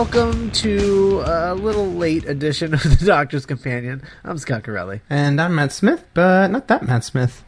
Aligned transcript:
welcome 0.00 0.50
to 0.50 1.22
a 1.26 1.54
little 1.54 1.86
late 1.86 2.24
edition 2.24 2.72
of 2.72 2.82
The 2.98 3.04
Doctor's 3.04 3.44
Companion. 3.44 4.00
I'm 4.24 4.38
Scott 4.38 4.64
Corelli. 4.64 5.02
And 5.10 5.38
I'm 5.38 5.54
Matt 5.54 5.72
Smith, 5.72 6.06
but 6.14 6.50
not 6.50 6.68
that 6.68 6.82
Matt 6.82 7.04
Smith. 7.04 7.44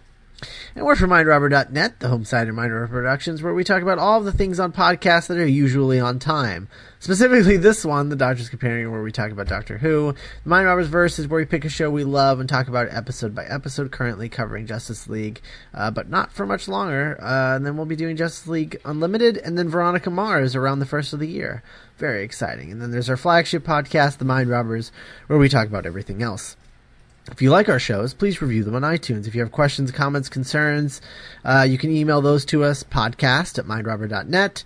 And 0.74 0.84
we're 0.84 0.94
from 0.94 1.08
MindRobber.net, 1.08 2.00
the 2.00 2.08
home 2.08 2.26
site 2.26 2.50
of 2.50 2.54
MindRobber 2.54 2.90
Productions, 2.90 3.42
where 3.42 3.54
we 3.54 3.64
talk 3.64 3.80
about 3.80 3.98
all 3.98 4.20
the 4.20 4.32
things 4.32 4.60
on 4.60 4.70
podcasts 4.70 5.28
that 5.28 5.38
are 5.38 5.46
usually 5.46 5.98
on 5.98 6.18
time. 6.18 6.68
Specifically 7.02 7.56
this 7.56 7.84
one, 7.84 8.10
The 8.10 8.14
Doctor's 8.14 8.48
Companion, 8.48 8.92
where 8.92 9.02
we 9.02 9.10
talk 9.10 9.32
about 9.32 9.48
Doctor 9.48 9.76
Who. 9.76 10.12
The 10.44 10.48
Mind 10.48 10.68
Robbers 10.68 10.86
Verse 10.86 11.18
is 11.18 11.26
where 11.26 11.40
we 11.40 11.44
pick 11.44 11.64
a 11.64 11.68
show 11.68 11.90
we 11.90 12.04
love 12.04 12.38
and 12.38 12.48
talk 12.48 12.68
about 12.68 12.86
it 12.86 12.94
episode 12.94 13.34
by 13.34 13.44
episode, 13.44 13.90
currently 13.90 14.28
covering 14.28 14.68
Justice 14.68 15.08
League, 15.08 15.40
uh, 15.74 15.90
but 15.90 16.08
not 16.08 16.30
for 16.30 16.46
much 16.46 16.68
longer. 16.68 17.18
Uh, 17.20 17.56
and 17.56 17.66
then 17.66 17.76
we'll 17.76 17.86
be 17.86 17.96
doing 17.96 18.16
Justice 18.16 18.46
League 18.46 18.80
Unlimited 18.84 19.36
and 19.36 19.58
then 19.58 19.68
Veronica 19.68 20.10
Mars 20.10 20.54
around 20.54 20.78
the 20.78 20.86
first 20.86 21.12
of 21.12 21.18
the 21.18 21.26
year. 21.26 21.64
Very 21.98 22.22
exciting. 22.22 22.70
And 22.70 22.80
then 22.80 22.92
there's 22.92 23.10
our 23.10 23.16
flagship 23.16 23.64
podcast, 23.64 24.18
The 24.18 24.24
Mind 24.24 24.48
Robbers, 24.48 24.92
where 25.26 25.40
we 25.40 25.48
talk 25.48 25.66
about 25.66 25.86
everything 25.86 26.22
else. 26.22 26.56
If 27.32 27.42
you 27.42 27.50
like 27.50 27.68
our 27.68 27.80
shows, 27.80 28.14
please 28.14 28.40
review 28.40 28.62
them 28.62 28.76
on 28.76 28.82
iTunes. 28.82 29.26
If 29.26 29.34
you 29.34 29.40
have 29.40 29.50
questions, 29.50 29.90
comments, 29.90 30.28
concerns, 30.28 31.00
uh, 31.44 31.66
you 31.68 31.78
can 31.78 31.90
email 31.90 32.20
those 32.20 32.44
to 32.44 32.62
us, 32.62 32.84
podcast 32.84 33.58
at 33.58 33.64
mindrobber.net. 33.64 34.62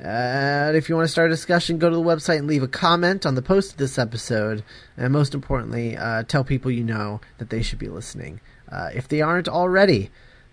And 0.00 0.76
if 0.76 0.88
you 0.88 0.94
want 0.94 1.06
to 1.06 1.12
start 1.12 1.30
a 1.30 1.34
discussion, 1.34 1.78
go 1.78 1.90
to 1.90 1.96
the 1.96 2.02
website 2.02 2.38
and 2.38 2.46
leave 2.46 2.62
a 2.62 2.68
comment 2.68 3.26
on 3.26 3.34
the 3.34 3.42
post 3.42 3.72
of 3.72 3.78
this 3.78 3.98
episode. 3.98 4.62
And 4.96 5.12
most 5.12 5.34
importantly, 5.34 5.96
uh, 5.96 6.22
tell 6.22 6.44
people 6.44 6.70
you 6.70 6.84
know 6.84 7.20
that 7.38 7.50
they 7.50 7.62
should 7.62 7.78
be 7.78 7.88
listening. 7.88 8.40
Uh, 8.70 8.90
if 8.94 9.08
they 9.08 9.20
aren't 9.20 9.48
already. 9.48 10.10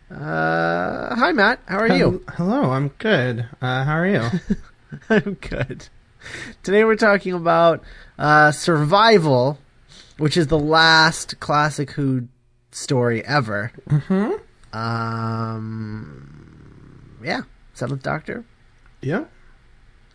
Uh, 0.10 1.16
hi, 1.16 1.32
Matt. 1.32 1.60
How 1.68 1.80
are 1.80 1.96
you? 1.96 2.24
Hello, 2.30 2.72
I'm 2.72 2.90
good. 2.98 3.48
Uh, 3.62 3.84
how 3.84 3.98
are 3.98 4.08
you? 4.08 4.24
I'm 5.10 5.34
good. 5.36 5.90
Today 6.64 6.84
we're 6.84 6.96
talking 6.96 7.34
about 7.34 7.84
uh, 8.18 8.52
survival 8.52 9.60
which 10.18 10.38
is 10.38 10.48
the 10.48 10.60
last 10.60 11.40
classic 11.40 11.92
Who 11.92 12.28
story 12.72 13.24
ever. 13.26 13.72
mm-hmm. 13.90 14.32
Um, 14.78 16.42
yeah, 17.24 17.44
Seventh 17.74 18.04
Doctor, 18.04 18.44
Yep. 19.02 19.32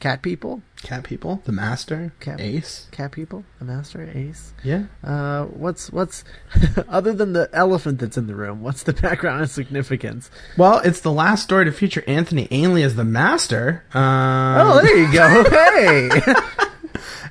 Cat 0.01 0.23
People, 0.23 0.63
Cat 0.83 1.05
people, 1.05 1.43
the 1.45 1.53
master, 1.53 2.13
Cat- 2.21 2.41
Ace. 2.41 2.89
Cat 2.91 3.13
People, 3.13 3.45
the 3.59 3.67
Master, 3.67 4.11
Ace. 4.15 4.55
Yeah. 4.65 4.85
Uh, 5.05 5.45
what's 5.45 5.93
what's 5.93 6.25
other 6.89 7.13
than 7.13 7.35
the 7.35 7.51
elephant 7.53 7.99
that's 7.99 8.17
in 8.17 8.27
the 8.27 8.35
room? 8.35 8.63
What's 8.63 8.83
the 8.83 8.93
background 9.03 9.43
and 9.43 9.51
significance? 9.51 10.31
Well, 10.57 10.79
it's 10.79 11.01
the 11.01 11.13
last 11.13 11.43
story 11.43 11.67
to 11.67 11.73
feature 11.73 12.03
Anthony 12.07 12.49
Ainley 12.51 12.83
as 12.83 12.97
the 12.97 13.05
master. 13.05 13.85
Um, 13.93 14.03
Oh, 14.03 14.81
there 14.83 14.97
you 14.97 15.13
go. 15.13 15.45
hey. 15.51 16.11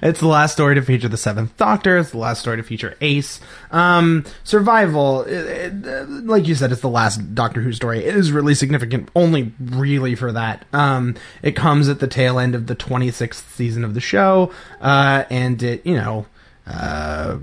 It's 0.02 0.20
the 0.20 0.28
last 0.28 0.54
story 0.54 0.76
to 0.76 0.82
feature 0.82 1.10
the 1.10 1.18
Seventh 1.18 1.56
Doctor. 1.58 1.98
It's 1.98 2.12
the 2.12 2.18
last 2.18 2.40
story 2.40 2.58
to 2.58 2.64
feature 2.64 2.96
Ace. 3.02 3.40
Um, 3.72 4.26
survival, 4.44 5.24
it, 5.24 5.32
it, 5.32 5.88
uh, 5.88 6.06
like 6.08 6.48
you 6.48 6.56
said, 6.56 6.72
it's 6.72 6.82
the 6.82 6.90
last 6.90 7.36
Doctor 7.36 7.62
Who 7.62 7.74
story. 7.74 8.06
It 8.06 8.16
is 8.16 8.32
really 8.32 8.56
significant, 8.56 9.10
only 9.16 9.54
really 9.60 10.16
for 10.16 10.32
that. 10.32 10.66
Um, 10.72 11.16
it 11.42 11.56
comes 11.56 11.90
at 11.90 12.00
the 12.00 12.08
tail 12.08 12.40
end 12.40 12.56
of 12.56 12.68
the 12.68 12.76
26th 12.76 13.56
season 13.56 13.84
of 13.84 13.94
the 13.94 14.02
show, 14.02 14.52
uh, 14.80 15.26
and 15.30 15.62
it, 15.62 15.86
you 15.86 15.96
know, 15.96 16.26
uh, 16.66 17.38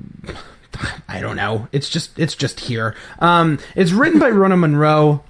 I 1.09 1.21
don't 1.21 1.37
know. 1.37 1.69
It's 1.73 1.89
just, 1.89 2.19
it's 2.19 2.35
just 2.35 2.61
here. 2.61 2.95
Um, 3.19 3.59
it's 3.75 3.93
written 3.93 4.19
by 4.19 4.31
Rona 4.31 4.57
Munro, 4.57 5.25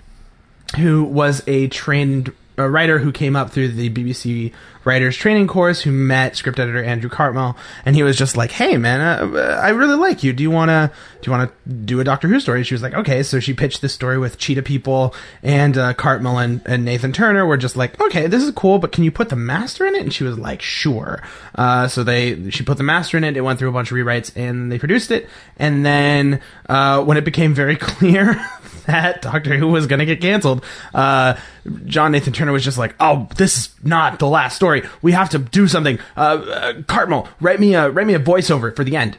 who 0.76 1.04
was 1.04 1.42
a 1.46 1.68
trained 1.68 2.32
a 2.58 2.68
writer 2.68 2.98
who 2.98 3.12
came 3.12 3.36
up 3.36 3.50
through 3.50 3.68
the 3.68 3.90
BBC 3.90 4.52
writers 4.86 5.16
training 5.16 5.48
course 5.48 5.80
who 5.80 5.90
met 5.90 6.36
script 6.36 6.60
editor 6.60 6.82
Andrew 6.82 7.10
Cartmel 7.10 7.56
and 7.84 7.96
he 7.96 8.02
was 8.02 8.16
just 8.16 8.36
like 8.36 8.52
hey 8.52 8.76
man 8.76 9.00
uh, 9.00 9.60
I 9.60 9.70
really 9.70 9.96
like 9.96 10.22
you. 10.22 10.32
Do 10.32 10.42
you 10.42 10.50
want 10.50 10.68
to 10.68 10.90
do 11.20 11.30
you 11.30 11.36
want 11.36 11.50
to 11.50 11.70
do 11.72 12.00
a 12.00 12.04
Doctor 12.04 12.28
Who 12.28 12.38
story? 12.40 12.62
She 12.62 12.74
was 12.74 12.82
like 12.82 12.94
okay. 12.94 13.22
So 13.22 13.40
she 13.40 13.52
pitched 13.52 13.82
this 13.82 13.92
story 13.92 14.18
with 14.18 14.38
Cheetah 14.38 14.62
People 14.62 15.14
and 15.42 15.76
uh, 15.76 15.94
Cartmel 15.94 16.38
and, 16.38 16.62
and 16.66 16.84
Nathan 16.84 17.12
Turner 17.12 17.44
were 17.44 17.56
just 17.56 17.76
like 17.76 18.00
okay 18.00 18.26
this 18.26 18.42
is 18.42 18.50
cool 18.52 18.78
but 18.78 18.92
can 18.92 19.04
you 19.04 19.10
put 19.10 19.28
the 19.28 19.36
master 19.36 19.86
in 19.86 19.94
it? 19.94 20.02
And 20.02 20.14
she 20.14 20.24
was 20.24 20.38
like 20.38 20.62
sure. 20.62 21.22
Uh, 21.54 21.88
so 21.88 22.04
they 22.04 22.50
she 22.50 22.62
put 22.64 22.78
the 22.78 22.84
master 22.84 23.16
in 23.16 23.24
it. 23.24 23.36
It 23.36 23.40
went 23.40 23.58
through 23.58 23.68
a 23.68 23.72
bunch 23.72 23.90
of 23.90 23.96
rewrites 23.96 24.32
and 24.36 24.70
they 24.70 24.78
produced 24.78 25.10
it. 25.10 25.28
And 25.58 25.84
then 25.84 26.40
uh, 26.68 27.02
when 27.02 27.16
it 27.16 27.24
became 27.24 27.54
very 27.54 27.76
clear 27.80 28.40
that 28.86 29.22
Doctor 29.22 29.56
Who 29.56 29.68
was 29.68 29.86
going 29.86 30.00
to 30.00 30.06
get 30.06 30.20
canceled, 30.20 30.64
uh, 30.94 31.36
John 31.84 32.12
Nathan 32.12 32.32
Turner 32.32 32.52
was 32.52 32.64
just 32.64 32.78
like, 32.78 32.94
"Oh, 33.00 33.28
this 33.36 33.58
is 33.58 33.74
not 33.82 34.18
the 34.18 34.28
last 34.28 34.56
story. 34.56 34.82
We 35.02 35.12
have 35.12 35.30
to 35.30 35.38
do 35.38 35.68
something." 35.68 35.98
Uh, 36.16 36.20
uh, 36.20 36.82
Cartmel, 36.82 37.28
write 37.40 37.60
me 37.60 37.74
a 37.74 37.90
write 37.90 38.06
me 38.06 38.14
a 38.14 38.20
voiceover 38.20 38.74
for 38.74 38.84
the 38.84 38.96
end. 38.96 39.18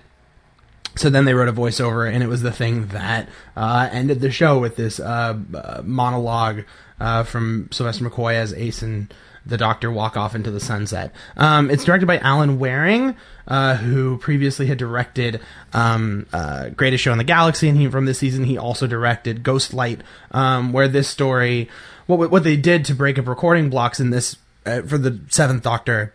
So 0.96 1.10
then 1.12 1.26
they 1.26 1.34
wrote 1.34 1.48
a 1.48 1.54
voiceover, 1.54 2.12
and 2.12 2.24
it 2.24 2.28
was 2.28 2.42
the 2.42 2.52
thing 2.52 2.88
that 2.88 3.30
uh, 3.56 3.88
ended 3.92 4.20
the 4.20 4.32
show 4.32 4.58
with 4.58 4.78
this 4.78 5.00
uh, 5.00 5.38
monologue 5.84 6.64
from 6.98 7.70
Sylvester 7.72 8.10
McCoy 8.10 8.34
as 8.34 8.54
Ace 8.54 8.82
and 8.82 9.14
the 9.48 9.58
Doctor 9.58 9.92
walk 9.92 10.18
off 10.18 10.36
into 10.36 10.52
the 10.52 10.60
sunset. 10.60 11.14
Um, 11.36 11.72
it's 11.72 11.84
directed 11.84 12.06
by 12.06 12.20
Alan 12.20 12.60
Wareing, 12.60 13.16
uh, 13.48 13.76
who 13.76 14.18
previously 14.18 14.68
had 14.68 14.78
directed 14.78 15.42
um, 15.74 16.28
uh, 16.34 16.70
Greatest 16.70 17.04
Show 17.04 17.12
in 17.12 17.18
the 17.18 17.24
Galaxy, 17.24 17.70
and 17.70 17.78
he 17.78 17.88
from 17.88 18.06
this 18.06 18.20
season 18.20 18.44
he 18.44 18.58
also 18.58 18.88
directed 18.88 19.44
Ghostlight, 19.44 20.02
um, 20.32 20.74
where 20.74 20.88
this 20.88 21.08
story, 21.08 21.70
what 22.06 22.30
what 22.30 22.44
they 22.44 22.58
did 22.58 22.86
to 22.86 22.94
break 22.94 23.18
up 23.18 23.28
recording 23.28 23.70
blocks 23.70 24.00
in 24.00 24.10
this 24.10 24.38
uh, 24.66 24.82
for 24.82 24.98
the 24.98 25.20
Seventh 25.30 25.64
Doctor, 25.64 26.14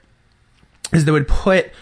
is 0.92 1.04
they 1.04 1.12
would 1.12 1.28
put 1.28 1.72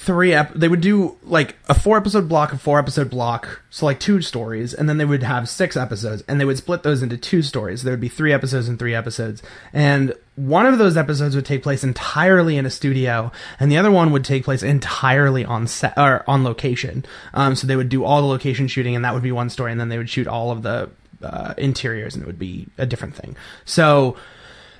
three 0.00 0.32
ep- 0.32 0.54
they 0.54 0.66
would 0.66 0.80
do 0.80 1.18
like 1.22 1.56
a 1.68 1.74
four 1.74 1.98
episode 1.98 2.26
block 2.26 2.54
a 2.54 2.58
four 2.58 2.78
episode 2.78 3.10
block 3.10 3.60
so 3.68 3.84
like 3.84 4.00
two 4.00 4.22
stories 4.22 4.72
and 4.72 4.88
then 4.88 4.96
they 4.96 5.04
would 5.04 5.22
have 5.22 5.46
six 5.46 5.76
episodes 5.76 6.24
and 6.26 6.40
they 6.40 6.44
would 6.46 6.56
split 6.56 6.82
those 6.82 7.02
into 7.02 7.18
two 7.18 7.42
stories 7.42 7.82
there 7.82 7.92
would 7.92 8.00
be 8.00 8.08
three 8.08 8.32
episodes 8.32 8.66
and 8.66 8.78
three 8.78 8.94
episodes 8.94 9.42
and 9.74 10.14
one 10.46 10.66
of 10.66 10.78
those 10.78 10.96
episodes 10.96 11.34
would 11.36 11.44
take 11.44 11.62
place 11.62 11.84
entirely 11.84 12.56
in 12.56 12.64
a 12.64 12.70
studio 12.70 13.30
and 13.58 13.70
the 13.70 13.76
other 13.76 13.90
one 13.90 14.10
would 14.10 14.24
take 14.24 14.44
place 14.44 14.62
entirely 14.62 15.44
on 15.44 15.66
set 15.66 15.96
or 15.98 16.24
on 16.26 16.44
location 16.44 17.04
um, 17.34 17.54
so 17.54 17.66
they 17.66 17.76
would 17.76 17.88
do 17.88 18.04
all 18.04 18.22
the 18.22 18.28
location 18.28 18.66
shooting 18.66 18.96
and 18.96 19.04
that 19.04 19.12
would 19.12 19.22
be 19.22 19.32
one 19.32 19.50
story 19.50 19.70
and 19.70 19.80
then 19.80 19.88
they 19.88 19.98
would 19.98 20.08
shoot 20.08 20.26
all 20.26 20.50
of 20.50 20.62
the 20.62 20.88
uh, 21.22 21.52
interiors 21.58 22.14
and 22.14 22.22
it 22.22 22.26
would 22.26 22.38
be 22.38 22.66
a 22.78 22.86
different 22.86 23.14
thing 23.14 23.36
so 23.64 24.16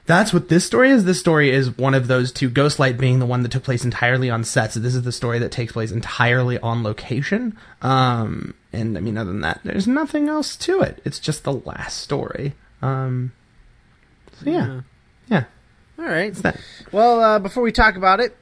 that's 0.06 0.32
what 0.32 0.48
this 0.48 0.64
story 0.64 0.90
is. 0.90 1.04
This 1.04 1.20
story 1.20 1.50
is 1.50 1.78
one 1.78 1.94
of 1.94 2.08
those 2.08 2.32
two. 2.32 2.50
Ghostlight 2.50 2.98
being 2.98 3.20
the 3.20 3.26
one 3.26 3.44
that 3.44 3.52
took 3.52 3.62
place 3.62 3.84
entirely 3.84 4.28
on 4.28 4.42
set. 4.42 4.72
So 4.72 4.80
this 4.80 4.96
is 4.96 5.02
the 5.02 5.12
story 5.12 5.38
that 5.38 5.52
takes 5.52 5.72
place 5.72 5.92
entirely 5.92 6.58
on 6.58 6.82
location. 6.82 7.56
Um, 7.80 8.54
and 8.72 8.98
I 8.98 9.00
mean, 9.02 9.16
other 9.16 9.30
than 9.30 9.42
that, 9.42 9.60
there's 9.62 9.86
nothing 9.86 10.28
else 10.28 10.56
to 10.56 10.80
it. 10.80 11.00
It's 11.04 11.20
just 11.20 11.44
the 11.44 11.52
last 11.52 11.98
story. 11.98 12.54
Um, 12.82 13.30
so 14.32 14.50
yeah, 14.50 14.66
yeah. 14.66 14.80
All 16.00 16.06
right. 16.06 16.34
Well, 16.92 17.20
uh, 17.20 17.38
before 17.38 17.62
we 17.62 17.72
talk 17.72 17.94
about 17.94 18.20
it, 18.20 18.34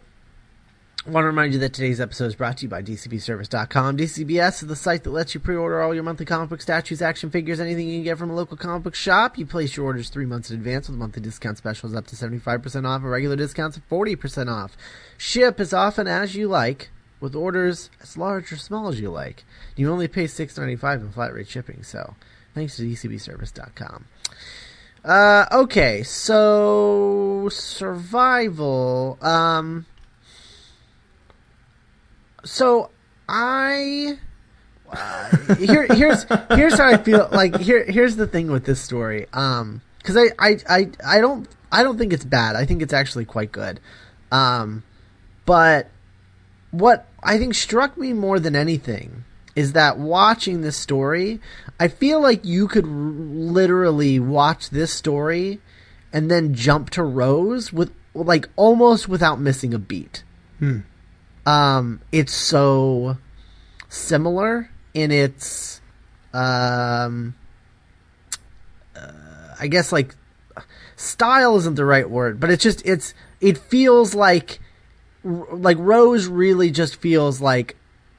I 1.05 1.11
want 1.11 1.25
to 1.25 1.27
remind 1.27 1.55
you 1.55 1.59
that 1.59 1.73
today's 1.73 2.01
episode 2.01 2.27
is 2.27 2.37
brought 2.37 2.59
to 2.59 2.63
you 2.63 2.69
by 2.69 2.83
DCBService.com. 2.83 3.97
DCBS 3.97 4.63
is 4.63 4.69
the 4.69 4.77
site 4.77 5.03
that 5.03 5.11
lets 5.11 5.35
you 5.35 5.41
pre-order 5.41 5.83
all 5.83 5.93
your 5.93 6.05
monthly 6.05 6.25
comic 6.25 6.51
book 6.51 6.61
statues, 6.61 7.03
action 7.03 7.31
figures, 7.31 7.59
anything 7.59 7.89
you 7.89 7.97
can 7.97 8.05
get 8.05 8.17
from 8.17 8.31
a 8.31 8.35
local 8.35 8.57
comic 8.57 8.85
book 8.85 8.95
shop. 8.95 9.37
You 9.37 9.45
place 9.45 9.77
your 9.77 9.87
orders 9.87 10.09
three 10.09 10.25
months 10.25 10.51
in 10.51 10.57
advance 10.57 10.89
with 10.89 10.99
monthly 10.99 11.21
discount 11.21 11.59
specials 11.59 11.97
up 11.97 12.07
to 12.07 12.17
75% 12.17 12.87
off 12.87 13.03
and 13.03 13.11
regular 13.11 13.35
discounts 13.35 13.77
of 13.77 13.89
40% 13.89 14.49
off. 14.49 14.77
Ship 15.17 15.59
as 15.59 15.73
often 15.73 16.07
as 16.07 16.37
you 16.37 16.47
like 16.47 16.91
with 17.19 17.35
orders 17.35 17.91
as 18.01 18.17
large 18.17 18.53
or 18.53 18.57
small 18.57 18.87
as 18.87 19.01
you 19.01 19.11
like. 19.11 19.43
You 19.75 19.91
only 19.91 20.07
pay 20.07 20.25
$6.95 20.27 21.01
in 21.01 21.11
flat 21.11 21.35
rate 21.35 21.49
shipping, 21.49 21.83
so 21.83 22.15
thanks 22.55 22.77
to 22.77 22.83
DCBService.com. 22.83 24.05
Uh, 25.05 25.47
okay, 25.53 26.03
so 26.03 27.49
survival. 27.51 29.19
Um, 29.23 29.87
so 32.45 32.91
I 33.29 34.19
uh, 34.91 35.55
here 35.57 35.87
here's 35.87 36.27
here's 36.51 36.79
how 36.79 36.89
I 36.89 36.97
feel. 36.97 37.29
Like 37.31 37.59
here 37.61 37.85
here's 37.85 38.17
the 38.17 38.27
thing 38.27 38.51
with 38.51 38.65
this 38.65 38.81
story. 38.81 39.27
Um, 39.33 39.83
because 39.99 40.17
I, 40.17 40.31
I 40.39 40.59
I 40.69 40.91
I 41.05 41.21
don't 41.21 41.49
I 41.71 41.83
don't 41.83 41.99
think 41.99 42.13
it's 42.13 42.25
bad. 42.25 42.57
I 42.57 42.65
think 42.65 42.83
it's 42.83 42.93
actually 42.93 43.25
quite 43.25 43.53
good. 43.53 43.81
Um, 44.33 44.83
but 45.47 45.91
what 46.71 47.07
I 47.23 47.39
think 47.39 47.55
struck 47.55 47.97
me 47.97 48.13
more 48.13 48.39
than 48.41 48.57
anything 48.57 49.25
is 49.59 49.73
that 49.73 49.99
watching 49.99 50.61
this 50.61 50.77
story, 50.77 51.41
I 51.81 51.89
feel 51.89 52.21
like 52.23 52.45
you 52.45 52.69
could 52.69 52.85
r- 52.85 52.91
literally 52.91 54.21
watch 54.21 54.71
this 54.71 54.93
story 54.93 55.59
and 56.13 56.31
then 56.31 56.55
jump 56.55 56.91
to 56.91 57.03
Rose 57.03 57.73
with 57.73 57.93
like 58.15 58.49
almost 58.55 59.09
without 59.09 59.41
missing 59.41 59.75
a 59.75 59.79
beat. 59.81 60.23
Hmm. 60.61 60.79
Um, 61.45 62.01
it's 62.13 62.33
so 62.33 63.19
similar 63.89 64.71
in 64.95 65.11
its, 65.11 65.81
um, 66.33 67.35
uh, 68.95 69.57
I 69.59 69.67
guess 69.67 69.91
like 69.91 70.15
style 70.95 71.57
isn't 71.57 71.75
the 71.75 71.85
right 71.85 72.09
word, 72.09 72.39
but 72.39 72.49
it's 72.49 72.63
just 72.63 72.81
it's 72.87 73.13
it 73.41 73.59
feels 73.59 74.15
like 74.15 74.61
like 75.25 75.79
Rose 75.81 76.29
really 76.29 76.71
just 76.71 76.95
feels 76.95 77.41
like 77.41 77.75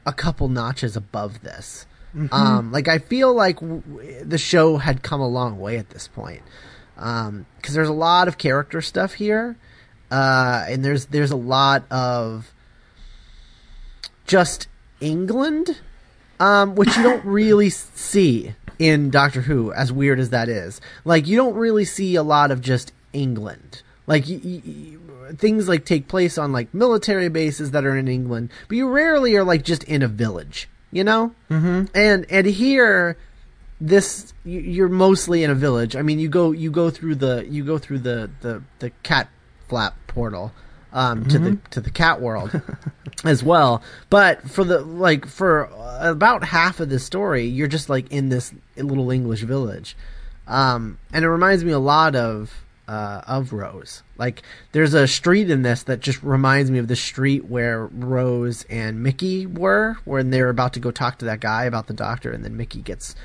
a 0.09 0.13
couple 0.13 0.47
notches 0.49 0.97
above 0.97 1.41
this. 1.41 1.85
Mm-hmm. 2.15 2.33
Um, 2.33 2.71
like 2.71 2.87
I 2.87 2.97
feel 2.97 3.33
like 3.33 3.59
w- 3.59 3.83
the 4.23 4.37
show 4.37 4.77
had 4.77 5.03
come 5.03 5.21
a 5.21 5.27
long 5.27 5.59
way 5.59 5.77
at 5.77 5.91
this 5.91 6.07
point 6.07 6.41
because 6.95 7.27
um, 7.29 7.45
there's 7.69 7.87
a 7.87 7.93
lot 7.93 8.27
of 8.27 8.37
character 8.37 8.81
stuff 8.81 9.13
here, 9.13 9.55
uh, 10.11 10.65
and 10.67 10.83
there's 10.83 11.05
there's 11.07 11.31
a 11.31 11.35
lot 11.37 11.83
of 11.91 12.51
just 14.25 14.67
England, 14.99 15.79
um, 16.39 16.75
which 16.75 16.95
you 16.97 17.03
don't 17.03 17.23
really 17.25 17.69
see 17.69 18.53
in 18.79 19.09
Doctor 19.11 19.41
Who, 19.41 19.71
as 19.73 19.91
weird 19.91 20.19
as 20.19 20.29
that 20.31 20.49
is. 20.49 20.81
Like 21.05 21.27
you 21.27 21.35
don't 21.37 21.55
really 21.55 21.85
see 21.85 22.15
a 22.15 22.23
lot 22.23 22.49
of 22.51 22.61
just 22.61 22.91
England. 23.13 23.83
Like 24.07 24.25
y- 24.27 24.41
y- 24.43 24.61
y- 24.65 24.97
things 25.37 25.67
like 25.67 25.85
take 25.85 26.07
place 26.07 26.37
on 26.37 26.51
like 26.51 26.73
military 26.73 27.29
bases 27.29 27.71
that 27.71 27.85
are 27.85 27.95
in 27.97 28.07
England, 28.07 28.49
but 28.67 28.77
you 28.77 28.89
rarely 28.89 29.35
are 29.35 29.43
like 29.43 29.63
just 29.63 29.83
in 29.85 30.01
a 30.01 30.07
village, 30.07 30.69
you 30.91 31.03
know. 31.03 31.33
Mm-hmm. 31.49 31.85
And 31.95 32.25
and 32.29 32.47
here, 32.47 33.17
this 33.81 34.33
you- 34.43 34.59
you're 34.59 34.89
mostly 34.89 35.43
in 35.43 35.49
a 35.51 35.55
village. 35.55 35.95
I 35.95 36.01
mean, 36.01 36.19
you 36.19 36.29
go 36.29 36.51
you 36.51 36.71
go 36.71 36.89
through 36.89 37.15
the 37.15 37.45
you 37.49 37.63
go 37.63 37.77
through 37.77 37.99
the 37.99 38.29
the 38.41 38.61
the 38.79 38.89
cat 39.03 39.29
flap 39.67 39.95
portal 40.07 40.51
um, 40.91 41.25
to 41.27 41.37
the 41.39 41.57
to 41.71 41.79
the 41.81 41.91
cat 41.91 42.19
world 42.19 42.59
as 43.23 43.43
well. 43.43 43.81
But 44.09 44.49
for 44.49 44.63
the 44.63 44.81
like 44.81 45.25
for 45.27 45.69
about 45.99 46.43
half 46.43 46.79
of 46.79 46.89
the 46.89 46.99
story, 46.99 47.45
you're 47.45 47.67
just 47.67 47.89
like 47.89 48.11
in 48.11 48.29
this 48.29 48.53
little 48.75 49.11
English 49.11 49.41
village, 49.43 49.95
um, 50.47 50.97
and 51.13 51.23
it 51.23 51.29
reminds 51.29 51.63
me 51.63 51.71
a 51.71 51.79
lot 51.79 52.15
of 52.15 52.51
uh, 52.89 53.21
of 53.27 53.53
Rose. 53.53 54.01
Like 54.17 54.41
there's 54.71 54.95
a 54.95 55.07
street 55.07 55.51
in 55.51 55.61
this 55.61 55.83
that 55.83 55.99
just 55.99 56.23
reminds 56.23 56.71
me 56.71 56.79
of 56.79 56.87
the 56.87 56.95
street 56.95 57.45
where 57.45 57.85
Rose 57.85 58.65
and 58.67 59.03
Mickey 59.03 59.45
were 59.45 59.97
when 60.05 60.31
they 60.31 60.41
were 60.41 60.49
about 60.49 60.73
to 60.73 60.79
go 60.79 60.89
talk 60.89 61.19
to 61.19 61.25
that 61.25 61.39
guy 61.39 61.65
about 61.65 61.85
the 61.85 61.93
doctor, 61.93 62.31
and 62.31 62.43
then 62.43 62.57
Mickey 62.57 62.81
gets 62.81 63.15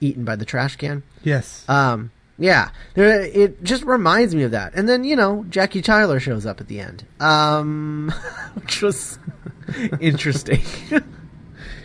eaten 0.00 0.24
by 0.24 0.36
the 0.36 0.44
trash 0.44 0.76
can. 0.76 1.02
Yes. 1.22 1.66
Um, 1.68 2.10
yeah, 2.38 2.70
there, 2.94 3.22
it 3.22 3.62
just 3.62 3.84
reminds 3.84 4.34
me 4.34 4.42
of 4.42 4.50
that. 4.50 4.74
And 4.74 4.86
then 4.86 5.04
you 5.04 5.16
know 5.16 5.46
Jackie 5.48 5.80
Tyler 5.80 6.20
shows 6.20 6.44
up 6.44 6.60
at 6.60 6.68
the 6.68 6.80
end, 6.80 7.06
um, 7.18 8.12
which 8.54 8.82
was 8.82 9.18
interesting 10.00 10.62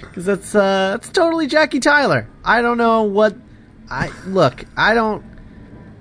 because 0.01 0.25
that's 0.25 0.53
uh, 0.53 0.97
that's 0.97 1.07
totally 1.07 1.47
Jackie 1.47 1.79
Tyler. 1.79 2.27
I 2.43 2.61
don't 2.61 2.77
know 2.77 3.03
what 3.03 3.37
I 3.89 4.11
look. 4.25 4.65
I 4.75 4.93
don't. 4.93 5.23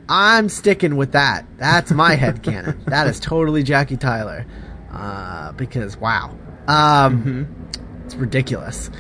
I'm 0.09 0.49
sticking 0.49 0.97
with 0.97 1.13
that. 1.13 1.45
That's 1.59 1.91
my 1.91 2.15
head 2.15 2.43
canon. 2.43 2.81
That 2.87 3.07
is 3.07 3.21
totally 3.21 3.63
Jackie 3.63 3.97
Tyler. 3.97 4.47
Uh, 4.91 5.53
because 5.53 5.97
wow, 5.99 6.35
um, 6.67 7.69
it's 8.07 8.15
ridiculous. 8.15 8.91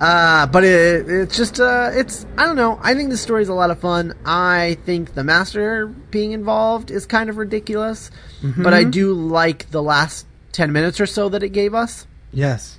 Uh, 0.00 0.46
but 0.46 0.62
it, 0.62 1.08
it's 1.08 1.36
just, 1.36 1.58
uh, 1.58 1.90
it's, 1.92 2.24
I 2.36 2.44
don't 2.46 2.54
know. 2.56 2.78
I 2.82 2.94
think 2.94 3.10
the 3.10 3.16
story's 3.16 3.48
a 3.48 3.54
lot 3.54 3.70
of 3.70 3.80
fun. 3.80 4.14
I 4.24 4.76
think 4.84 5.14
the 5.14 5.24
master 5.24 5.86
being 5.86 6.32
involved 6.32 6.90
is 6.90 7.04
kind 7.06 7.28
of 7.30 7.36
ridiculous, 7.36 8.10
but 8.42 8.72
I 8.74 8.84
do 8.84 9.12
like 9.14 9.70
the 9.70 9.82
last 9.82 10.26
10 10.52 10.70
minutes 10.70 11.00
or 11.00 11.06
so 11.06 11.28
that 11.30 11.42
it 11.42 11.48
gave 11.50 11.74
us. 11.74 12.06
yes. 12.32 12.78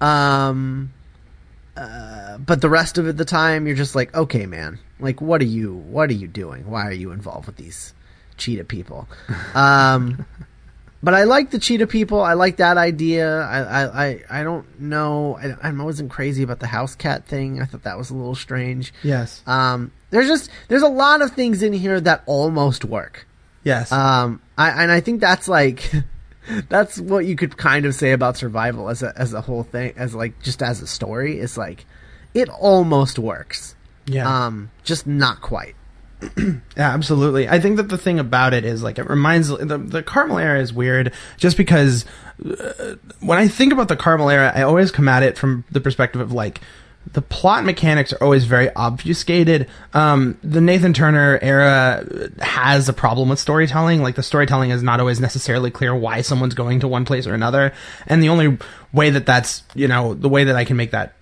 Um, 0.00 0.92
uh, 1.76 2.38
but 2.38 2.60
the 2.60 2.68
rest 2.68 2.98
of 2.98 3.06
it, 3.08 3.16
the 3.16 3.24
time, 3.24 3.66
you're 3.66 3.76
just 3.76 3.94
like, 3.94 4.14
okay, 4.14 4.46
man, 4.46 4.78
like, 5.00 5.20
what 5.20 5.40
are 5.40 5.46
you, 5.46 5.74
what 5.74 6.10
are 6.10 6.14
you 6.14 6.28
doing? 6.28 6.68
Why 6.70 6.86
are 6.86 6.92
you 6.92 7.12
involved 7.12 7.46
with 7.46 7.56
these 7.56 7.94
cheetah 8.36 8.64
people? 8.64 9.08
Um, 9.54 10.26
but 11.04 11.14
I 11.14 11.24
like 11.24 11.50
the 11.50 11.58
cheetah 11.58 11.88
people. 11.88 12.22
I 12.22 12.34
like 12.34 12.58
that 12.58 12.78
idea. 12.78 13.40
I, 13.40 13.58
I, 13.58 14.04
I, 14.06 14.20
I 14.30 14.42
don't 14.44 14.80
know. 14.80 15.36
I, 15.36 15.68
I 15.68 15.72
wasn't 15.72 16.12
crazy 16.12 16.44
about 16.44 16.60
the 16.60 16.68
house 16.68 16.94
cat 16.94 17.26
thing. 17.26 17.60
I 17.60 17.64
thought 17.64 17.82
that 17.82 17.98
was 17.98 18.10
a 18.10 18.14
little 18.14 18.36
strange. 18.36 18.94
Yes. 19.02 19.42
Um, 19.44 19.90
there's 20.10 20.28
just, 20.28 20.48
there's 20.68 20.82
a 20.82 20.88
lot 20.88 21.20
of 21.20 21.32
things 21.32 21.62
in 21.62 21.72
here 21.72 22.00
that 22.00 22.22
almost 22.26 22.84
work. 22.84 23.26
yes. 23.64 23.90
Um, 23.90 24.40
I, 24.56 24.70
and 24.82 24.92
I 24.92 25.00
think 25.00 25.20
that's 25.20 25.48
like, 25.48 25.90
that's 26.68 26.98
what 26.98 27.24
you 27.26 27.36
could 27.36 27.56
kind 27.56 27.86
of 27.86 27.94
say 27.94 28.12
about 28.12 28.36
survival 28.36 28.88
as 28.88 29.02
a, 29.02 29.12
as 29.16 29.32
a 29.32 29.40
whole 29.40 29.62
thing, 29.62 29.92
as 29.96 30.14
like, 30.14 30.40
just 30.42 30.62
as 30.62 30.80
a 30.82 30.86
story. 30.86 31.38
It's 31.38 31.56
like, 31.56 31.84
it 32.34 32.48
almost 32.48 33.18
works. 33.18 33.76
yeah. 34.06 34.46
Um, 34.46 34.70
just 34.84 35.06
not 35.06 35.40
quite. 35.40 35.74
Yeah, 36.76 36.90
absolutely. 36.94 37.48
I 37.48 37.60
think 37.60 37.76
that 37.76 37.88
the 37.90 37.98
thing 37.98 38.18
about 38.18 38.54
it 38.54 38.64
is 38.64 38.82
like 38.82 38.98
it 38.98 39.08
reminds 39.10 39.48
the 39.48 39.76
the 39.76 40.02
Cartmel 40.02 40.38
era 40.38 40.58
is 40.58 40.72
weird 40.72 41.12
just 41.36 41.56
because 41.58 42.06
uh, 42.44 42.94
when 43.20 43.38
I 43.38 43.46
think 43.46 43.74
about 43.74 43.88
the 43.88 43.96
Cartmel 43.96 44.30
era, 44.30 44.50
I 44.54 44.62
always 44.62 44.90
come 44.90 45.06
at 45.06 45.22
it 45.22 45.36
from 45.36 45.64
the 45.70 45.80
perspective 45.80 46.20
of 46.22 46.32
like 46.32 46.60
the 47.12 47.22
plot 47.22 47.64
mechanics 47.64 48.12
are 48.12 48.22
always 48.22 48.44
very 48.44 48.70
obfuscated. 48.74 49.68
Um, 49.92 50.38
the 50.42 50.60
Nathan 50.60 50.92
Turner 50.92 51.38
era 51.42 52.06
has 52.40 52.88
a 52.88 52.92
problem 52.92 53.28
with 53.28 53.38
storytelling. 53.38 54.02
Like 54.02 54.14
the 54.14 54.22
storytelling 54.22 54.70
is 54.70 54.82
not 54.82 55.00
always 55.00 55.20
necessarily 55.20 55.70
clear 55.70 55.94
why 55.94 56.22
someone's 56.22 56.54
going 56.54 56.80
to 56.80 56.88
one 56.88 57.04
place 57.04 57.26
or 57.26 57.34
another, 57.34 57.72
and 58.06 58.22
the 58.22 58.28
only 58.28 58.58
way 58.92 59.10
that 59.10 59.26
that's 59.26 59.62
you 59.74 59.88
know 59.88 60.14
the 60.14 60.28
way 60.28 60.44
that 60.44 60.56
I 60.56 60.64
can 60.64 60.76
make 60.76 60.92
that 60.92 61.14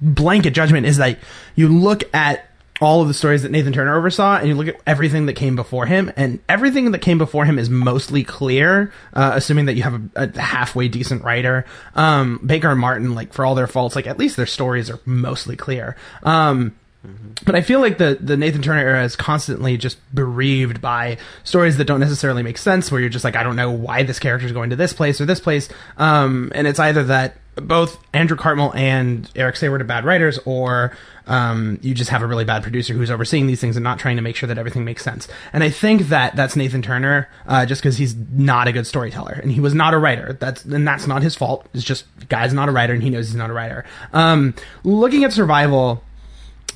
blanket 0.00 0.50
judgment 0.50 0.86
is 0.86 0.98
that 0.98 1.18
you 1.56 1.68
look 1.68 2.04
at 2.14 2.48
all 2.80 3.00
of 3.02 3.08
the 3.08 3.14
stories 3.14 3.42
that 3.42 3.52
Nathan 3.52 3.72
Turner 3.72 3.96
oversaw, 3.96 4.36
and 4.36 4.48
you 4.48 4.54
look 4.54 4.68
at 4.68 4.80
everything 4.86 5.26
that 5.26 5.34
came 5.34 5.54
before 5.54 5.86
him, 5.86 6.12
and 6.16 6.40
everything 6.48 6.90
that 6.90 7.00
came 7.00 7.18
before 7.18 7.44
him 7.44 7.58
is 7.58 7.70
mostly 7.70 8.24
clear, 8.24 8.92
uh, 9.12 9.32
assuming 9.34 9.66
that 9.66 9.74
you 9.74 9.82
have 9.82 9.94
a, 10.16 10.30
a 10.34 10.40
halfway 10.40 10.88
decent 10.88 11.22
writer. 11.22 11.64
Um, 11.94 12.40
Baker 12.44 12.70
and 12.70 12.80
Martin, 12.80 13.14
like 13.14 13.32
for 13.32 13.44
all 13.44 13.54
their 13.54 13.68
faults, 13.68 13.94
like 13.94 14.06
at 14.06 14.18
least 14.18 14.36
their 14.36 14.46
stories 14.46 14.90
are 14.90 14.98
mostly 15.04 15.56
clear. 15.56 15.96
Um, 16.24 16.74
but 17.44 17.54
I 17.54 17.60
feel 17.60 17.80
like 17.80 17.98
the 17.98 18.16
the 18.20 18.36
Nathan 18.36 18.62
Turner 18.62 18.80
era 18.80 19.04
is 19.04 19.14
constantly 19.14 19.76
just 19.76 19.98
bereaved 20.14 20.80
by 20.80 21.18
stories 21.42 21.76
that 21.76 21.84
don't 21.84 22.00
necessarily 22.00 22.42
make 22.42 22.56
sense. 22.56 22.90
Where 22.90 23.00
you're 23.00 23.10
just 23.10 23.24
like, 23.24 23.36
I 23.36 23.42
don't 23.42 23.56
know 23.56 23.70
why 23.70 24.04
this 24.04 24.18
character 24.18 24.46
is 24.46 24.52
going 24.52 24.70
to 24.70 24.76
this 24.76 24.92
place 24.92 25.20
or 25.20 25.26
this 25.26 25.40
place. 25.40 25.68
Um, 25.98 26.50
and 26.54 26.66
it's 26.66 26.78
either 26.78 27.04
that 27.04 27.36
both 27.56 27.98
Andrew 28.12 28.36
Cartmel 28.36 28.74
and 28.74 29.30
Eric 29.36 29.56
Saward 29.56 29.80
are 29.80 29.84
bad 29.84 30.04
writers, 30.04 30.38
or 30.44 30.96
um, 31.26 31.78
you 31.82 31.94
just 31.94 32.10
have 32.10 32.22
a 32.22 32.26
really 32.26 32.44
bad 32.44 32.62
producer 32.62 32.94
who's 32.94 33.10
overseeing 33.10 33.46
these 33.46 33.60
things 33.60 33.76
and 33.76 33.84
not 33.84 33.98
trying 33.98 34.16
to 34.16 34.22
make 34.22 34.36
sure 34.36 34.46
that 34.46 34.58
everything 34.58 34.84
makes 34.84 35.02
sense. 35.02 35.28
And 35.52 35.62
I 35.62 35.70
think 35.70 36.08
that 36.08 36.36
that's 36.36 36.56
Nathan 36.56 36.82
Turner, 36.82 37.28
uh, 37.46 37.66
just 37.66 37.80
because 37.82 37.96
he's 37.96 38.14
not 38.16 38.68
a 38.68 38.72
good 38.72 38.86
storyteller 38.86 39.38
and 39.42 39.52
he 39.52 39.60
was 39.60 39.74
not 39.74 39.94
a 39.94 39.98
writer. 39.98 40.36
That's 40.38 40.64
and 40.64 40.86
that's 40.86 41.06
not 41.06 41.22
his 41.22 41.34
fault. 41.34 41.66
It's 41.74 41.84
just 41.84 42.06
guy's 42.28 42.52
not 42.52 42.68
a 42.68 42.72
writer 42.72 42.92
and 42.92 43.02
he 43.02 43.10
knows 43.10 43.28
he's 43.28 43.36
not 43.36 43.50
a 43.50 43.54
writer. 43.54 43.84
Um, 44.12 44.54
looking 44.82 45.24
at 45.24 45.32
survival 45.32 46.02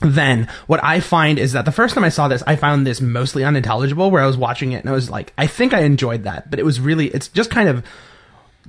then 0.01 0.49
what 0.67 0.83
I 0.85 1.01
find 1.01 1.39
is 1.39 1.53
that 1.53 1.65
the 1.65 1.73
first 1.73 1.95
time 1.95 2.05
I 2.05 2.09
saw 2.09 2.29
this, 2.29 2.43
I 2.47 2.57
found 2.57 2.87
this 2.87 3.01
mostly 3.01 3.45
unintelligible 3.45 4.11
where 4.11 4.23
I 4.23 4.27
was 4.27 4.37
watching 4.37 4.73
it 4.73 4.81
and 4.81 4.89
I 4.89 4.93
was 4.93 5.11
like, 5.11 5.33
I 5.37 5.47
think 5.47 5.75
I 5.75 5.81
enjoyed 5.81 6.25
that, 6.25 6.51
but 6.51 6.61
it 6.61 6.65
was 6.65 6.81
really, 6.81 7.09
it's 7.09 7.29
just 7.29 7.51
kind 7.51 7.69
of 7.69 7.85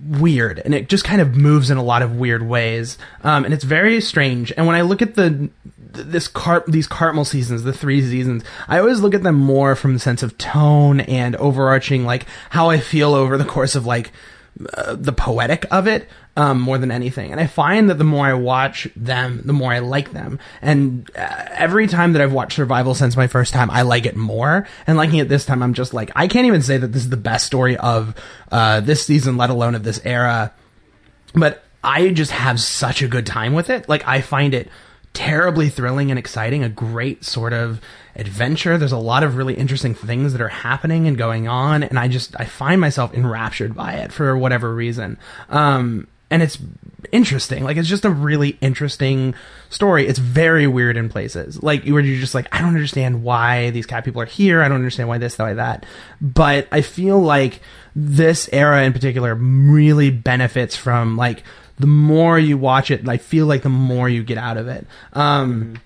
weird 0.08 0.60
and 0.64 0.74
it 0.74 0.90
just 0.90 1.04
kind 1.04 1.22
of 1.22 1.36
moves 1.36 1.70
in 1.70 1.78
a 1.78 1.84
lot 1.84 2.02
of 2.02 2.16
weird 2.16 2.48
ways. 2.48 2.98
Um, 3.24 3.46
and 3.46 3.54
it's 3.54 3.64
very 3.64 4.02
strange. 4.02 4.52
And 4.56 4.66
when 4.66 4.76
I 4.76 4.82
look 4.82 5.02
at 5.02 5.16
the, 5.16 5.50
this 5.92 6.28
cart, 6.28 6.66
these 6.68 6.88
Cartmel 6.88 7.26
seasons, 7.26 7.64
the 7.64 7.74
three 7.74 8.02
seasons, 8.02 8.44
I 8.68 8.80
always 8.80 9.02
look 9.02 9.14
at 9.14 9.24
them 9.24 9.36
more 9.36 9.76
from 9.76 9.94
the 9.94 10.00
sense 10.00 10.24
of 10.24 10.38
tone 10.38 11.02
and 11.02 11.36
overarching, 11.36 12.06
like 12.06 12.26
how 12.52 12.70
I 12.70 12.80
feel 12.80 13.14
over 13.14 13.38
the 13.38 13.46
course 13.46 13.76
of 13.76 13.86
like, 13.86 14.12
uh, 14.74 14.96
the 14.96 15.14
poetic 15.14 15.66
of 15.72 15.88
it. 15.88 16.08
Um, 16.40 16.62
more 16.62 16.78
than 16.78 16.90
anything. 16.90 17.34
And 17.34 17.42
I 17.42 17.48
find 17.48 17.90
that 17.90 17.98
the 17.98 18.06
more 18.06 18.26
I 18.26 18.34
watch 18.34 18.88
them, 18.96 19.42
the 19.44 19.52
more 19.52 19.74
I 19.74 19.80
like 19.80 20.14
them. 20.14 20.40
And 20.62 21.12
uh, 21.14 21.46
every 21.50 21.86
time 21.86 22.14
that 22.14 22.22
I've 22.22 22.32
watched 22.32 22.54
Survival 22.54 22.96
since 22.96 23.18
my 23.18 23.28
first 23.28 23.54
time, 23.54 23.70
I 23.70 23.82
like 23.82 24.06
it 24.06 24.16
more. 24.16 24.66
And 24.88 24.96
liking 24.96 25.20
it 25.20 25.28
this 25.28 25.46
time, 25.46 25.62
I'm 25.62 25.74
just 25.74 25.94
like, 25.94 26.12
I 26.16 26.30
can't 26.30 26.48
even 26.48 26.62
say 26.62 26.78
that 26.78 26.94
this 26.94 27.04
is 27.04 27.10
the 27.10 27.18
best 27.18 27.46
story 27.46 27.76
of 27.76 28.16
uh, 28.54 28.80
this 28.80 29.06
season, 29.06 29.36
let 29.36 29.50
alone 29.50 29.76
of 29.76 29.84
this 29.84 30.00
era. 30.06 30.54
But 31.34 31.62
I 31.84 32.08
just 32.12 32.32
have 32.32 32.62
such 32.62 33.02
a 33.02 33.10
good 33.10 33.26
time 33.26 33.52
with 33.52 33.70
it. 33.70 33.90
Like, 33.90 34.08
I 34.08 34.22
find 34.22 34.54
it 34.54 34.70
terribly 35.12 35.68
thrilling 35.68 36.10
and 36.10 36.18
exciting, 36.18 36.64
a 36.64 36.70
great 36.70 37.26
sort 37.26 37.52
of 37.52 37.82
adventure. 38.16 38.78
There's 38.78 38.94
a 38.94 38.98
lot 38.98 39.24
of 39.24 39.36
really 39.36 39.56
interesting 39.56 39.94
things 39.94 40.32
that 40.32 40.42
are 40.42 40.48
happening 40.48 41.06
and 41.06 41.18
going 41.18 41.50
on, 41.50 41.84
and 41.84 42.00
I 42.00 42.08
just 42.08 42.40
I 42.40 42.46
find 42.46 42.80
myself 42.80 43.14
enraptured 43.14 43.76
by 43.76 43.96
it 43.96 44.14
for 44.14 44.38
whatever 44.38 44.74
reason. 44.74 45.18
Um, 45.50 46.08
and 46.32 46.44
it's 46.44 46.58
interesting. 47.12 47.64
Like 47.64 47.78
it's 47.78 47.88
just 47.88 48.06
a 48.06 48.10
really 48.10 48.58
interesting 48.62 49.34
story. 49.70 50.08
It's 50.08 50.20
very 50.20 50.68
weird 50.68 50.98
in 50.98 51.10
places. 51.10 51.62
Like 51.62 51.86
where 51.86 52.02
you're 52.02 52.20
just 52.20 52.36
like, 52.36 52.48
I 52.54 52.60
don't 52.60 52.70
understand 52.76 53.24
why 53.24 53.70
these 53.72 53.86
cat 53.86 54.06
people 54.06 54.22
are 54.22 54.26
here. 54.26 54.62
I 54.62 54.68
don't 54.68 54.78
understand 54.78 55.10
why 55.10 55.18
this, 55.18 55.38
why 55.38 55.54
that. 55.54 55.86
But 56.22 56.68
I 56.72 56.82
feel 56.82 57.20
like 57.20 57.62
this 57.96 58.50
era 58.52 58.84
in 58.84 58.94
particular 58.94 59.36
really 59.36 60.12
benefits 60.12 60.76
from 60.76 61.18
like 61.18 61.44
the 61.78 61.88
more 61.88 62.38
you 62.38 62.58
watch 62.58 62.92
it, 62.92 63.08
I 63.08 63.18
feel 63.18 63.46
like 63.46 63.64
the 63.64 63.70
more 63.70 64.10
you 64.10 64.24
get 64.24 64.38
out 64.38 64.58
of 64.58 64.68
it. 64.68 64.86
Um, 65.14 65.80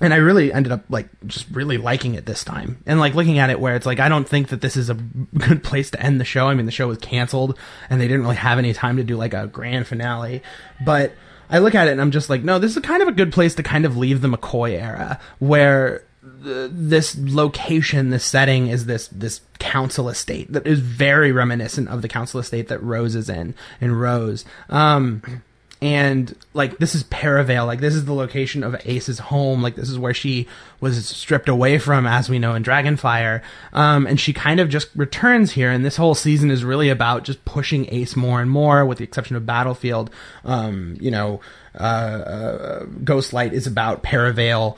and 0.00 0.14
I 0.14 0.18
really 0.18 0.52
ended 0.52 0.72
up 0.72 0.84
like 0.88 1.08
just 1.26 1.46
really 1.50 1.76
liking 1.76 2.14
it 2.14 2.26
this 2.26 2.44
time 2.44 2.82
and 2.86 3.00
like 3.00 3.14
looking 3.14 3.38
at 3.38 3.50
it 3.50 3.60
where 3.60 3.74
it's 3.74 3.86
like 3.86 4.00
I 4.00 4.08
don't 4.08 4.28
think 4.28 4.48
that 4.48 4.60
this 4.60 4.76
is 4.76 4.90
a 4.90 4.94
good 5.38 5.62
place 5.64 5.90
to 5.90 6.02
end 6.02 6.20
the 6.20 6.24
show. 6.24 6.46
I 6.46 6.54
mean, 6.54 6.66
the 6.66 6.72
show 6.72 6.88
was 6.88 6.98
canceled 6.98 7.58
and 7.90 8.00
they 8.00 8.06
didn't 8.06 8.22
really 8.22 8.36
have 8.36 8.58
any 8.58 8.72
time 8.72 8.96
to 8.96 9.04
do 9.04 9.16
like 9.16 9.34
a 9.34 9.46
grand 9.46 9.86
finale, 9.86 10.42
but 10.84 11.12
I 11.50 11.58
look 11.58 11.74
at 11.74 11.88
it 11.88 11.92
and 11.92 12.00
I'm 12.00 12.10
just 12.10 12.28
like, 12.28 12.42
no, 12.44 12.58
this 12.58 12.76
is 12.76 12.82
kind 12.82 13.02
of 13.02 13.08
a 13.08 13.12
good 13.12 13.32
place 13.32 13.54
to 13.56 13.62
kind 13.62 13.84
of 13.84 13.96
leave 13.96 14.20
the 14.20 14.28
McCoy 14.28 14.72
era 14.72 15.18
where 15.38 16.04
th- 16.44 16.70
this 16.72 17.16
location, 17.18 18.10
this 18.10 18.24
setting 18.24 18.68
is 18.68 18.86
this 18.86 19.08
this 19.08 19.40
council 19.58 20.08
estate 20.08 20.52
that 20.52 20.66
is 20.66 20.78
very 20.78 21.32
reminiscent 21.32 21.88
of 21.88 22.02
the 22.02 22.08
council 22.08 22.38
estate 22.38 22.68
that 22.68 22.82
Rose 22.82 23.14
is 23.14 23.28
in 23.28 23.54
in 23.80 23.94
Rose. 23.94 24.44
Um, 24.68 25.42
and 25.80 26.34
like 26.54 26.78
this 26.78 26.94
is 26.94 27.04
Perivale, 27.04 27.66
like 27.66 27.80
this 27.80 27.94
is 27.94 28.04
the 28.04 28.12
location 28.12 28.64
of 28.64 28.74
Ace's 28.84 29.20
home, 29.20 29.62
like 29.62 29.76
this 29.76 29.88
is 29.88 29.98
where 29.98 30.14
she 30.14 30.48
was 30.80 31.06
stripped 31.06 31.48
away 31.48 31.78
from, 31.78 32.06
as 32.06 32.28
we 32.28 32.38
know 32.38 32.54
in 32.54 32.64
Dragonfire. 32.64 33.42
Um, 33.72 34.06
and 34.06 34.18
she 34.18 34.32
kind 34.32 34.58
of 34.58 34.68
just 34.68 34.88
returns 34.96 35.52
here, 35.52 35.70
and 35.70 35.84
this 35.84 35.96
whole 35.96 36.16
season 36.16 36.50
is 36.50 36.64
really 36.64 36.88
about 36.88 37.22
just 37.22 37.44
pushing 37.44 37.92
Ace 37.94 38.16
more 38.16 38.40
and 38.40 38.50
more, 38.50 38.84
with 38.84 38.98
the 38.98 39.04
exception 39.04 39.36
of 39.36 39.46
Battlefield. 39.46 40.10
Um, 40.44 40.96
you 41.00 41.12
know, 41.12 41.40
uh, 41.78 41.82
uh, 41.82 42.84
Ghostlight 43.04 43.52
is 43.52 43.66
about 43.68 44.02
Perivale 44.02 44.76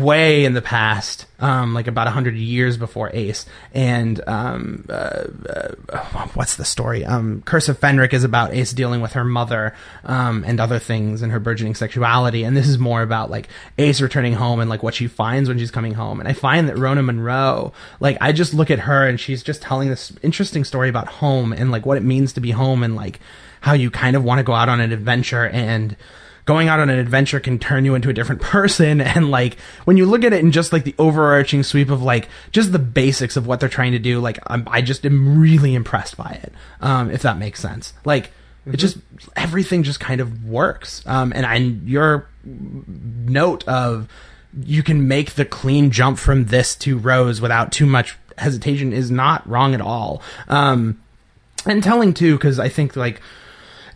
way 0.00 0.44
in 0.44 0.54
the 0.54 0.62
past, 0.62 1.26
um, 1.40 1.74
like 1.74 1.86
about 1.86 2.08
hundred 2.08 2.36
years 2.36 2.76
before 2.76 3.10
Ace. 3.12 3.46
And 3.74 4.20
um, 4.26 4.86
uh, 4.88 5.24
uh, 5.48 6.28
what's 6.34 6.56
the 6.56 6.64
story? 6.64 7.04
Um, 7.04 7.42
Curse 7.42 7.68
of 7.68 7.78
Fenric 7.78 8.12
is 8.12 8.24
about 8.24 8.54
Ace 8.54 8.72
dealing 8.72 9.00
with 9.00 9.12
her 9.12 9.24
mother 9.24 9.74
um, 10.04 10.44
and 10.46 10.60
other 10.60 10.78
things 10.78 11.22
and 11.22 11.32
her 11.32 11.40
burgeoning 11.40 11.74
sexuality. 11.74 12.44
And 12.44 12.56
this 12.56 12.68
is 12.68 12.78
more 12.78 13.02
about 13.02 13.30
like 13.30 13.48
Ace 13.78 14.00
returning 14.00 14.34
home 14.34 14.60
and 14.60 14.70
like 14.70 14.82
what 14.82 14.94
she 14.94 15.06
finds 15.06 15.48
when 15.48 15.58
she's 15.58 15.70
coming 15.70 15.94
home. 15.94 16.20
And 16.20 16.28
I 16.28 16.32
find 16.32 16.68
that 16.68 16.78
Rona 16.78 17.02
Munro, 17.02 17.72
like 18.00 18.18
I 18.20 18.32
just 18.32 18.54
look 18.54 18.70
at 18.70 18.80
her 18.80 19.06
and 19.06 19.18
she's 19.18 19.42
just 19.42 19.62
telling 19.62 19.88
this 19.88 20.12
interesting 20.22 20.64
story 20.64 20.88
about 20.88 21.08
home 21.08 21.52
and 21.52 21.70
like 21.70 21.86
what 21.86 21.96
it 21.96 22.02
means 22.04 22.32
to 22.34 22.40
be 22.40 22.50
home 22.50 22.82
and 22.82 22.96
like 22.96 23.20
how 23.60 23.72
you 23.72 23.90
kind 23.90 24.16
of 24.16 24.24
want 24.24 24.38
to 24.38 24.44
go 24.44 24.54
out 24.54 24.68
on 24.68 24.80
an 24.80 24.92
adventure 24.92 25.46
and 25.48 25.96
going 26.48 26.66
out 26.66 26.80
on 26.80 26.88
an 26.88 26.98
adventure 26.98 27.40
can 27.40 27.58
turn 27.58 27.84
you 27.84 27.94
into 27.94 28.08
a 28.08 28.14
different 28.14 28.40
person. 28.40 29.02
And 29.18 29.30
like 29.30 29.58
when 29.84 29.98
you 29.98 30.06
look 30.06 30.24
at 30.24 30.32
it 30.32 30.40
in 30.40 30.50
just 30.50 30.72
like 30.72 30.84
the 30.84 30.94
overarching 30.98 31.62
sweep 31.62 31.90
of 31.90 32.02
like 32.02 32.28
just 32.52 32.72
the 32.72 32.78
basics 32.78 33.36
of 33.36 33.46
what 33.46 33.60
they're 33.60 33.68
trying 33.68 33.92
to 33.92 33.98
do 33.98 34.18
like 34.20 34.38
I'm, 34.46 34.66
i 34.70 34.80
just 34.80 35.04
am 35.04 35.40
really 35.40 35.74
impressed 35.74 36.16
by 36.16 36.38
it 36.42 36.52
um, 36.80 37.10
if 37.10 37.20
that 37.22 37.36
makes 37.36 37.60
sense. 37.60 37.92
Like 38.06 38.28
mm-hmm. 38.28 38.74
it 38.74 38.76
just 38.78 38.96
everything 39.36 39.82
just 39.82 40.00
kind 40.00 40.22
of 40.22 40.46
works. 40.46 41.02
Um, 41.06 41.34
and 41.34 41.44
I, 41.44 41.56
your 41.56 42.28
note 42.44 43.68
of 43.68 44.08
you 44.62 44.82
can 44.82 45.06
make 45.06 45.32
the 45.32 45.44
clean 45.44 45.90
jump 45.90 46.18
from 46.18 46.46
this 46.46 46.74
to 46.76 46.96
rose 46.96 47.42
without 47.42 47.72
too 47.72 47.86
much 47.86 48.16
hesitation 48.38 48.94
is 48.94 49.10
not 49.10 49.46
wrong 49.46 49.74
at 49.74 49.82
all. 49.82 50.22
Um, 50.48 51.02
and 51.66 51.82
telling 51.82 52.14
too 52.14 52.36
because 52.36 52.58
i 52.58 52.68
think 52.68 52.94
like 52.96 53.20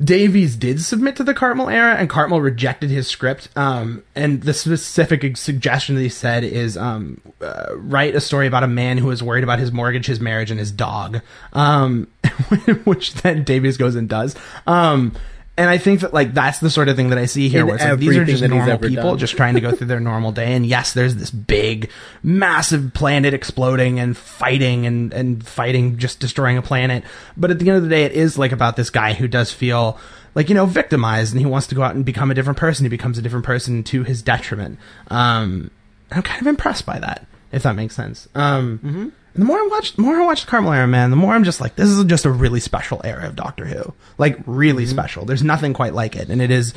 Davies 0.03 0.57
did 0.57 0.83
submit 0.83 1.17
to 1.17 1.25
the 1.25 1.35
Cartmel 1.35 1.69
era, 1.69 1.95
and 1.95 2.09
Cartmel 2.09 2.41
rejected 2.41 2.91
his 2.91 3.07
script. 3.09 3.49
Um, 3.57 4.03
and 4.15 4.43
the 4.43 4.55
specific 4.55 5.37
suggestion 5.37 5.95
that 5.95 6.01
he 6.03 6.09
said 6.09 6.45
is 6.45 6.77
um, 6.77 7.21
uh, 7.41 7.77
write 7.77 8.15
a 8.15 8.21
story 8.21 8.47
about 8.47 8.65
a 8.65 8.69
man 8.69 8.99
who 8.99 9.11
is 9.11 9.23
worried 9.23 9.45
about 9.45 9.59
his 9.59 9.71
mortgage, 9.71 10.07
his 10.07 10.21
marriage, 10.21 10.51
and 10.51 10.59
his 10.59 10.73
dog. 10.73 11.21
Um, 11.53 12.09
which 12.85 13.15
then 13.15 13.45
Davies 13.45 13.77
goes 13.77 13.95
and 13.95 14.09
does. 14.09 14.35
Um, 14.67 15.15
and 15.57 15.69
I 15.69 15.77
think 15.77 16.01
that 16.01 16.15
like 16.15 16.33
that's 16.33 16.61
the 16.61 16.71
sort 16.71 16.89
of 16.89 16.97
thing 16.97 17.11
that 17.11 17.19
I 17.19 17.27
see 17.27 17.49
here, 17.49 17.61
In 17.61 17.67
where 17.67 17.77
it's 17.77 17.85
like 17.85 17.99
these 17.99 18.17
are 18.17 18.25
just 18.25 18.43
normal 18.43 18.79
people 18.79 19.11
done. 19.11 19.19
just 19.19 19.37
trying 19.37 19.55
to 19.55 19.61
go 19.61 19.73
through 19.73 19.89
their 19.89 20.01
normal 20.13 20.33
day. 20.33 20.55
And 20.55 20.65
yes, 20.65 20.95
there's 20.95 21.17
this 21.17 21.31
big, 21.31 21.91
massive 22.23 22.95
planet 22.95 23.35
exploding 23.35 24.01
and 24.01 24.17
fighting 24.17 24.87
and 24.87 25.13
and 25.13 25.47
fighting, 25.47 25.99
just 25.99 26.21
destroying 26.21 26.57
a 26.57 26.63
planet. 26.63 27.05
But 27.37 27.51
at 27.51 27.59
the 27.59 27.69
end 27.69 27.77
of 27.77 27.83
the 27.83 27.91
day, 27.91 28.05
it 28.05 28.13
is 28.13 28.39
like 28.39 28.53
about 28.53 28.77
this 28.77 28.89
guy 28.89 29.13
who 29.13 29.29
does 29.29 29.53
feel 29.53 29.99
like 30.35 30.49
you 30.49 30.55
know 30.55 30.65
victimized, 30.65 31.33
and 31.33 31.41
he 31.41 31.47
wants 31.47 31.67
to 31.67 31.75
go 31.75 31.83
out 31.83 31.95
and 31.95 32.05
become 32.05 32.31
a 32.31 32.35
different 32.35 32.59
person. 32.59 32.87
He 32.87 32.91
becomes 32.91 33.19
a 33.19 33.23
different 33.23 33.45
person 33.45 33.85
to 33.85 34.05
his 34.05 34.23
detriment. 34.23 34.79
Um, 35.09 35.71
I'm 36.11 36.23
kind 36.23 36.41
of 36.41 36.47
impressed 36.47 36.87
by 36.87 36.99
that, 36.99 37.27
if 37.53 37.63
that 37.65 37.77
makes 37.77 37.95
sense. 37.95 38.27
Um, 38.35 38.79
mm-hmm. 38.79 39.09
And 39.35 39.43
the 39.43 39.47
more 39.47 39.59
I 39.59 39.69
watch, 39.71 39.95
the 39.95 40.03
more 40.03 40.17
I 40.17 40.25
watch 40.27 40.45
the 40.45 40.51
Cartmel 40.51 40.73
era, 40.73 40.87
man, 40.87 41.11
the 41.11 41.17
more 41.17 41.35
I'm 41.35 41.45
just 41.45 41.61
like, 41.61 41.77
this 41.77 41.89
is 41.89 42.05
just 42.05 42.25
a 42.25 42.31
really 42.31 42.61
special 42.61 43.01
era 43.05 43.27
of 43.27 43.37
Doctor 43.37 43.65
Who. 43.65 43.95
Like, 44.19 44.39
really 44.47 44.85
mm-hmm. 44.85 44.91
special. 44.91 45.25
There's 45.25 45.43
nothing 45.43 45.73
quite 45.73 45.95
like 45.95 46.17
it. 46.17 46.29
And 46.29 46.43
it 46.43 46.51
is 46.51 46.75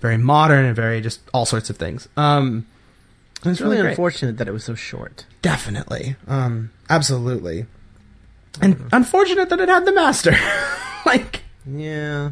very 0.00 0.16
modern 0.16 0.64
and 0.64 0.76
very 0.76 1.00
just 1.00 1.20
all 1.34 1.46
sorts 1.46 1.68
of 1.68 1.76
things. 1.76 2.08
Um, 2.16 2.66
it's, 3.38 3.46
it's 3.46 3.60
really, 3.60 3.76
really 3.78 3.90
unfortunate 3.90 4.38
that 4.38 4.46
it 4.46 4.52
was 4.52 4.64
so 4.64 4.74
short. 4.74 5.26
Definitely. 5.42 6.16
Um, 6.28 6.70
absolutely. 6.88 7.66
And 8.60 8.76
mm-hmm. 8.76 8.88
unfortunate 8.92 9.48
that 9.48 9.60
it 9.60 9.68
had 9.68 9.84
the 9.84 9.92
master. 9.92 10.36
like, 11.06 11.42
yeah. 11.66 12.30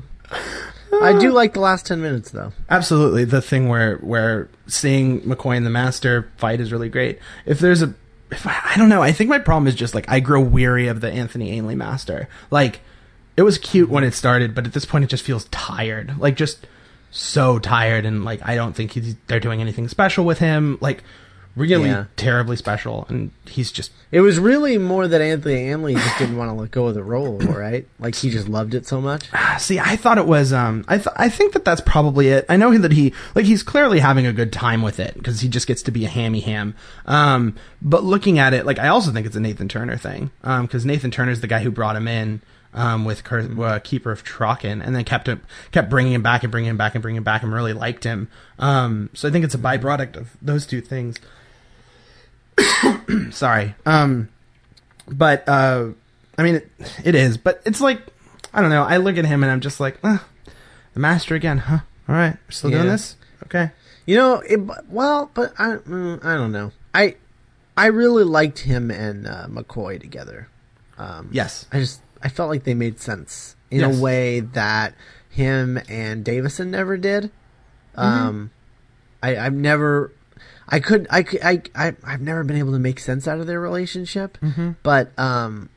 I 1.03 1.19
do 1.19 1.33
like 1.33 1.55
the 1.55 1.61
last 1.61 1.87
ten 1.87 2.01
minutes 2.01 2.31
though. 2.31 2.53
Absolutely, 2.71 3.25
the 3.25 3.43
thing 3.43 3.69
where 3.69 3.97
where 3.97 4.49
seeing 4.67 5.23
McCoy 5.23 5.57
and 5.57 5.67
the 5.67 5.71
Master 5.71 6.31
fight 6.37 6.61
is 6.61 6.73
really 6.73 6.89
great. 6.89 7.19
If 7.47 7.59
there's 7.59 7.83
a 7.83 7.95
if 8.35 8.47
I, 8.47 8.61
I 8.65 8.77
don't 8.77 8.89
know. 8.89 9.03
I 9.03 9.13
think 9.13 9.31
my 9.31 9.39
problem 9.39 9.67
is 9.67 9.75
just 9.75 9.95
like 9.95 10.09
I 10.09 10.21
grow 10.21 10.41
weary 10.41 10.89
of 10.89 11.01
the 11.01 11.11
Anthony 11.11 11.53
Ainley 11.53 11.75
master. 11.75 12.29
Like 12.51 12.81
it 13.37 13.43
was 13.43 13.59
cute 13.59 13.89
when 13.89 14.05
it 14.05 14.15
started, 14.15 14.55
but 14.55 14.67
at 14.67 14.73
this 14.73 14.85
point 14.85 15.05
it 15.05 15.09
just 15.09 15.25
feels 15.25 15.47
tired. 15.47 16.19
Like 16.19 16.37
just 16.37 16.67
so 17.11 17.59
tired 17.59 18.05
and 18.05 18.25
like 18.25 18.41
I 18.45 18.55
don't 18.57 18.75
think 18.75 18.95
they're 19.27 19.41
doing 19.41 19.61
anything 19.61 19.89
special 19.89 20.25
with 20.25 20.39
him. 20.39 20.79
Like 20.81 21.03
really 21.57 21.89
yeah. 21.89 22.07
terribly 22.17 22.57
special, 22.57 23.07
and 23.09 23.31
he's 23.47 23.71
just. 23.71 23.93
It 24.11 24.21
was 24.21 24.39
really 24.39 24.79
more 24.79 25.09
that 25.09 25.21
Anthony 25.21 25.55
Ainley 25.55 25.95
just 25.95 26.19
didn't 26.19 26.37
want 26.37 26.51
to 26.51 26.55
let 26.55 26.71
go 26.71 26.87
of 26.87 26.95
the 26.95 27.03
role, 27.03 27.39
right? 27.39 27.87
Like 27.99 28.15
he 28.15 28.31
just 28.31 28.49
loved 28.49 28.75
it 28.75 28.87
so 28.87 29.01
much. 29.01 29.29
See, 29.59 29.79
I 29.79 29.97
thought 29.97 30.19
it 30.19 30.27
was. 30.27 30.53
Um, 30.53 30.85
I 30.89 30.97
th- 30.97 31.15
I 31.17 31.29
think 31.29 31.53
that 31.53 31.65
that's 31.65 31.81
probably 31.81 32.29
it. 32.29 32.47
I 32.49 32.57
know 32.57 32.77
that 32.79 32.93
he 32.93 33.13
like 33.35 33.45
he's 33.45 33.63
clearly 33.63 34.01
having 34.01 34.27
a 34.27 34.33
good 34.33 34.53
time 34.53 34.83
with 34.83 35.01
it 35.01 35.15
because 35.15 35.41
he 35.41 35.49
just 35.49 35.67
gets 35.67 35.83
to 35.83 35.91
be 35.91 36.05
a 36.05 36.09
hammy 36.09 36.41
ham. 36.41 36.75
Um, 37.07 37.57
but 37.83 38.05
looking 38.05 38.39
at 38.39 38.55
it, 38.55 38.67
like 38.67 38.79
I 38.79 38.89
also 38.89 39.13
think 39.13 39.27
it's 39.27 39.37
a 39.37 39.41
Nathan 39.41 39.69
Turner 39.69 39.97
thing. 39.97 40.31
Um, 40.43 40.67
because 40.67 40.85
Nathan 40.85 41.11
Turner's 41.11 41.41
the 41.41 41.47
guy 41.47 41.61
who 41.61 41.71
brought 41.71 41.97
him 41.97 42.09
in 42.09 42.43
um, 42.75 43.05
with 43.05 43.23
uh, 43.33 43.79
Keeper 43.81 44.11
of 44.11 44.25
Traken, 44.25 44.85
and 44.85 44.95
then 44.95 45.05
kept 45.05 45.29
him, 45.29 45.41
kept 45.71 45.89
bringing 45.89 46.13
him 46.13 46.23
back 46.23 46.43
and 46.43 46.51
bringing 46.51 46.71
him 46.71 46.77
back 46.77 46.95
and 46.95 47.03
bringing 47.03 47.19
him 47.19 47.25
back, 47.25 47.43
and 47.43 47.53
really 47.53 47.73
liked 47.73 48.05
him. 48.05 48.29
Um, 48.59 49.11
so 49.15 49.29
I 49.29 49.31
think 49.31 49.45
it's 49.45 49.55
a 49.55 49.59
byproduct 49.59 50.17
of 50.17 50.37
those 50.43 50.67
two 50.67 50.81
things. 50.81 51.19
Sorry. 53.31 53.75
Um, 53.87 54.29
but 55.09 55.49
uh, 55.49 55.89
I 56.39 56.43
mean, 56.43 56.57
it, 56.57 56.71
it 57.05 57.15
is. 57.15 57.37
But 57.37 57.63
it's 57.65 57.81
like 57.81 58.01
I 58.55 58.61
don't 58.61 58.71
know. 58.71 58.85
I 58.85 58.99
look 58.99 59.17
at 59.19 59.27
him 59.27 59.43
and 59.43 59.51
I'm 59.51 59.61
just 59.61 59.81
like, 59.81 60.01
the 60.01 60.21
master 60.95 61.35
again, 61.35 61.59
huh? 61.59 61.81
All 62.09 62.15
right, 62.15 62.37
we're 62.47 62.51
still 62.53 62.71
yeah. 62.71 62.79
doing 62.79 62.89
this. 62.89 63.17
Okay. 63.45 63.71
You 64.07 64.17
know, 64.17 64.41
it, 64.41 64.61
well, 64.89 65.31
but 65.35 65.53
I, 65.59 65.77
mm, 65.77 66.25
I 66.25 66.37
don't 66.37 66.53
know. 66.53 66.73
I, 66.95 67.17
I 67.77 67.87
really 67.87 68.23
liked 68.23 68.61
him 68.61 68.91
and 68.91 69.27
uh, 69.27 69.47
McCoy 69.49 70.01
together. 70.01 70.49
Um, 70.99 71.31
yes. 71.33 71.67
I 71.73 71.81
just 71.81 72.01
I 72.23 72.29
felt 72.29 72.49
like 72.49 72.63
they 72.63 72.75
made 72.75 73.01
sense 73.01 73.57
in 73.71 73.81
yes. 73.81 73.99
a 73.99 74.01
way 74.01 74.41
that 74.41 74.95
him 75.29 75.81
and 75.89 76.25
Davison 76.25 76.71
never 76.71 76.97
did. 76.97 77.25
Mm-hmm. 77.97 78.01
Um, 78.01 78.51
I, 79.23 79.37
I've 79.37 79.55
never 79.55 80.13
I 80.69 80.81
could 80.81 81.07
I 81.11 81.25
I 81.43 81.63
I 81.75 81.95
I've 82.05 82.21
never 82.21 82.45
been 82.45 82.57
able 82.57 82.73
to 82.73 82.79
make 82.79 82.99
sense 82.99 83.29
out 83.29 83.41
of 83.41 83.47
their 83.47 83.61
relationship, 83.61 84.39
mm-hmm. 84.41 84.73
but 84.83 85.17
um, 85.19 85.69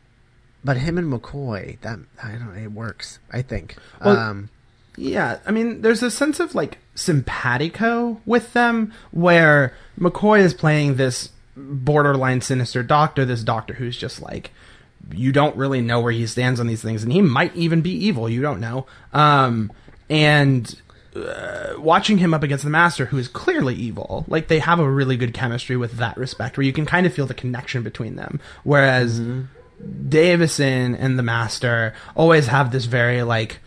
but 0.63 0.77
him 0.77 0.97
and 0.97 1.11
McCoy 1.11 1.79
that 1.81 1.99
I 2.23 2.31
don't 2.31 2.55
know, 2.55 2.61
it 2.61 2.71
works. 2.71 3.19
I 3.31 3.41
think. 3.41 3.75
Well, 4.03 4.17
um, 4.17 4.49
Yeah, 4.97 5.39
I 5.45 5.51
mean, 5.51 5.81
there's 5.81 6.01
a 6.01 6.09
sense 6.09 6.39
of 6.39 6.55
like 6.55 6.79
simpatico 6.95 8.19
with 8.25 8.53
them 8.53 8.91
where 9.11 9.73
McCoy 9.99 10.39
is 10.39 10.53
playing 10.53 10.95
this 10.95 11.29
borderline 11.55 12.41
sinister 12.41 12.81
doctor, 12.83 13.23
this 13.23 13.43
doctor 13.43 13.75
who's 13.75 13.97
just 13.97 14.21
like, 14.21 14.51
you 15.11 15.31
don't 15.31 15.55
really 15.55 15.81
know 15.81 15.99
where 15.99 16.11
he 16.11 16.25
stands 16.27 16.59
on 16.59 16.67
these 16.67 16.81
things, 16.81 17.03
and 17.03 17.13
he 17.13 17.21
might 17.21 17.55
even 17.55 17.81
be 17.81 17.91
evil. 17.91 18.27
You 18.27 18.41
don't 18.41 18.59
know. 18.59 18.87
Um, 19.13 19.71
and 20.09 20.81
uh, 21.25 21.79
watching 21.79 22.17
him 22.17 22.33
up 22.33 22.43
against 22.43 22.63
the 22.63 22.69
master, 22.69 23.05
who 23.05 23.17
is 23.17 23.27
clearly 23.27 23.75
evil, 23.75 24.25
like 24.27 24.47
they 24.47 24.59
have 24.59 24.79
a 24.79 24.89
really 24.89 25.17
good 25.17 25.33
chemistry 25.33 25.77
with 25.77 25.93
that 25.93 26.17
respect, 26.17 26.57
where 26.57 26.65
you 26.65 26.73
can 26.73 26.85
kind 26.85 27.05
of 27.05 27.13
feel 27.13 27.25
the 27.25 27.33
connection 27.33 27.83
between 27.83 28.15
them. 28.15 28.39
Whereas 28.63 29.21
Davison 30.09 30.95
and 30.95 31.19
the 31.19 31.23
master 31.23 31.93
always 32.15 32.47
have 32.47 32.71
this 32.71 32.85
very 32.85 33.23
like 33.23 33.59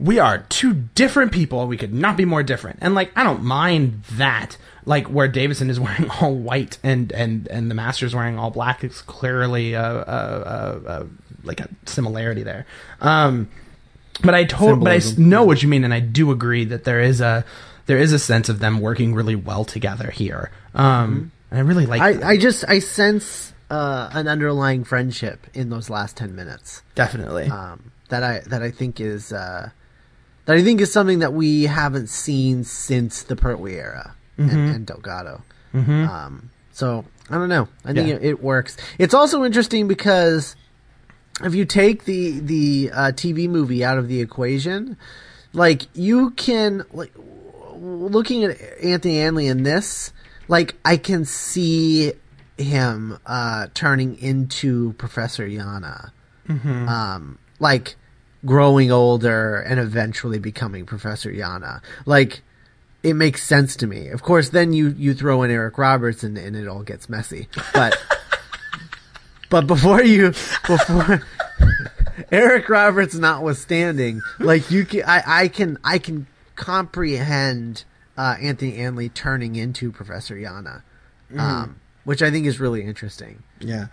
we 0.00 0.18
are 0.18 0.38
two 0.48 0.74
different 0.94 1.30
people 1.30 1.68
we 1.68 1.76
could 1.76 1.94
not 1.94 2.16
be 2.16 2.24
more 2.24 2.42
different. 2.42 2.78
And 2.80 2.94
like 2.94 3.12
i 3.16 3.22
don't 3.22 3.42
mind 3.42 4.02
that. 4.12 4.56
Like 4.84 5.06
where 5.06 5.28
davison 5.28 5.70
is 5.70 5.78
wearing 5.80 6.10
all 6.10 6.34
white 6.34 6.78
and 6.82 7.12
and 7.12 7.46
and 7.48 7.70
the 7.70 7.74
master's 7.74 8.14
wearing 8.14 8.38
all 8.38 8.50
black 8.50 8.82
it's 8.82 9.00
clearly 9.02 9.74
a, 9.74 9.84
a, 9.84 10.02
a, 10.02 11.02
a 11.02 11.06
like 11.44 11.60
a 11.60 11.68
similarity 11.86 12.42
there. 12.42 12.66
Um 13.00 13.48
but 14.22 14.34
i 14.34 14.44
told 14.44 14.80
but 14.80 14.92
i 14.92 14.96
s- 14.96 15.16
know 15.18 15.42
what 15.44 15.62
you 15.62 15.68
mean 15.68 15.84
and 15.84 15.94
i 15.94 16.00
do 16.00 16.30
agree 16.30 16.64
that 16.64 16.84
there 16.84 17.00
is 17.00 17.20
a 17.20 17.44
there 17.86 17.98
is 17.98 18.12
a 18.12 18.18
sense 18.18 18.48
of 18.48 18.58
them 18.58 18.80
working 18.80 19.14
really 19.14 19.34
well 19.34 19.64
together 19.64 20.10
here 20.10 20.50
um 20.74 21.32
and 21.50 21.58
i 21.58 21.62
really 21.62 21.86
like 21.86 22.00
that. 22.00 22.24
I, 22.24 22.30
I 22.32 22.36
just 22.36 22.64
I 22.68 22.78
sense 22.78 23.52
uh, 23.70 24.10
an 24.12 24.28
underlying 24.28 24.84
friendship 24.84 25.46
in 25.54 25.70
those 25.70 25.88
last 25.88 26.16
ten 26.16 26.36
minutes. 26.36 26.82
definitely 26.94 27.46
um, 27.46 27.90
that 28.10 28.22
I 28.22 28.40
that 28.48 28.62
I 28.62 28.70
think 28.70 29.00
is 29.00 29.32
uh, 29.32 29.70
that 30.44 30.56
I 30.56 30.62
think 30.62 30.82
is 30.82 30.92
something 30.92 31.20
that 31.20 31.32
we 31.32 31.62
haven't 31.62 32.08
seen 32.08 32.64
since 32.64 33.22
the 33.22 33.34
Pertwee 33.34 33.76
era 33.76 34.14
and, 34.36 34.50
and 34.50 34.86
Delgado. 34.86 35.40
Um, 35.72 36.50
so 36.72 37.06
I 37.30 37.36
don't 37.36 37.48
know. 37.48 37.66
I 37.84 37.94
think 37.94 38.08
Yeah. 38.08 38.14
it, 38.16 38.24
it 38.24 38.42
works. 38.42 38.76
It's 38.98 39.14
also 39.14 39.42
interesting 39.42 39.88
because 39.88 40.54
if 41.42 41.54
you 41.54 41.64
take 41.64 42.04
the 42.04 42.40
the 42.40 42.90
uh, 42.92 42.98
TV 43.12 43.48
movie 43.48 43.84
out 43.84 43.98
of 43.98 44.08
the 44.08 44.20
equation, 44.20 44.96
like 45.52 45.86
you 45.94 46.30
can 46.30 46.84
like 46.92 47.12
looking 47.74 48.44
at 48.44 48.60
Anthony 48.82 49.18
Ainley 49.18 49.46
in 49.46 49.62
this, 49.62 50.12
like 50.48 50.76
I 50.84 50.96
can 50.96 51.24
see 51.24 52.12
him 52.56 53.18
uh, 53.26 53.68
turning 53.74 54.16
into 54.18 54.92
Professor 54.94 55.46
Yana 55.48 56.12
um, 56.48 57.38
like 57.58 57.96
growing 58.44 58.90
older 58.90 59.60
and 59.60 59.78
eventually 59.78 60.38
becoming 60.38 60.86
Professor 60.86 61.30
Yana. 61.30 61.80
Like 62.06 62.42
it 63.02 63.14
makes 63.14 63.42
sense 63.42 63.76
to 63.76 63.86
me. 63.86 64.08
Of 64.08 64.22
course, 64.22 64.50
then 64.50 64.72
you 64.72 64.90
you 64.90 65.14
throw 65.14 65.42
in 65.42 65.50
Eric 65.50 65.78
Roberts 65.78 66.22
and, 66.22 66.36
and 66.38 66.56
it 66.56 66.68
all 66.68 66.82
gets 66.82 67.08
messy. 67.08 67.48
But 67.72 67.96
but 69.52 69.66
before 69.66 70.02
you 70.02 70.28
before 70.66 71.22
Eric 72.32 72.68
Roberts 72.68 73.14
notwithstanding, 73.14 74.22
like 74.40 74.70
you 74.70 74.84
can 74.84 75.02
I, 75.06 75.22
I 75.26 75.48
can 75.48 75.78
I 75.84 75.98
can 75.98 76.26
comprehend 76.56 77.84
uh, 78.16 78.36
Anthony 78.40 78.78
Ainley 78.78 79.10
turning 79.10 79.54
into 79.54 79.92
Professor 79.92 80.34
Yana. 80.34 80.82
Um, 81.36 81.76
which 82.04 82.20
I 82.20 82.30
think 82.30 82.46
is 82.46 82.58
really 82.60 82.82
interesting. 82.82 83.42
yeah 83.60 83.86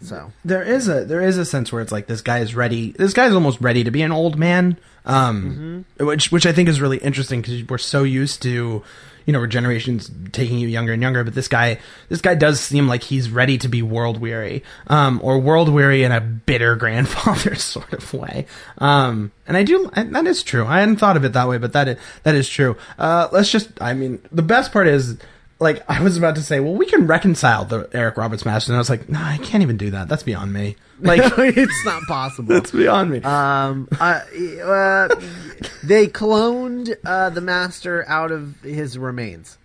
So 0.00 0.32
there 0.44 0.62
is 0.62 0.88
a 0.88 1.04
there 1.04 1.20
is 1.22 1.38
a 1.38 1.44
sense 1.44 1.72
where 1.72 1.82
it's 1.82 1.92
like 1.92 2.06
this 2.06 2.20
guy 2.20 2.38
is 2.38 2.54
ready. 2.54 2.92
This 2.92 3.12
guy's 3.12 3.32
almost 3.32 3.60
ready 3.60 3.82
to 3.84 3.90
be 3.90 4.02
an 4.02 4.12
old 4.12 4.38
man, 4.38 4.76
um, 5.04 5.84
which 5.98 6.30
which 6.30 6.46
I 6.46 6.52
think 6.52 6.68
is 6.68 6.80
really 6.80 6.98
interesting 6.98 7.42
because 7.42 7.64
we're 7.68 7.78
so 7.78 8.02
used 8.02 8.42
to, 8.42 8.82
you 9.26 9.32
know, 9.32 9.46
generations 9.46 10.10
taking 10.32 10.58
you 10.58 10.68
younger 10.68 10.92
and 10.92 11.02
younger. 11.02 11.22
But 11.24 11.34
this 11.34 11.48
guy, 11.48 11.78
this 12.08 12.20
guy 12.20 12.34
does 12.34 12.60
seem 12.60 12.88
like 12.88 13.02
he's 13.02 13.28
ready 13.28 13.58
to 13.58 13.68
be 13.68 13.82
world 13.82 14.20
weary, 14.20 14.62
um, 14.86 15.20
or 15.22 15.38
world 15.38 15.68
weary 15.68 16.04
in 16.04 16.12
a 16.12 16.20
bitter 16.20 16.76
grandfather 16.76 17.54
sort 17.56 17.92
of 17.92 18.14
way. 18.14 18.46
Um, 18.78 19.32
and 19.46 19.56
I 19.56 19.64
do 19.64 19.90
that 19.94 20.26
is 20.26 20.42
true. 20.42 20.66
I 20.66 20.80
hadn't 20.80 20.96
thought 20.96 21.16
of 21.16 21.24
it 21.24 21.32
that 21.34 21.48
way, 21.48 21.58
but 21.58 21.72
that 21.74 21.88
is, 21.88 21.98
that 22.22 22.34
is 22.34 22.48
true. 22.48 22.76
Uh, 22.98 23.28
let's 23.32 23.50
just, 23.50 23.70
I 23.82 23.92
mean, 23.92 24.20
the 24.32 24.42
best 24.42 24.72
part 24.72 24.86
is 24.86 25.18
like 25.58 25.82
I 25.88 26.02
was 26.02 26.16
about 26.16 26.36
to 26.36 26.42
say, 26.42 26.60
well, 26.60 26.74
we 26.74 26.86
can 26.86 27.06
reconcile 27.06 27.64
the 27.64 27.88
Eric 27.92 28.16
Roberts 28.16 28.44
match, 28.44 28.66
and 28.66 28.74
I 28.74 28.78
was 28.78 28.90
like, 28.90 29.08
no, 29.08 29.18
I 29.20 29.38
can't 29.38 29.62
even 29.62 29.76
do 29.76 29.90
that. 29.90 30.08
That's 30.08 30.22
beyond 30.22 30.52
me. 30.52 30.76
Like 31.00 31.20
it's 31.38 31.84
not 31.84 32.02
possible. 32.04 32.54
that's 32.54 32.70
beyond 32.70 33.10
me. 33.10 33.22
Um, 33.22 33.88
uh, 33.98 34.20
uh, 34.64 35.08
they 35.82 36.08
cloned 36.08 36.94
uh, 37.04 37.30
the 37.30 37.40
master 37.40 38.04
out 38.06 38.30
of 38.32 38.60
his 38.60 38.98
remains 38.98 39.58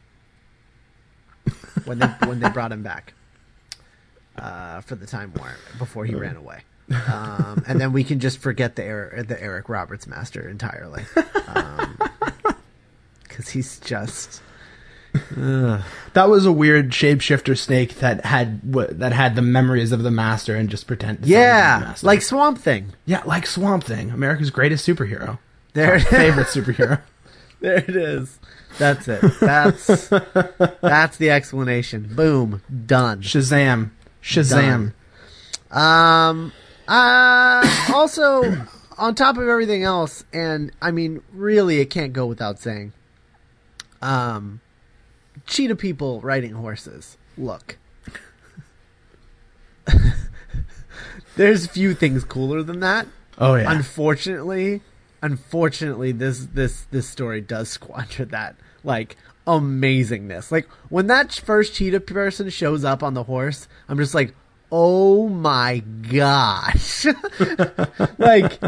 when 1.86 1.99
they 1.99 2.08
when 2.25 2.39
they 2.39 2.49
brought 2.49 2.71
him 2.71 2.84
back 2.84 3.13
uh, 4.38 4.82
for 4.82 4.95
the 4.95 5.06
Time 5.06 5.34
War 5.38 5.56
before 5.77 6.06
he 6.06 6.15
ran 6.15 6.38
away. 6.38 6.62
Um, 6.89 7.63
and 7.67 7.80
then 7.80 7.93
we 7.93 8.04
can 8.04 8.19
just 8.19 8.39
forget 8.39 8.75
the 8.75 8.84
Eric, 8.84 9.27
the 9.30 9.41
Eric 9.41 9.69
Roberts 9.69 10.08
master 10.08 10.47
entirely 10.49 11.04
because 13.23 13.49
he's 13.49 13.80
just 13.80 14.41
that 15.36 16.30
was 16.30 16.45
a 16.45 16.52
weird 16.52 16.91
shapeshifter 16.91 17.58
snake 17.58 17.95
that 17.95 18.26
had 18.26 18.71
w- 18.71 18.93
that 18.97 19.13
had 19.13 19.36
the 19.36 19.41
memories 19.41 19.91
of 19.91 20.04
the 20.04 20.12
master 20.12 20.56
and 20.56 20.69
just 20.69 20.88
pretend. 20.88 21.19
to 21.19 21.24
say 21.26 21.30
the 21.30 21.36
yeah, 21.38 21.95
like 22.02 22.21
Swamp 22.21 22.58
Thing. 22.60 22.93
yeah, 23.06 23.21
like 23.26 23.45
Swamp 23.45 23.84
Thing, 23.84 24.10
America's 24.12 24.50
greatest 24.52 24.88
superhero, 24.88 25.39
There, 25.74 26.00
favorite 26.00 26.47
superhero. 26.47 27.02
There 27.62 27.76
it 27.78 27.95
is. 27.95 28.39
That's 28.80 29.08
it. 29.08 29.21
That's 29.39 29.86
that's 30.82 31.17
the 31.17 31.30
explanation. 31.30 32.10
Boom. 32.15 32.63
Done. 32.88 33.21
Shazam, 33.21 33.91
Shazam. 34.24 34.93
Done. 35.71 35.80
Um. 35.80 36.54
Uh. 36.88 37.91
Also, 37.93 38.65
on 38.97 39.13
top 39.13 39.38
of 39.38 39.47
everything 39.47 39.84
else, 39.84 40.24
and 40.34 40.71
I 40.82 40.89
mean, 40.89 41.21
really, 41.32 41.80
it 41.82 41.91
can't 41.91 42.13
go 42.13 42.26
without 42.26 42.58
saying. 42.58 42.93
Um, 44.02 44.60
cheetah 45.52 45.76
people 45.76 46.22
riding 46.22 46.54
horses. 46.54 47.18
Look. 47.38 47.78
There's 51.36 51.68
few 51.68 51.94
things 51.94 52.24
cooler 52.24 52.64
than 52.64 52.80
that. 52.80 53.08
Oh 53.38 53.56
yeah, 53.56 53.72
Unfortunately, 53.72 54.82
unfortunately, 55.22 56.12
this 56.12 56.48
this 56.54 56.86
this 56.92 57.08
story 57.08 57.42
does 57.42 57.70
squander 57.70 58.26
that 58.26 58.56
like 58.84 59.18
amazingness. 59.46 60.52
Like 60.52 60.68
when 60.90 61.08
that 61.08 61.32
first 61.34 61.74
cheetah 61.74 62.02
person 62.02 62.50
shows 62.50 62.84
up 62.84 63.04
on 63.04 63.14
the 63.14 63.24
horse, 63.24 63.68
I'm 63.90 63.98
just 63.98 64.14
like, 64.16 64.34
oh 64.72 65.28
my 65.28 65.80
gosh! 66.12 67.06
like, 68.18 68.60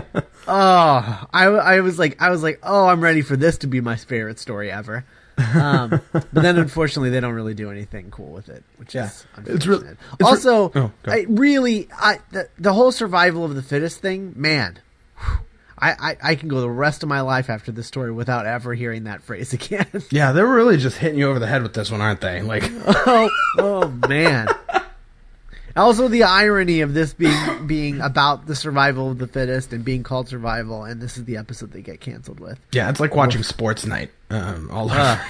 oh, 0.47 1.27
I 1.33 1.45
I 1.45 1.79
was 1.81 1.99
like, 1.99 2.21
I 2.21 2.29
was 2.29 2.43
like, 2.43 2.59
oh, 2.63 2.87
I'm 2.87 3.01
ready 3.01 3.21
for 3.21 3.35
this 3.35 3.57
to 3.59 3.67
be 3.67 3.81
my 3.81 3.95
favorite 3.95 4.39
story 4.39 4.71
ever. 4.71 5.05
Um, 5.37 6.01
but 6.11 6.31
then 6.31 6.57
unfortunately, 6.57 7.09
they 7.09 7.19
don't 7.19 7.33
really 7.33 7.53
do 7.53 7.71
anything 7.71 8.11
cool 8.11 8.31
with 8.31 8.49
it, 8.49 8.63
which 8.77 8.93
Yeah. 8.95 9.05
is 9.05 9.25
It's 9.45 9.65
re- 9.67 9.75
unfortunate. 9.75 9.97
it's 10.13 10.21
re- 10.21 10.27
also, 10.27 10.71
Oh. 10.75 10.91
I 11.05 11.25
really, 11.27 11.87
I 11.99 12.19
the, 12.31 12.49
the 12.59 12.73
whole 12.73 12.91
survival 12.91 13.43
of 13.45 13.55
the 13.55 13.63
fittest 13.63 13.99
thing, 13.99 14.33
man. 14.35 14.79
whew, 15.17 15.37
I, 15.79 15.91
I, 15.91 16.17
I 16.31 16.35
can 16.35 16.49
go 16.49 16.61
the 16.61 16.69
rest 16.69 17.03
of 17.03 17.09
my 17.09 17.21
life 17.21 17.49
after 17.49 17.71
this 17.71 17.87
story 17.87 18.11
without 18.11 18.45
ever 18.45 18.73
hearing 18.73 19.05
that 19.05 19.21
phrase 19.23 19.53
again. 19.59 19.87
yeah, 20.11 20.31
they're 20.31 20.47
really 20.47 20.77
just 20.77 20.97
hitting 20.97 21.17
you 21.19 21.29
over 21.29 21.39
the 21.39 21.47
head 21.47 21.63
with 21.63 21.73
this 21.73 21.89
one, 21.91 21.99
aren't 22.01 22.21
they? 22.21 22.41
Like, 22.41 22.63
oh, 22.85 23.29
oh 23.57 23.87
man. 24.07 24.47
Also, 25.75 26.07
the 26.07 26.23
irony 26.23 26.81
of 26.81 26.93
this 26.93 27.13
being 27.13 27.65
being 27.67 27.99
about 28.01 28.45
the 28.45 28.55
survival 28.55 29.09
of 29.11 29.17
the 29.17 29.27
fittest 29.27 29.73
and 29.73 29.83
being 29.83 30.03
called 30.03 30.27
survival, 30.29 30.83
and 30.83 31.01
this 31.01 31.17
is 31.17 31.25
the 31.25 31.37
episode 31.37 31.71
they 31.71 31.81
get 31.81 31.99
canceled 31.99 32.39
with. 32.39 32.59
yeah, 32.71 32.89
it's 32.89 32.99
like 32.99 33.15
watching 33.15 33.41
Sports 33.43 33.85
Night. 33.85 34.11
Um, 34.29 34.69
all 34.71 34.91
over. 34.91 35.21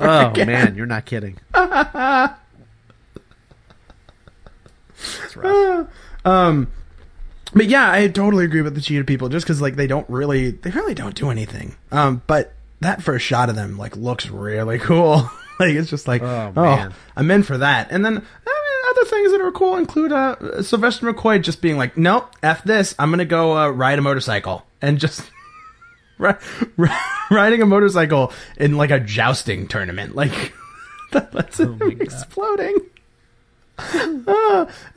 Uh. 0.00 0.32
Oh 0.36 0.44
man, 0.46 0.74
you're 0.76 0.86
not 0.86 1.04
kidding. 1.04 1.36
That's 1.52 2.34
rough. 5.36 5.88
Um, 6.24 6.68
but 7.52 7.66
yeah, 7.66 7.90
I 7.90 8.08
totally 8.08 8.44
agree 8.44 8.62
with 8.62 8.74
the 8.74 8.80
cheetah 8.80 9.04
people. 9.04 9.28
Just 9.28 9.44
because 9.46 9.60
like 9.60 9.76
they 9.76 9.86
don't 9.86 10.08
really, 10.08 10.50
they 10.52 10.70
really 10.70 10.94
don't 10.94 11.14
do 11.14 11.30
anything. 11.30 11.74
Um, 11.92 12.22
but 12.26 12.54
that 12.80 13.02
first 13.02 13.24
shot 13.26 13.48
of 13.48 13.56
them 13.56 13.76
like 13.76 13.96
looks 13.96 14.28
really 14.30 14.78
cool. 14.88 15.28
like 15.58 15.74
it's 15.74 15.90
just 15.90 16.08
like, 16.08 16.22
Oh, 16.22 16.52
oh, 16.56 16.62
man. 16.62 16.94
I'm 17.16 17.30
in 17.30 17.42
for 17.42 17.58
that. 17.58 17.88
And 17.90 18.04
then 18.04 18.14
mean, 18.14 18.24
other 18.90 19.04
things 19.04 19.32
that 19.32 19.40
are 19.40 19.52
cool 19.52 19.76
include 19.76 20.12
uh, 20.12 20.62
Sylvester 20.62 21.12
McCoy 21.12 21.42
just 21.42 21.62
being 21.62 21.76
like, 21.76 21.96
nope, 21.96 22.34
f 22.42 22.62
this. 22.64 22.94
I'm 22.98 23.10
gonna 23.10 23.24
go 23.24 23.56
uh, 23.56 23.68
ride 23.68 23.98
a 23.98 24.02
motorcycle 24.02 24.64
and 24.82 24.98
just. 24.98 25.30
ri- 26.18 26.34
ri- 26.76 26.90
riding 27.30 27.62
a 27.62 27.66
motorcycle 27.66 28.32
in 28.58 28.76
like 28.76 28.90
a 28.90 29.00
jousting 29.00 29.66
tournament, 29.66 30.14
like 30.14 30.52
that's 31.12 31.58
him 31.58 31.80
exploding. 32.00 32.76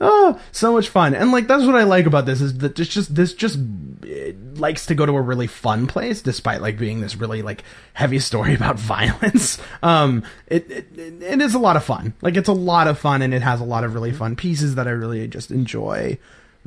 Oh, 0.00 0.40
so 0.52 0.72
much 0.72 0.88
fun. 0.88 1.14
And 1.14 1.32
like 1.32 1.46
that's 1.46 1.64
what 1.64 1.74
I 1.74 1.84
like 1.84 2.06
about 2.06 2.26
this 2.26 2.40
is 2.40 2.58
that 2.58 2.78
it's 2.78 2.90
just 2.90 3.14
this 3.14 3.34
just 3.34 3.58
it 4.02 4.58
likes 4.58 4.86
to 4.86 4.94
go 4.94 5.06
to 5.06 5.12
a 5.12 5.20
really 5.20 5.46
fun 5.46 5.86
place 5.86 6.22
despite 6.22 6.60
like 6.60 6.78
being 6.78 7.00
this 7.00 7.16
really 7.16 7.42
like 7.42 7.64
heavy 7.94 8.18
story 8.18 8.54
about 8.56 8.78
violence. 8.78 9.58
Um 9.82 10.24
it, 10.46 10.70
it 10.70 10.98
it 10.98 11.40
is 11.40 11.54
a 11.54 11.58
lot 11.58 11.76
of 11.76 11.84
fun. 11.84 12.14
Like 12.22 12.36
it's 12.36 12.48
a 12.48 12.52
lot 12.52 12.88
of 12.88 12.98
fun 12.98 13.22
and 13.22 13.34
it 13.34 13.42
has 13.42 13.60
a 13.60 13.64
lot 13.64 13.84
of 13.84 13.94
really 13.94 14.10
mm-hmm. 14.10 14.18
fun 14.18 14.36
pieces 14.36 14.74
that 14.74 14.86
I 14.86 14.92
really 14.92 15.26
just 15.28 15.50
enjoy 15.50 16.18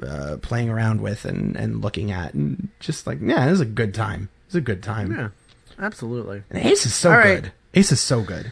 uh, 0.01 0.37
playing 0.41 0.69
around 0.69 1.01
with 1.01 1.25
and 1.25 1.55
and 1.55 1.81
looking 1.81 2.11
at 2.11 2.33
and 2.33 2.69
just 2.79 3.07
like 3.07 3.19
yeah, 3.21 3.45
it 3.45 3.49
was 3.49 3.61
a 3.61 3.65
good 3.65 3.93
time. 3.93 4.29
It's 4.45 4.55
a 4.55 4.61
good 4.61 4.83
time. 4.83 5.11
Yeah, 5.11 5.29
absolutely. 5.79 6.43
And 6.49 6.65
Ace 6.65 6.85
is 6.85 6.93
so 6.93 7.11
right. 7.11 7.41
good. 7.41 7.51
Ace 7.73 7.91
is 7.91 7.99
so 7.99 8.21
good. 8.21 8.51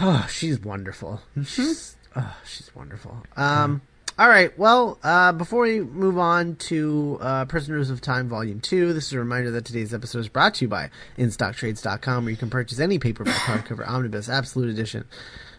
Oh, 0.00 0.26
she's 0.30 0.60
wonderful. 0.60 1.20
Mm-hmm. 1.30 1.42
She's, 1.42 1.96
oh, 2.16 2.36
she's 2.44 2.74
wonderful. 2.74 3.22
Um, 3.36 3.82
all 4.18 4.28
right. 4.28 4.56
Well, 4.56 4.98
uh, 5.02 5.32
before 5.32 5.62
we 5.62 5.80
move 5.80 6.18
on 6.18 6.56
to 6.56 7.18
uh, 7.20 7.44
Prisoners 7.46 7.90
of 7.90 8.00
Time 8.00 8.28
Volume 8.28 8.60
2, 8.60 8.92
this 8.92 9.06
is 9.06 9.12
a 9.12 9.18
reminder 9.18 9.50
that 9.50 9.64
today's 9.64 9.92
episode 9.92 10.20
is 10.20 10.28
brought 10.28 10.54
to 10.54 10.64
you 10.64 10.68
by 10.68 10.90
InStockTrades.com, 11.18 12.24
where 12.24 12.30
you 12.30 12.36
can 12.36 12.50
purchase 12.50 12.78
any 12.78 12.98
paperback, 13.00 13.34
hardcover, 13.34 13.88
omnibus, 13.88 14.28
absolute 14.28 14.70
edition 14.70 15.04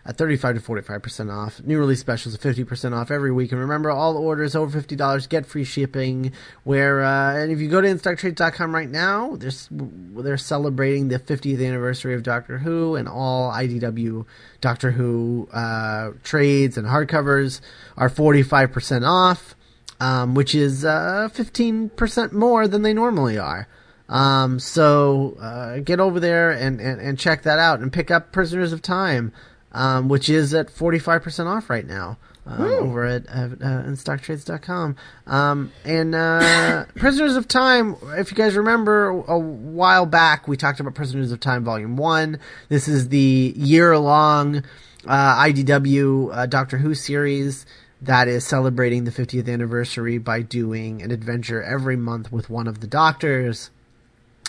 at 0.06 0.18
35 0.18 0.56
to 0.56 0.62
45% 0.62 1.34
off. 1.34 1.62
New 1.64 1.80
release 1.80 2.00
specials 2.00 2.36
at 2.36 2.42
50% 2.42 2.96
off 2.96 3.10
every 3.10 3.32
week. 3.32 3.52
And 3.52 3.60
remember, 3.60 3.90
all 3.90 4.18
orders 4.18 4.56
over 4.56 4.80
$50 4.80 5.30
get 5.30 5.46
free 5.46 5.64
shipping. 5.64 6.32
Where 6.64 7.04
uh, 7.04 7.36
And 7.36 7.52
if 7.52 7.60
you 7.60 7.68
go 7.70 7.82
to 7.82 7.88
InStockTrades.com 7.88 8.74
right 8.74 8.90
now, 8.90 9.36
they're, 9.36 9.52
they're 9.72 10.38
celebrating 10.38 11.08
the 11.08 11.18
50th 11.18 11.66
anniversary 11.66 12.14
of 12.14 12.22
Doctor 12.22 12.60
Who, 12.60 12.96
and 12.96 13.08
all 13.08 13.52
IDW 13.52 14.26
Doctor 14.62 14.92
Who 14.92 15.50
uh, 15.52 16.12
trades 16.24 16.78
and 16.78 16.88
hardcovers 16.88 17.62
are 17.98 18.10
45% 18.10 19.08
off, 19.08 19.56
um, 20.00 20.36
which 20.36 20.54
is 20.54 20.86
uh, 20.86 21.30
15% 21.34 22.32
more 22.32 22.68
than 22.68 22.84
they 22.84 22.94
normally 22.94 23.40
are. 23.40 23.68
Um, 24.08 24.60
so 24.60 25.36
uh, 25.42 25.80
get 25.80 26.00
over 26.00 26.20
there 26.20 26.52
and, 26.52 26.80
and, 26.80 27.02
and 27.02 27.18
check 27.18 27.42
that 27.44 27.58
out 27.58 27.80
and 27.80 27.92
pick 27.92 28.12
up 28.12 28.32
Prisoners 28.32 28.72
of 28.72 28.84
Time, 28.84 29.34
um, 29.76 30.08
which 30.08 30.30
is 30.30 30.54
at 30.54 30.68
45% 30.68 31.46
off 31.46 31.70
right 31.70 31.86
now. 31.86 32.18
Um, 32.48 32.62
over 32.62 33.06
at 33.06 33.28
uh, 33.28 33.32
uh, 33.32 33.84
instocktrades.com. 33.86 34.96
Um, 35.26 35.72
and 35.84 36.14
uh, 36.14 36.86
Prisoners 36.96 37.36
of 37.36 37.48
Time, 37.48 37.96
if 38.18 38.30
you 38.30 38.38
guys 38.38 38.56
remember 38.56 39.08
a 39.08 39.40
while 39.40 40.06
back, 40.06 40.48
we 40.48 40.56
talked 40.56 40.80
about 40.80 40.94
Prisoners 40.94 41.32
of 41.32 41.40
Time 41.40 41.64
Volume 41.64 41.98
1. 41.98 42.40
This 42.70 42.88
is 42.88 43.10
the 43.10 43.52
year 43.56 43.98
long 43.98 44.64
uh, 45.08 45.44
IDW 45.44 46.30
uh, 46.32 46.46
Doctor 46.46 46.78
Who 46.78 46.94
series 46.94 47.66
that 48.00 48.28
is 48.28 48.46
celebrating 48.46 49.06
the 49.06 49.12
50th 49.12 49.52
anniversary 49.52 50.20
by 50.20 50.44
doing 50.44 51.02
an 51.02 51.10
adventure 51.10 51.64
every 51.64 51.96
month 51.96 52.32
with 52.32 52.52
one 52.52 52.68
of 52.68 52.80
the 52.80 52.88
doctors 52.88 53.72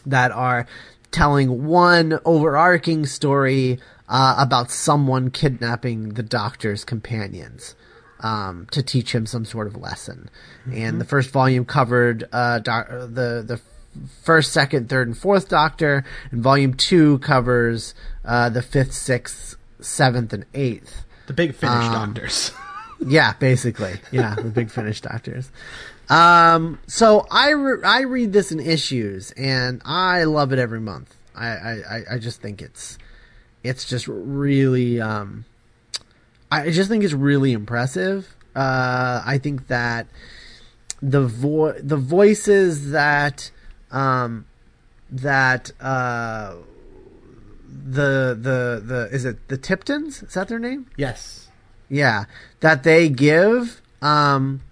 that 0.04 0.32
are 0.32 0.66
telling 1.10 1.64
one 1.64 2.18
overarching 2.26 3.06
story 3.06 3.78
uh, 4.08 4.36
about 4.38 4.70
someone 4.70 5.30
kidnapping 5.30 6.10
the 6.14 6.22
doctor's 6.22 6.84
companions 6.84 7.74
um, 8.20 8.66
to 8.70 8.82
teach 8.82 9.14
him 9.14 9.26
some 9.26 9.44
sort 9.44 9.66
of 9.66 9.76
lesson. 9.76 10.28
And 10.72 11.00
the 11.00 11.04
first 11.04 11.30
volume 11.30 11.64
covered 11.64 12.24
uh, 12.32 12.58
doc- 12.60 12.88
the 12.88 13.44
the 13.46 13.60
first, 14.22 14.52
second, 14.52 14.88
third, 14.88 15.08
and 15.08 15.16
fourth 15.16 15.48
Doctor, 15.48 16.04
and 16.30 16.42
volume 16.42 16.74
two 16.74 17.18
covers 17.20 17.94
uh, 18.24 18.48
the 18.50 18.62
fifth, 18.62 18.92
sixth, 18.92 19.56
seventh, 19.80 20.32
and 20.32 20.44
eighth. 20.54 21.04
The 21.26 21.32
Big 21.32 21.54
Finish 21.54 21.84
Um, 21.86 21.92
doctors. 22.14 22.52
Yeah, 23.06 23.34
basically. 23.34 23.92
Yeah, 24.10 24.34
the 24.36 24.44
Big 24.48 24.70
Finish 24.70 25.02
doctors. 25.02 25.50
Um, 26.08 26.78
so 26.86 27.26
I 27.30 27.50
re- 27.50 27.82
I 27.84 28.00
read 28.02 28.32
this 28.32 28.52
in 28.52 28.58
issues, 28.60 29.32
and 29.32 29.82
I 29.84 30.24
love 30.24 30.52
it 30.54 30.58
every 30.58 30.80
month. 30.80 31.14
I, 31.34 31.48
I- 31.48 32.02
I 32.12 32.18
just 32.18 32.40
think 32.40 32.62
it's 32.62 32.96
it's 33.66 33.84
just 33.84 34.06
really 34.08 35.00
um, 35.00 35.44
I 36.50 36.70
just 36.70 36.88
think 36.88 37.04
it's 37.04 37.12
really 37.12 37.52
impressive. 37.52 38.34
Uh, 38.54 39.22
I 39.24 39.38
think 39.38 39.66
that 39.68 40.06
the 41.02 41.22
vo- 41.26 41.72
the 41.78 41.96
voices 41.96 42.90
that 42.90 43.50
um, 43.90 44.46
that 45.10 45.72
uh, 45.80 46.54
the 47.68 48.36
the 48.40 48.82
the 48.84 49.08
is 49.12 49.24
it 49.24 49.48
the 49.48 49.58
Tiptons? 49.58 50.22
Is 50.22 50.34
that 50.34 50.48
their 50.48 50.58
name? 50.58 50.86
yes. 50.96 51.42
Yeah, 51.88 52.24
that 52.60 52.82
they 52.82 53.08
give 53.08 53.80
um 54.02 54.62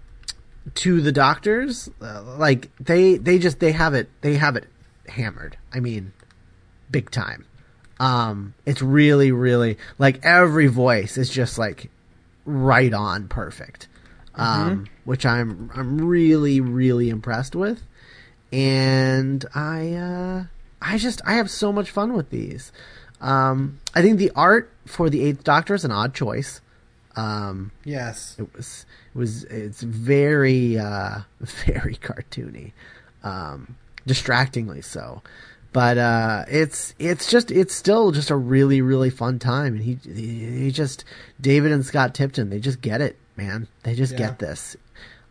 to 0.73 0.99
the 0.99 1.11
doctors 1.11 1.89
uh, 2.01 2.21
like 2.37 2.75
they 2.77 3.17
they 3.17 3.39
just 3.39 3.59
they 3.59 3.71
have 3.71 3.93
it 3.93 4.09
they 4.21 4.35
have 4.35 4.55
it 4.57 4.65
hammered. 5.07 5.57
I 5.73 5.79
mean, 5.79 6.11
big 6.91 7.11
time. 7.11 7.45
Um 7.99 8.53
it's 8.65 8.81
really 8.81 9.31
really 9.31 9.77
like 9.97 10.23
every 10.25 10.67
voice 10.67 11.17
is 11.17 11.29
just 11.29 11.57
like 11.57 11.89
right 12.45 12.93
on 12.93 13.27
perfect. 13.27 13.87
Um 14.35 14.87
which 15.05 15.25
I'm 15.25 15.71
I'm 15.75 16.05
really 16.05 16.59
really 16.59 17.09
impressed 17.09 17.55
with. 17.55 17.81
And 18.51 19.45
I 19.55 19.93
uh 19.93 20.43
I 20.81 20.97
just 20.97 21.21
I 21.25 21.33
have 21.35 21.49
so 21.49 21.71
much 21.71 21.89
fun 21.89 22.13
with 22.13 22.29
these. 22.29 22.71
Um 23.21 23.79
I 23.93 24.01
think 24.01 24.17
the 24.19 24.31
art 24.35 24.71
for 24.85 25.09
the 25.09 25.31
8th 25.33 25.43
Doctor 25.43 25.73
is 25.73 25.85
an 25.85 25.91
odd 25.91 26.13
choice. 26.13 26.61
Um, 27.15 27.71
Yes. 27.85 28.35
it 28.37 28.53
was 28.55 28.85
it 29.13 29.17
was 29.17 29.43
it's 29.45 29.81
very 29.81 30.77
uh, 30.77 31.19
very 31.65 31.95
cartoony, 31.95 32.73
um, 33.23 33.77
distractingly 34.05 34.81
so. 34.81 35.21
But 35.75 35.97
uh, 35.97 36.45
it's 36.47 36.93
it's 36.99 37.29
just 37.29 37.51
it's 37.51 37.75
still 37.75 38.11
just 38.11 38.29
a 38.29 38.35
really 38.37 38.79
really 38.79 39.09
fun 39.09 39.39
time, 39.39 39.75
and 39.75 39.83
he 39.83 39.99
he, 40.09 40.71
just 40.71 41.03
David 41.41 41.73
and 41.73 41.85
Scott 41.85 42.15
Tipton 42.15 42.49
they 42.49 42.61
just 42.61 42.79
get 42.79 43.01
it, 43.01 43.17
man. 43.35 43.67
They 43.83 43.93
just 43.93 44.13
Yeah. 44.13 44.19
get 44.19 44.39
this, 44.39 44.77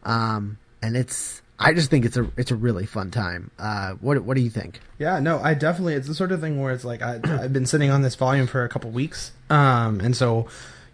um, 0.02 0.58
and 0.82 0.98
it's 0.98 1.40
I 1.58 1.72
just 1.72 1.88
think 1.88 2.04
it's 2.04 2.18
a 2.18 2.30
it's 2.36 2.50
a 2.50 2.56
really 2.56 2.84
fun 2.84 3.10
time. 3.10 3.52
Uh, 3.58 3.92
what 4.02 4.22
what 4.22 4.36
do 4.36 4.42
you 4.42 4.50
think? 4.50 4.80
Yeah, 4.98 5.18
no, 5.18 5.38
I 5.42 5.54
definitely. 5.54 5.94
It's 5.94 6.08
the 6.08 6.14
sort 6.14 6.30
of 6.30 6.42
thing 6.42 6.60
where 6.60 6.74
it's 6.74 6.84
like 6.84 7.00
I, 7.00 7.20
I've 7.24 7.54
been 7.54 7.64
sitting 7.64 7.88
on 7.90 8.02
this 8.02 8.14
volume 8.14 8.46
for 8.46 8.64
a 8.64 8.68
couple 8.68 8.90
weeks, 8.90 9.32
um, 9.48 9.98
and 10.00 10.14
so, 10.14 10.46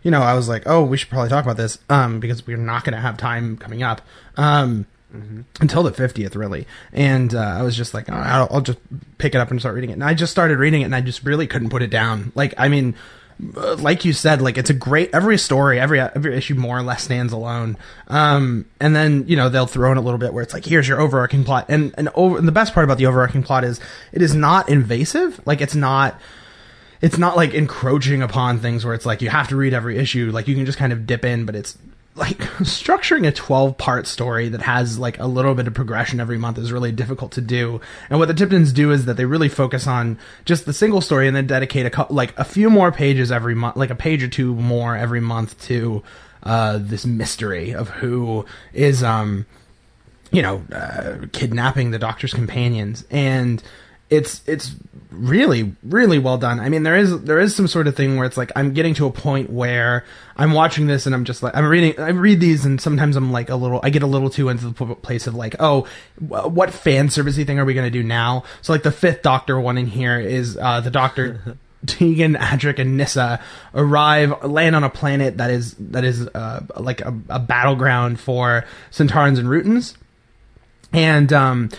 you 0.05 0.13
know, 0.13 0.23
I 0.23 0.35
was 0.35 0.49
like, 0.49 0.63
oh, 0.67 0.85
we 0.85 0.97
should 0.97 1.11
probably 1.11 1.29
talk 1.29 1.43
about 1.45 1.57
this, 1.57 1.81
um, 1.89 2.21
because 2.21 2.47
we're 2.47 2.57
not 2.57 2.85
going 2.85 2.95
to 2.95 3.01
have 3.01 3.17
time 3.17 3.57
coming 3.57 3.83
up, 3.83 4.01
um, 4.37 4.87
until 5.61 5.83
the 5.83 5.93
fiftieth, 5.93 6.37
really. 6.37 6.67
And 6.93 7.35
uh, 7.35 7.39
I 7.41 7.63
was 7.63 7.77
just 7.77 7.95
like, 7.95 8.09
right, 8.09 8.27
I'll, 8.27 8.49
I'll 8.51 8.61
just 8.61 8.79
pick 9.19 9.35
it 9.35 9.39
up 9.39 9.51
and 9.51 9.59
start 9.61 9.75
reading 9.75 9.91
it. 9.91 9.95
And 9.95 10.05
I 10.05 10.15
just 10.15 10.33
started 10.33 10.59
reading 10.59 10.83
it, 10.83 10.85
and 10.87 10.95
I 10.95 11.01
just 11.01 11.25
really 11.25 11.47
couldn't 11.47 11.71
put 11.71 11.83
it 11.83 11.91
down. 11.91 12.33
Like, 12.35 12.55
I 12.59 12.69
mean. 12.69 12.95
uh, 13.57 13.75
Like 13.77 14.05
you 14.05 14.13
said, 14.13 14.43
like 14.43 14.59
it's 14.59 14.69
a 14.69 14.75
great 14.75 15.11
every 15.15 15.39
story, 15.39 15.81
every 15.81 15.99
every 15.99 16.37
issue 16.37 16.55
more 16.55 16.77
or 16.79 16.83
less 16.83 17.03
stands 17.05 17.33
alone. 17.33 17.79
Um, 18.09 18.67
and 18.81 18.95
then 18.95 19.25
you 19.29 19.35
know 19.37 19.49
they'll 19.49 19.67
throw 19.67 19.91
in 19.93 19.97
a 19.99 20.03
little 20.03 20.19
bit 20.19 20.35
where 20.35 20.43
it's 20.43 20.53
like, 20.53 20.67
here's 20.67 20.87
your 20.87 21.01
overarching 21.01 21.45
plot, 21.45 21.65
and 21.71 21.95
and 21.97 22.11
over 22.15 22.37
and 22.37 22.47
the 22.47 22.53
best 22.53 22.75
part 22.75 22.85
about 22.85 22.99
the 22.99 23.07
overarching 23.07 23.43
plot 23.43 23.65
is 23.65 23.81
it 24.13 24.21
is 24.21 24.35
not 24.35 24.69
invasive. 24.69 25.41
Like 25.47 25.63
it's 25.63 25.75
not 25.75 26.21
it's 27.01 27.17
not 27.17 27.35
like 27.35 27.55
encroaching 27.55 28.21
upon 28.23 28.59
things 28.59 28.85
where 28.85 28.93
it's 28.93 29.07
like 29.07 29.23
you 29.23 29.31
have 29.31 29.49
to 29.49 29.57
read 29.57 29.73
every 29.73 29.97
issue. 29.97 30.31
Like 30.31 30.47
you 30.47 30.55
can 30.55 30.67
just 30.67 30.77
kind 30.77 30.93
of 30.93 31.07
dip 31.07 31.25
in, 31.25 31.47
but 31.47 31.55
it's 31.57 31.79
like 32.21 32.39
structuring 32.61 33.27
a 33.27 33.33
12 33.33 33.77
part 33.79 34.07
story 34.07 34.49
that 34.51 34.63
has 34.63 34.99
like 34.99 35.19
a 35.19 35.27
little 35.27 35.55
bit 35.55 35.67
of 35.67 35.75
progression 35.75 36.21
every 36.21 36.39
month 36.39 36.59
is 36.59 36.71
really 36.71 36.93
difficult 36.93 37.33
to 37.33 37.41
do. 37.41 37.81
And 38.09 38.19
what 38.19 38.29
the 38.29 38.35
Tiptons 38.35 38.73
do 38.73 38.93
is 38.93 39.07
that 39.07 39.17
they 39.17 39.25
really 39.25 39.49
focus 39.49 39.87
on 39.87 40.19
just 40.45 40.67
the 40.67 40.73
single 40.73 41.01
story 41.01 41.27
and 41.27 41.35
then 41.35 41.47
dedicate 41.47 41.87
a 41.87 41.91
cou- 41.91 42.07
like 42.11 42.39
a 42.39 42.45
few 42.45 42.71
more 42.71 42.93
pages 42.93 43.33
every 43.33 43.55
month, 43.55 43.77
like 43.77 43.91
a 43.91 43.95
page 43.95 44.23
or 44.23 44.29
two 44.29 44.55
more 44.55 44.95
every 44.97 45.21
month 45.21 45.61
to 45.63 46.03
uh, 46.43 46.79
this 46.81 47.05
mystery 47.05 47.75
of 47.75 47.89
who 47.89 48.45
is 48.73 49.03
um 49.03 49.47
you 50.33 50.43
know, 50.43 50.63
uh, 50.73 51.27
kidnapping 51.33 51.91
the 51.91 51.99
doctor's 51.99 52.33
companions, 52.33 53.05
and 53.11 53.63
it's 54.11 54.43
it's 54.47 54.75
really 55.11 55.75
really 55.83 56.19
well 56.19 56.37
done. 56.37 56.61
I 56.61 56.69
mean, 56.69 56.83
there 56.83 56.97
is 56.97 57.23
there 57.23 57.39
is 57.39 57.55
some 57.55 57.69
sort 57.69 57.87
of 57.87 57.97
thing 57.97 58.17
where 58.17 58.27
it's 58.27 58.37
like 58.37 58.51
I'm 58.57 58.75
getting 58.75 58.95
to 58.95 59.07
a 59.07 59.11
point 59.11 59.51
where 59.51 60.05
I'm 60.37 60.53
watching 60.53 60.87
this 60.87 61.07
and 61.07 61.15
I'm 61.15 61.25
just 61.25 61.43
like 61.43 61.57
I'm 61.57 61.67
reading 61.67 61.99
I 61.99 62.09
read 62.11 62.41
these 62.41 62.65
and 62.65 62.81
sometimes 62.81 63.17
I'm 63.17 63.31
like 63.33 63.49
a 63.49 63.57
little 63.57 63.81
I 63.83 63.91
get 63.91 64.03
a 64.03 64.09
little 64.09 64.31
too 64.31 64.49
into 64.49 64.71
the 64.71 64.95
place 64.97 65.27
of 65.27 65.35
like 65.35 65.57
oh 65.61 65.87
what 66.19 66.73
fan 66.73 67.09
servicey 67.09 67.47
thing 67.47 67.59
are 67.59 67.65
we 67.65 67.75
gonna 67.75 67.91
do 67.91 68.03
now? 68.03 68.45
So 68.63 68.73
like 68.73 68.83
the 68.83 68.93
fifth 68.93 69.23
Doctor 69.23 69.61
one 69.61 69.79
in 69.79 69.87
here 69.87 70.19
is 70.19 70.57
uh, 70.57 70.81
the 70.81 70.91
Doctor. 70.91 71.57
Tegan, 71.87 72.35
Adric, 72.35 72.79
and 72.79 72.99
Nyssa 72.99 73.41
arrive, 73.75 74.45
land 74.45 74.77
on 74.77 74.85
a 74.85 74.91
planet 74.91 75.39
that 75.39 75.51
is 75.51 75.75
that 75.79 76.05
is 76.05 76.29
uh, 76.29 76.61
like 76.77 77.01
a, 77.01 77.19
a 77.31 77.39
battleground 77.39 78.21
for 78.21 78.67
Sontarans 78.91 79.39
and 79.39 79.49
Rutans 79.49 79.97
and 80.93 81.33
um 81.33 81.71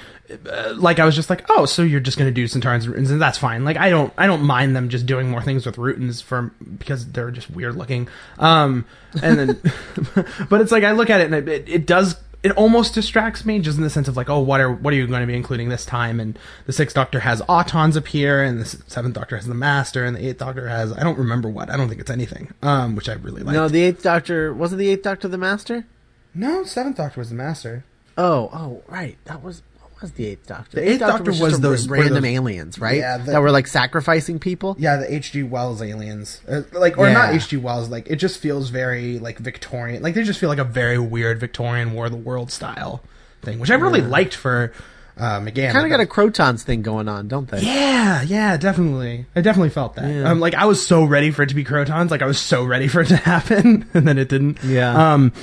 uh, 0.49 0.73
like 0.75 0.99
I 0.99 1.05
was 1.05 1.15
just 1.15 1.29
like, 1.29 1.45
oh, 1.49 1.65
so 1.65 1.81
you're 1.81 1.99
just 1.99 2.17
gonna 2.17 2.31
do 2.31 2.45
Sontarans 2.45 2.85
and 2.85 2.95
Rutans, 2.95 3.11
and 3.11 3.21
that's 3.21 3.37
fine. 3.37 3.63
Like 3.63 3.77
I 3.77 3.89
don't, 3.89 4.13
I 4.17 4.27
don't 4.27 4.43
mind 4.43 4.75
them 4.75 4.89
just 4.89 5.05
doing 5.05 5.29
more 5.29 5.41
things 5.41 5.65
with 5.65 5.75
Rutans 5.77 6.21
for 6.21 6.53
because 6.77 7.11
they're 7.11 7.31
just 7.31 7.49
weird 7.49 7.75
looking. 7.75 8.07
Um, 8.39 8.85
and 9.21 9.39
then, 9.39 9.61
but 10.49 10.61
it's 10.61 10.71
like 10.71 10.83
I 10.83 10.91
look 10.91 11.09
at 11.09 11.21
it 11.21 11.25
and 11.31 11.35
it, 11.35 11.47
it, 11.47 11.69
it 11.69 11.85
does. 11.85 12.15
It 12.43 12.51
almost 12.53 12.95
distracts 12.95 13.45
me, 13.45 13.59
just 13.59 13.77
in 13.77 13.83
the 13.83 13.89
sense 13.91 14.07
of 14.07 14.17
like, 14.17 14.27
oh, 14.27 14.39
what 14.39 14.59
are 14.59 14.71
what 14.71 14.93
are 14.93 14.97
you 14.97 15.05
going 15.05 15.21
to 15.21 15.27
be 15.27 15.35
including 15.35 15.69
this 15.69 15.85
time? 15.85 16.19
And 16.19 16.39
the 16.65 16.73
Sixth 16.73 16.95
Doctor 16.95 17.19
has 17.19 17.39
Autons 17.43 17.95
appear, 17.95 18.43
and 18.43 18.59
the 18.59 18.65
Seventh 18.65 19.13
Doctor 19.13 19.35
has 19.35 19.45
the 19.45 19.53
Master, 19.53 20.03
and 20.05 20.15
the 20.15 20.27
Eighth 20.27 20.39
Doctor 20.39 20.67
has 20.67 20.91
I 20.91 21.03
don't 21.03 21.19
remember 21.19 21.49
what. 21.49 21.69
I 21.69 21.77
don't 21.77 21.87
think 21.87 22.01
it's 22.01 22.09
anything. 22.09 22.51
Um, 22.63 22.95
which 22.95 23.09
I 23.09 23.13
really 23.13 23.43
like. 23.43 23.53
No, 23.53 23.67
the 23.67 23.83
Eighth 23.83 24.01
Doctor 24.01 24.53
wasn't 24.55 24.79
the 24.79 24.89
Eighth 24.89 25.03
Doctor 25.03 25.27
the 25.27 25.37
Master. 25.37 25.85
no, 26.33 26.63
Seventh 26.63 26.97
Doctor 26.97 27.19
was 27.19 27.29
the 27.29 27.35
Master. 27.35 27.83
Oh, 28.17 28.49
oh, 28.51 28.81
right. 28.87 29.17
That 29.25 29.43
was 29.43 29.61
what 29.61 29.70
was 30.01 30.11
the 30.13 30.25
Eighth 30.27 30.47
Doctor? 30.47 30.77
The 30.77 30.89
Eighth 30.89 30.99
Doctor 30.99 31.31
just 31.31 31.41
was 31.41 31.57
a 31.57 31.61
those- 31.61 31.87
random 31.87 32.15
those- 32.23 32.25
aliens, 32.25 32.79
right? 32.79 32.97
Yeah, 32.97 33.17
the- 33.17 33.31
that 33.33 33.41
were 33.41 33.51
like 33.51 33.67
sacrificing 33.67 34.39
people. 34.39 34.75
Yeah, 34.79 34.97
the 34.97 35.13
H.G. 35.13 35.43
Wells 35.43 35.81
aliens, 35.81 36.41
uh, 36.49 36.61
like 36.73 36.97
or 36.97 37.07
Yeah. 37.07 37.13
not 37.13 37.33
H.G. 37.35 37.57
Wells. 37.57 37.89
Like 37.89 38.07
it 38.09 38.15
just 38.17 38.39
feels 38.39 38.69
very 38.69 39.19
like 39.19 39.37
Victorian. 39.39 40.01
Like 40.03 40.15
they 40.15 40.23
just 40.23 40.39
feel 40.39 40.49
like 40.49 40.59
a 40.59 40.63
very 40.63 40.97
weird 40.99 41.39
Victorian 41.39 41.93
War 41.93 42.05
of 42.05 42.11
the 42.11 42.17
World 42.17 42.51
style 42.51 43.01
thing, 43.41 43.59
which 43.59 43.71
I 43.71 43.75
really 43.75 44.01
liked 44.01 44.33
for 44.35 44.71
uh, 45.17 45.39
McGann. 45.39 45.71
Kind 45.73 45.85
of 45.85 45.89
got 45.91 45.99
a 45.99 46.05
Krotons 46.05 46.63
thing 46.63 46.81
going 46.81 47.07
on, 47.07 47.27
don't 47.27 47.47
they? 47.49 47.61
yeah, 47.61 48.21
yeah, 48.23 48.57
definitely. 48.57 49.25
I 49.35 49.41
definitely 49.41 49.69
felt 49.69 49.95
that. 49.95 50.09
Yeah. 50.09 50.29
Um, 50.31 50.39
like 50.39 50.55
I 50.55 50.65
was 50.65 50.85
so 50.85 51.03
ready 51.03 51.31
for 51.31 51.43
it 51.43 51.49
to 51.49 51.55
be 51.55 51.63
Krotons. 51.63 52.09
Like 52.09 52.21
I 52.21 52.25
was 52.25 52.39
so 52.39 52.63
ready 52.63 52.87
for 52.87 53.01
it 53.01 53.07
to 53.09 53.17
happen, 53.31 53.87
and 53.93 54.07
then 54.07 54.17
it 54.17 54.29
didn't. 54.29 54.63
Yeah. 54.63 55.13
Um, 55.13 55.33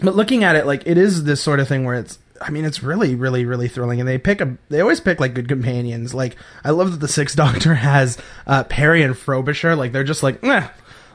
but 0.00 0.14
looking 0.16 0.44
at 0.44 0.56
it, 0.56 0.66
like 0.66 0.82
it 0.86 0.98
is 0.98 1.24
this 1.24 1.40
sort 1.42 1.60
of 1.60 1.68
thing 1.68 1.84
where 1.84 1.94
it's. 1.96 2.18
I 2.40 2.50
mean, 2.50 2.64
it's 2.64 2.82
really, 2.82 3.14
really, 3.14 3.44
really 3.44 3.68
thrilling, 3.68 4.00
and 4.00 4.08
they 4.08 4.18
pick 4.18 4.40
a. 4.40 4.56
They 4.68 4.80
always 4.80 5.00
pick 5.00 5.20
like 5.20 5.34
good 5.34 5.48
companions. 5.48 6.14
Like 6.14 6.36
I 6.64 6.70
love 6.70 6.90
that 6.92 6.98
the 7.00 7.08
Sixth 7.08 7.36
Doctor 7.36 7.74
has 7.76 8.18
uh, 8.46 8.64
Peri 8.64 9.02
and 9.02 9.16
Frobisher. 9.16 9.74
Like 9.76 9.92
they're 9.92 10.04
just 10.04 10.22
like, 10.22 10.42
eh, 10.44 10.68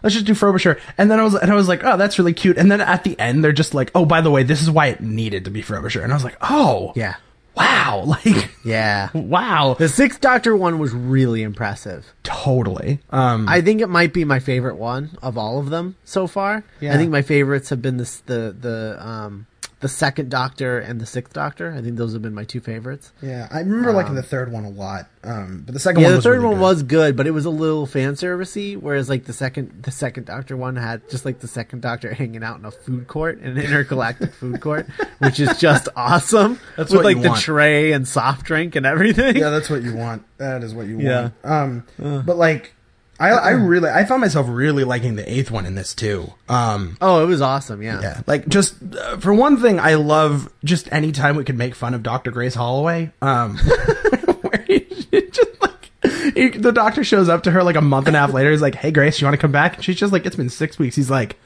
let's 0.04 0.16
just 0.16 0.26
do 0.26 0.34
Frobisher. 0.34 0.80
And 0.98 1.10
then 1.12 1.20
I 1.20 1.24
was, 1.24 1.36
and 1.36 1.52
I 1.52 1.56
was 1.56 1.68
like, 1.68 1.84
oh, 1.84 1.98
that's 1.98 2.18
really 2.20 2.34
cute. 2.34 2.58
And 2.58 2.72
then 2.72 2.82
at 2.82 3.04
the 3.04 3.20
end, 3.20 3.44
they're 3.44 3.52
just 3.52 3.74
like, 3.74 3.92
oh, 3.96 4.06
by 4.06 4.22
the 4.22 4.32
way, 4.32 4.44
this 4.44 4.62
is 4.62 4.70
why 4.72 4.88
it 4.88 5.02
needed 5.02 5.46
to 5.46 5.52
be 5.52 5.62
Frobisher. 5.62 6.02
And 6.02 6.12
I 6.12 6.16
was 6.16 6.24
like, 6.24 6.38
oh, 6.42 6.94
Yeah. 6.96 7.16
wow, 7.56 8.04
like, 8.08 8.50
Yeah. 8.66 9.10
wow, 9.14 9.76
The 9.78 9.90
Sixth 9.90 10.22
Doctor 10.22 10.56
one 10.56 10.80
was 10.80 10.92
really 10.94 11.44
impressive. 11.44 12.06
totally. 12.24 13.00
Um, 13.12 13.48
I 13.48 13.62
think 13.62 13.82
it 13.82 13.88
might 13.90 14.14
be 14.14 14.26
my 14.26 14.40
favorite 14.40 14.78
one 14.78 15.18
of 15.22 15.38
all 15.38 15.60
of 15.60 15.70
them 15.70 15.96
so 16.04 16.26
far. 16.28 16.64
Yeah. 16.80 16.94
I 16.94 16.98
think 16.98 17.12
my 17.12 17.22
favorites 17.22 17.70
have 17.70 17.82
been 17.82 17.98
this, 17.98 18.18
the 18.22 18.56
the 18.60 18.98
um 19.06 19.46
the 19.82 19.88
second 19.90 20.30
Doctor 20.30 20.80
and 20.80 21.02
the 21.02 21.06
Sixth 21.06 21.34
Doctor. 21.34 21.74
I 21.76 21.82
think 21.82 21.98
those 21.98 22.14
have 22.14 22.22
been 22.22 22.34
my 22.34 22.44
two 22.44 22.60
favorites. 22.60 23.12
Yeah, 23.22 23.48
I 23.52 23.60
remember 23.60 23.92
liking 23.94 24.16
the 24.16 24.24
third 24.24 24.52
one 24.52 24.64
a 24.64 24.70
lot. 24.70 25.08
Um, 25.24 25.64
but 25.66 25.74
the 25.74 25.80
second 25.80 26.02
Yeah, 26.02 26.08
one 26.08 26.12
the 26.14 26.18
was 26.18 26.24
third 26.26 26.32
really 26.34 26.46
one 26.46 26.54
good. 26.56 26.62
was 26.62 26.84
good, 26.84 27.16
but 27.18 27.28
it 27.28 27.32
was 27.32 27.46
a 27.46 27.50
little 27.50 27.86
fan 27.86 28.14
servicey. 28.14 28.78
Whereas 28.78 29.10
like 29.10 29.26
the 29.26 29.34
second 29.34 29.84
the 29.84 29.92
second 29.92 30.26
Doctor 30.26 30.56
one 30.56 30.76
had 30.76 31.08
just 31.10 31.26
like 31.26 31.40
the 31.40 31.48
second 31.48 31.82
Doctor 31.82 32.14
hanging 32.14 32.44
out 32.44 32.60
in 32.60 32.66
a 32.66 32.72
food 32.72 33.08
court, 33.08 33.40
an 33.40 33.58
intergalactic 33.60 34.34
food 34.34 34.62
court, 34.62 34.88
which 35.20 35.40
is 35.40 35.58
just 35.60 35.90
awesome. 35.96 36.60
That's 36.78 36.92
with 36.92 37.04
what 37.04 37.06
like 37.06 37.22
the 37.22 37.34
tray 37.40 37.92
and 37.92 38.08
soft 38.08 38.46
drink 38.46 38.76
and 38.76 38.86
everything. 38.86 39.36
Yeah, 39.36 39.50
that's 39.50 39.70
what 39.70 39.84
you 39.84 39.96
want. 39.96 40.24
That 40.38 40.64
is 40.64 40.74
what 40.74 40.88
you 40.88 41.00
Yeah. 41.00 41.30
want. 41.44 41.86
Um, 42.00 42.24
but 42.26 42.38
like, 42.38 42.74
I 43.22 43.30
I 43.30 43.50
really 43.52 43.90
I 43.90 44.04
found 44.06 44.22
myself 44.22 44.48
really 44.50 44.84
liking 44.84 45.16
the 45.16 45.32
eighth 45.32 45.52
one 45.52 45.66
in 45.66 45.76
this 45.76 45.94
too. 45.94 46.34
Um, 46.50 46.98
Oh, 47.02 47.24
it 47.24 47.28
was 47.28 47.42
awesome. 47.42 47.82
Yeah. 47.82 48.02
yeah, 48.02 48.22
like 48.28 48.48
just 48.48 48.76
uh, 48.98 49.18
for 49.18 49.34
one 49.34 49.58
thing, 49.58 49.80
I 49.80 49.96
love 49.96 50.52
just 50.64 50.92
any 50.92 51.12
time 51.12 51.36
we 51.36 51.44
could 51.44 51.58
make 51.58 51.76
fun 51.76 51.94
of 51.94 52.02
Doctor 52.04 52.32
Grace 52.32 52.56
Holloway. 52.56 53.12
Um, 53.22 53.58
where 54.42 54.64
he, 54.68 54.80
he 55.12 55.22
just 55.30 55.62
like 55.62 55.92
he, 56.36 56.50
the 56.50 56.72
doctor 56.72 57.04
shows 57.04 57.30
up 57.30 57.44
to 57.44 57.52
her 57.52 57.64
like 57.64 57.76
a 57.76 57.82
month 57.82 58.08
and 58.08 58.16
a 58.16 58.20
half 58.20 58.34
later. 58.34 58.50
He's 58.52 58.62
like, 58.62 58.76
"Hey, 58.76 58.92
Grace, 58.92 59.22
you 59.22 59.28
want 59.28 59.36
to 59.36 59.42
come 59.42 59.52
back?" 59.52 59.76
And 59.76 59.86
she's 59.86 59.98
just 59.98 60.12
like, 60.12 60.26
"It's 60.26 60.36
been 60.36 60.50
six 60.50 60.78
weeks." 60.80 60.96
He's 60.96 61.10
like. 61.12 61.38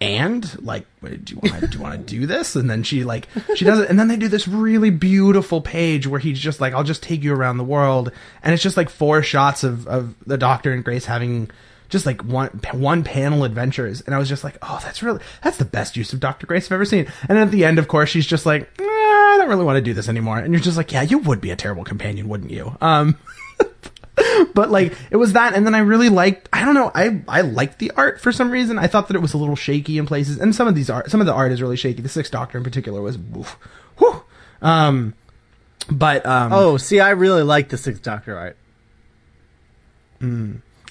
And 0.00 0.62
like, 0.62 0.86
do 1.02 1.34
you 1.34 1.38
want 1.42 1.60
to 1.60 1.66
do 1.68 1.78
want 1.78 1.94
to 1.94 2.14
do 2.14 2.26
this? 2.26 2.56
And 2.56 2.68
then 2.68 2.82
she 2.82 3.04
like 3.04 3.28
she 3.54 3.64
does 3.64 3.80
it, 3.80 3.88
and 3.88 3.98
then 3.98 4.08
they 4.08 4.16
do 4.16 4.28
this 4.28 4.46
really 4.46 4.90
beautiful 4.90 5.60
page 5.60 6.06
where 6.06 6.20
he's 6.20 6.38
just 6.38 6.60
like, 6.60 6.74
"I'll 6.74 6.84
just 6.84 7.02
take 7.02 7.22
you 7.22 7.32
around 7.32 7.56
the 7.58 7.64
world," 7.64 8.10
and 8.42 8.52
it's 8.52 8.62
just 8.62 8.76
like 8.76 8.90
four 8.90 9.22
shots 9.22 9.64
of 9.64 9.86
of 9.86 10.14
the 10.26 10.36
Doctor 10.36 10.72
and 10.72 10.84
Grace 10.84 11.06
having 11.06 11.50
just 11.88 12.06
like 12.06 12.22
one 12.24 12.48
one 12.72 13.04
panel 13.04 13.44
adventures, 13.44 14.00
and 14.02 14.14
I 14.14 14.18
was 14.18 14.28
just 14.28 14.44
like, 14.44 14.58
"Oh, 14.62 14.80
that's 14.82 15.02
really 15.02 15.20
that's 15.42 15.58
the 15.58 15.64
best 15.64 15.96
use 15.96 16.12
of 16.12 16.20
Doctor 16.20 16.46
Grace 16.46 16.66
I've 16.66 16.72
ever 16.72 16.84
seen." 16.84 17.06
And 17.28 17.38
at 17.38 17.50
the 17.50 17.64
end, 17.64 17.78
of 17.78 17.88
course, 17.88 18.10
she's 18.10 18.26
just 18.26 18.44
like, 18.44 18.68
"I 18.80 19.36
don't 19.38 19.48
really 19.48 19.64
want 19.64 19.76
to 19.76 19.82
do 19.82 19.94
this 19.94 20.08
anymore," 20.08 20.38
and 20.38 20.52
you're 20.52 20.60
just 20.60 20.76
like, 20.76 20.92
"Yeah, 20.92 21.02
you 21.02 21.18
would 21.18 21.40
be 21.40 21.50
a 21.50 21.56
terrible 21.56 21.84
companion, 21.84 22.28
wouldn't 22.28 22.50
you?" 22.50 22.76
Um, 22.80 23.16
but 24.54 24.70
like 24.70 24.94
it 25.10 25.16
was 25.16 25.32
that 25.32 25.54
and 25.54 25.66
then 25.66 25.74
i 25.74 25.78
really 25.78 26.08
liked 26.08 26.48
i 26.52 26.64
don't 26.64 26.74
know 26.74 26.90
i 26.94 27.20
i 27.28 27.40
liked 27.40 27.78
the 27.78 27.90
art 27.96 28.20
for 28.20 28.32
some 28.32 28.50
reason 28.50 28.78
i 28.78 28.86
thought 28.86 29.08
that 29.08 29.16
it 29.16 29.20
was 29.20 29.34
a 29.34 29.36
little 29.38 29.56
shaky 29.56 29.98
in 29.98 30.06
places 30.06 30.38
and 30.38 30.54
some 30.54 30.68
of 30.68 30.74
these 30.74 30.88
art 30.90 31.10
some 31.10 31.20
of 31.20 31.26
the 31.26 31.32
art 31.32 31.50
is 31.52 31.60
really 31.60 31.76
shaky 31.76 32.00
the 32.02 32.08
sixth 32.08 32.30
doctor 32.32 32.56
in 32.58 32.64
particular 32.64 33.00
was 33.02 33.18
woof, 33.18 33.56
whew. 33.98 34.22
um 34.62 35.14
but 35.90 36.24
um 36.24 36.50
Oh, 36.52 36.76
see, 36.78 36.98
I 37.00 37.10
really 37.10 37.42
like 37.42 37.68
the 37.68 37.76
Sixth 37.76 38.02
Doctor 38.02 38.38
art. 38.38 38.56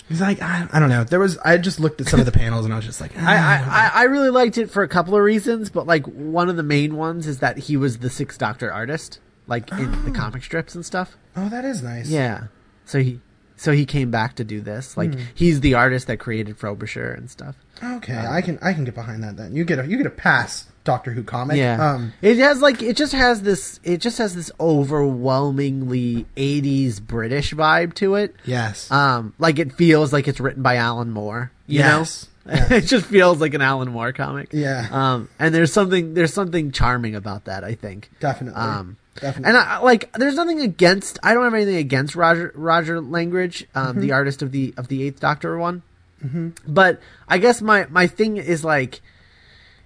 he's 0.08 0.22
like 0.22 0.40
I, 0.42 0.68
I 0.72 0.80
don't 0.80 0.90
know 0.90 1.04
there 1.04 1.20
was 1.20 1.38
i 1.40 1.58
just 1.58 1.80
looked 1.80 2.00
at 2.02 2.08
some 2.08 2.20
of 2.20 2.28
the 2.28 2.32
panels 2.32 2.66
and 2.66 2.74
i 2.74 2.78
was 2.78 2.86
just 2.86 3.02
like 3.02 3.18
I, 3.18 3.36
I, 3.36 3.64
I- 3.68 3.92
I 3.96 4.04
really 4.04 4.30
liked 4.30 4.58
it 4.60 4.70
for 4.70 4.84
a 4.84 4.88
couple 4.88 5.16
of 5.16 5.22
reasons, 5.24 5.70
but 5.70 5.88
like 5.88 6.06
one 6.06 6.50
of 6.50 6.56
the 6.58 6.64
main 6.64 6.96
ones 6.96 7.26
is 7.26 7.40
that 7.40 7.58
he 7.58 7.78
was 7.78 8.00
the 8.00 8.10
Sixth 8.10 8.38
Doctor 8.38 8.72
artist, 8.72 9.20
like 9.48 9.72
in 9.72 10.04
the 10.06 10.12
comic 10.12 10.44
strips 10.44 10.76
and 10.76 10.86
stuff. 10.86 11.16
oh 11.36 11.50
that 11.50 11.64
is 11.66 11.82
nice 11.82 12.10
Yeah. 12.10 12.46
So 12.86 13.00
he 13.00 13.20
so 13.56 13.72
he 13.72 13.86
came 13.86 14.12
back 14.12 14.36
to 14.36 14.44
do 14.44 14.60
this. 14.62 14.98
Like 14.98 15.14
he's 15.34 15.62
the 15.62 15.74
artist 15.76 16.08
that 16.08 16.18
created 16.18 16.58
Frobisher 16.58 17.12
and 17.12 17.30
stuff. 17.30 17.56
okay 17.84 18.16
i 18.18 18.42
can 18.42 18.58
i 18.62 18.72
can 18.74 18.84
get 18.86 18.94
behind 18.96 19.24
that 19.24 19.36
then 19.36 19.56
you 19.56 19.66
get 19.66 19.80
a 19.80 19.86
you 19.88 19.98
get 19.98 20.06
a 20.06 20.10
pass 20.12 20.68
doctor 20.84 21.12
who 21.12 21.24
comic 21.24 21.58
Yeah. 21.58 21.94
um 21.94 22.14
it 22.22 22.38
has 22.38 22.62
like 22.62 22.82
it 22.84 22.96
just 22.96 23.14
has 23.14 23.42
this 23.42 23.80
it 23.84 23.98
just 24.00 24.18
has 24.20 24.36
this 24.36 24.52
overwhelmingly 24.60 26.26
80s 26.36 27.02
British 27.02 27.54
vibe 27.54 27.94
to 27.96 28.16
it. 28.16 28.36
yes 28.46 28.90
Um 28.92 29.34
like 29.40 29.60
it 29.60 29.74
feels 29.74 30.12
like 30.14 30.28
it's 30.28 30.40
written 30.40 30.62
by 30.64 30.76
Alan 30.76 31.12
Moore, 31.12 31.52
you 31.68 31.80
Yes. 31.80 32.28
know? 32.46 32.54
it 32.72 32.82
just 32.82 33.06
feels 33.06 33.40
like 33.40 33.54
an 33.54 33.62
Alan 33.62 33.90
Moore 33.90 34.12
comic. 34.12 34.50
Yeah. 34.52 34.88
Um 34.92 35.30
and 35.40 35.54
there's 35.56 35.72
something 35.72 36.14
there's 36.14 36.34
something 36.34 36.72
charming 36.72 37.16
about 37.16 37.46
that, 37.46 37.64
I 37.64 37.74
think. 37.76 38.10
definitely 38.20 38.60
Um, 38.62 38.98
definitely 39.16 39.50
And 39.50 39.58
I, 39.58 39.80
like, 39.80 40.12
there's 40.14 40.36
nothing 40.36 40.62
against. 40.62 41.20
I 41.24 41.34
don't 41.34 41.44
have 41.44 41.54
anything 41.54 41.76
against 41.76 42.16
Roger 42.16 42.52
Roger 42.56 43.02
Langridge, 43.02 43.66
um, 43.76 44.00
the 44.00 44.12
artist 44.12 44.42
of 44.42 44.52
the 44.52 44.74
of 44.78 44.88
the 44.88 45.04
Eighth 45.04 45.20
Doctor 45.20 45.58
one. 45.58 45.84
Mm-hmm. 46.24 46.50
But 46.68 47.00
I 47.28 47.38
guess 47.38 47.62
my 47.62 47.86
my 47.90 48.08
thing 48.08 48.38
is 48.38 48.64
like, 48.64 49.02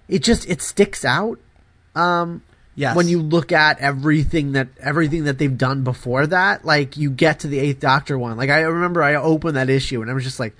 it 0.08 0.22
just 0.22 0.48
it 0.48 0.62
sticks 0.62 1.04
out. 1.04 1.38
Um, 1.94 2.42
yes 2.78 2.94
when 2.94 3.08
you 3.08 3.20
look 3.20 3.50
at 3.50 3.80
everything 3.80 4.52
that 4.52 4.68
everything 4.78 5.24
that 5.24 5.38
they've 5.38 5.58
done 5.58 5.82
before 5.82 6.26
that, 6.28 6.64
like 6.64 6.96
you 6.96 7.10
get 7.10 7.40
to 7.40 7.48
the 7.48 7.58
Eighth 7.58 7.80
Doctor 7.80 8.18
one. 8.18 8.36
Like 8.36 8.50
I 8.50 8.60
remember 8.60 9.02
I 9.02 9.16
opened 9.16 9.56
that 9.56 9.68
issue 9.68 10.00
and 10.00 10.10
I 10.10 10.14
was 10.14 10.24
just 10.24 10.38
like, 10.38 10.54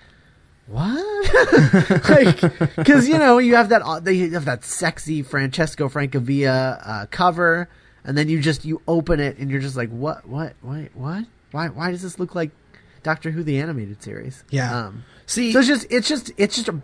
what? 0.67 2.09
like, 2.11 2.41
because 2.77 3.09
you 3.09 3.17
know 3.19 3.39
you 3.39 3.55
have 3.55 3.69
that 3.71 3.83
uh, 3.83 4.01
they 4.01 4.19
have 4.31 4.45
that 4.47 4.65
sexy 4.65 5.23
Francesco 5.23 5.89
Francavilla 5.89 6.81
uh, 6.85 7.07
cover, 7.11 7.69
and 8.05 8.17
then 8.17 8.29
you 8.29 8.41
just 8.41 8.65
you 8.65 8.81
open 8.89 9.21
it 9.21 9.39
and 9.39 9.51
you're 9.51 9.61
just 9.61 9.77
like, 9.77 9.91
what, 9.91 10.27
what, 10.27 10.55
wait, 10.63 10.91
what? 10.95 11.25
Why, 11.51 11.69
why 11.69 11.91
does 11.91 12.03
this 12.03 12.19
look 12.19 12.35
like 12.35 12.51
Doctor 13.03 13.31
Who 13.31 13.43
the 13.43 13.59
animated 13.59 14.03
series? 14.03 14.45
Yeah. 14.51 14.77
Um, 14.77 15.05
see 15.29 15.53
so 15.53 15.59
it's 15.59 15.69
just 15.69 15.87
it's 15.91 16.09
just 16.09 16.33
it's 16.37 16.57
just 16.57 16.69
a 16.69 16.81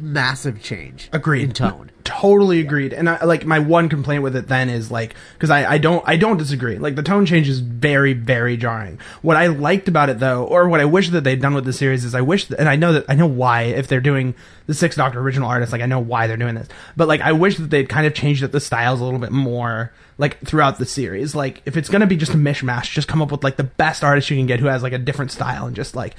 massive 0.00 0.62
change. 0.62 1.08
agreed. 1.12 1.44
in 1.44 1.52
tone. 1.52 1.90
totally 2.04 2.60
agreed. 2.60 2.92
And 2.92 3.08
I, 3.08 3.24
like 3.24 3.44
my 3.44 3.58
one 3.58 3.88
complaint 3.88 4.22
with 4.22 4.34
it 4.34 4.48
then 4.48 4.68
is 4.68 4.90
like 4.90 5.14
because 5.34 5.50
I, 5.50 5.72
I 5.72 5.78
don't 5.78 6.02
i 6.06 6.16
don't 6.16 6.38
disagree. 6.38 6.78
Like 6.78 6.96
the 6.96 7.02
tone 7.02 7.26
change 7.26 7.48
is 7.48 7.60
very 7.60 8.14
very 8.14 8.56
jarring. 8.56 8.98
What 9.20 9.36
i 9.36 9.46
liked 9.46 9.88
about 9.88 10.08
it 10.08 10.18
though 10.18 10.44
or 10.44 10.68
what 10.68 10.80
i 10.80 10.84
wish 10.84 11.10
that 11.10 11.22
they'd 11.22 11.40
done 11.40 11.54
with 11.54 11.64
the 11.64 11.72
series 11.72 12.04
is 12.04 12.14
i 12.14 12.20
wish 12.20 12.46
that, 12.46 12.58
and 12.58 12.68
i 12.68 12.76
know 12.76 12.94
that 12.94 13.04
i 13.08 13.14
know 13.14 13.26
why 13.26 13.62
if 13.62 13.86
they're 13.88 14.00
doing 14.00 14.34
the 14.66 14.74
sixth 14.74 14.96
doctor 14.96 15.20
original 15.20 15.48
artist 15.48 15.72
like 15.72 15.82
i 15.82 15.86
know 15.86 16.00
why 16.00 16.26
they're 16.26 16.36
doing 16.36 16.54
this. 16.54 16.68
But 16.96 17.08
like 17.08 17.20
i 17.20 17.32
wish 17.32 17.58
that 17.58 17.70
they'd 17.70 17.88
kind 17.88 18.06
of 18.06 18.14
changed 18.14 18.42
up 18.42 18.52
the 18.52 18.60
styles 18.60 19.00
a 19.00 19.04
little 19.04 19.20
bit 19.20 19.32
more 19.32 19.92
like 20.18 20.38
throughout 20.46 20.78
the 20.78 20.86
series. 20.86 21.34
Like 21.34 21.62
if 21.66 21.76
it's 21.76 21.88
gonna 21.88 22.06
be 22.06 22.16
just 22.16 22.34
a 22.34 22.36
mishmash 22.36 22.92
just 22.92 23.08
come 23.08 23.22
up 23.22 23.32
with 23.32 23.44
like 23.44 23.56
the 23.56 23.64
best 23.64 24.02
artist 24.04 24.30
you 24.30 24.36
can 24.36 24.46
get 24.46 24.60
who 24.60 24.66
has 24.66 24.82
like 24.82 24.92
a 24.92 24.98
different 24.98 25.30
style 25.30 25.66
and 25.66 25.76
just 25.76 25.94
like 25.96 26.14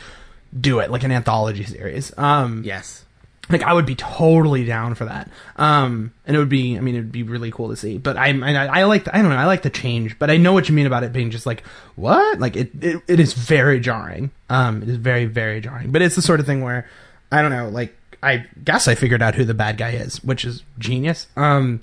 do 0.60 0.80
it 0.80 0.92
like 0.92 1.04
an 1.04 1.12
anthology 1.12 1.63
series 1.63 2.16
um 2.18 2.62
Yes. 2.63 3.04
like 3.50 3.63
I 3.63 3.74
would 3.74 3.86
be 3.86 3.96
totally 3.96 4.66
down 4.66 4.96
for 4.96 5.06
that. 5.06 5.30
Um, 5.58 6.13
and 6.26 6.36
it 6.36 6.39
would 6.39 6.48
be, 6.50 6.78
I 6.78 6.80
mean, 6.82 6.96
it 6.96 7.00
would 7.00 7.12
be 7.12 7.24
really 7.24 7.52
cool 7.52 7.70
to 7.70 7.76
see. 7.76 7.98
But 7.98 8.16
I, 8.16 8.28
I, 8.30 8.66
I 8.82 8.84
like, 8.86 9.04
the, 9.04 9.13
I 9.16 9.22
don't 9.22 9.30
know, 9.32 9.36
I 9.36 9.46
like 9.46 9.63
the 9.63 9.70
change. 9.70 10.18
But 10.18 10.32
I 10.32 10.38
know 10.38 10.54
what 10.54 10.70
you 10.70 10.76
mean 10.76 10.86
about 10.86 11.04
it 11.04 11.12
being 11.12 11.30
just 11.30 11.46
like 11.46 11.63
what? 11.96 12.39
Like 12.39 12.56
it, 12.56 12.72
it, 12.82 13.02
it 13.08 13.20
is 13.20 13.34
very 13.34 13.80
jarring. 13.82 14.32
Um, 14.50 14.82
it 14.82 14.88
is 14.89 14.96
very, 14.96 15.26
very 15.26 15.60
jarring. 15.60 15.92
But 15.92 16.02
it's 16.02 16.16
the 16.16 16.22
sort 16.22 16.39
of 16.39 16.46
thing 16.46 16.62
where 16.62 16.88
I 17.32 17.42
don't 17.42 17.52
know, 17.52 17.68
like 17.70 17.94
I 18.24 18.46
guess 18.63 18.88
I 18.88 18.96
figured 18.96 19.22
out 19.22 19.36
who 19.36 19.44
the 19.44 19.54
bad 19.54 19.76
guy 19.78 19.92
is, 19.92 20.24
which 20.24 20.46
is 20.46 20.63
genius. 20.80 21.28
Um, 21.36 21.82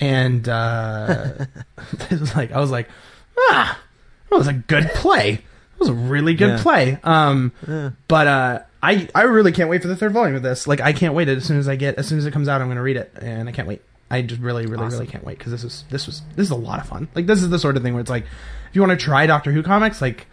and 0.00 0.48
uh, 0.48 1.46
it 2.10 2.20
was 2.20 2.34
like 2.34 2.50
I 2.50 2.58
was 2.58 2.72
like, 2.72 2.88
ah, 3.38 3.78
that 4.30 4.36
was 4.36 4.48
a 4.48 4.54
good 4.54 4.88
play. 4.94 5.42
That 5.78 5.80
was 5.80 5.88
a 5.90 5.94
really 5.94 6.34
good 6.34 6.50
Yeah. 6.56 6.62
play. 6.62 6.98
Um, 7.04 7.52
but 8.08 8.26
uh, 8.26 8.60
I 8.82 9.08
I 9.14 9.22
really 9.22 9.52
can't 9.52 9.68
wait 9.68 9.82
for 9.82 9.88
the 9.88 9.96
third 9.96 10.12
volume 10.12 10.34
of 10.36 10.42
this. 10.42 10.66
Like 10.66 10.80
I 10.80 10.92
can't 10.92 11.14
wait. 11.14 11.28
As 11.28 11.44
soon 11.44 11.58
as 11.58 11.68
I 11.68 11.76
get, 11.76 11.96
as 11.96 12.06
soon 12.08 12.18
as 12.18 12.26
it 12.26 12.32
comes 12.32 12.48
out, 12.48 12.60
I'm 12.60 12.66
going 12.68 12.76
to 12.76 12.82
read 12.82 12.96
it, 12.96 13.12
and 13.20 13.48
I 13.48 13.52
can't 13.52 13.68
wait. 13.68 13.82
I 14.10 14.22
just 14.22 14.40
really, 14.40 14.66
really, 14.66 14.86
really 14.86 15.06
can't 15.06 15.24
wait 15.24 15.36
because 15.38 15.50
this 15.52 15.64
is 15.64 15.84
this 15.90 16.06
was 16.06 16.22
this 16.36 16.46
is 16.46 16.50
a 16.50 16.54
lot 16.56 16.78
of 16.80 16.86
fun. 16.88 17.08
Like 17.14 17.26
this 17.26 17.42
is 17.42 17.50
the 17.50 17.58
sort 17.58 17.76
of 17.76 17.82
thing 17.82 17.92
where 17.94 18.00
it's 18.00 18.08
like, 18.10 18.24
if 18.24 18.74
you 18.74 18.80
want 18.80 18.98
to 18.98 19.04
try 19.04 19.26
Doctor 19.26 19.50
Who 19.52 19.62
comics, 19.62 20.00
like 20.00 20.26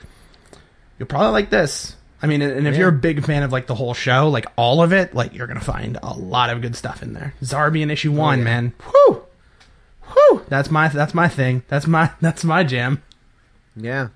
you'll 0.99 1.07
probably 1.07 1.31
like 1.31 1.49
this. 1.49 1.95
I 2.21 2.27
mean, 2.27 2.41
and 2.41 2.67
if 2.67 2.75
Yeah. 2.75 2.81
you're 2.81 2.89
a 2.89 2.93
big 2.93 3.25
fan 3.25 3.43
of 3.43 3.51
like 3.51 3.67
the 3.67 3.75
whole 3.75 3.93
show, 3.93 4.29
like 4.29 4.45
all 4.55 4.81
of 4.81 4.93
it, 4.93 5.13
like 5.13 5.33
you're 5.33 5.47
gonna 5.47 5.59
find 5.59 5.97
a 6.01 6.13
lot 6.13 6.51
of 6.51 6.61
good 6.61 6.75
stuff 6.75 7.03
in 7.03 7.13
there. 7.13 7.33
Zarbian 7.43 7.91
issue 7.91 8.11
one, 8.13 8.39
yeah. 8.39 8.45
man. 8.45 8.73
Whew, 8.91 9.23
whew. 10.13 10.45
That's 10.47 10.69
my 10.71 10.87
that's 10.87 11.13
my 11.13 11.27
thing. 11.27 11.63
That's 11.67 11.87
my 11.87 12.11
that's 12.21 12.43
my 12.45 12.63
jam. 12.63 13.01
Yeah. 13.75 14.09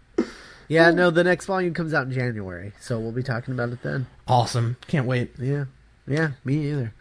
Yeah, 0.67 0.91
no, 0.91 1.10
the 1.12 1.23
next 1.23 1.45
volume 1.45 1.73
comes 1.73 1.93
out 1.93 2.08
in 2.08 2.12
January, 2.13 2.73
so 2.82 2.99
we'll 2.99 3.12
be 3.13 3.23
talking 3.23 3.53
about 3.53 3.69
it 3.69 3.82
then. 3.84 4.08
Awesome. 4.27 4.75
Can't 4.88 5.06
wait. 5.08 5.32
Yeah. 5.39 5.65
Yeah, 6.08 6.32
me 6.43 6.69
either. 6.71 6.93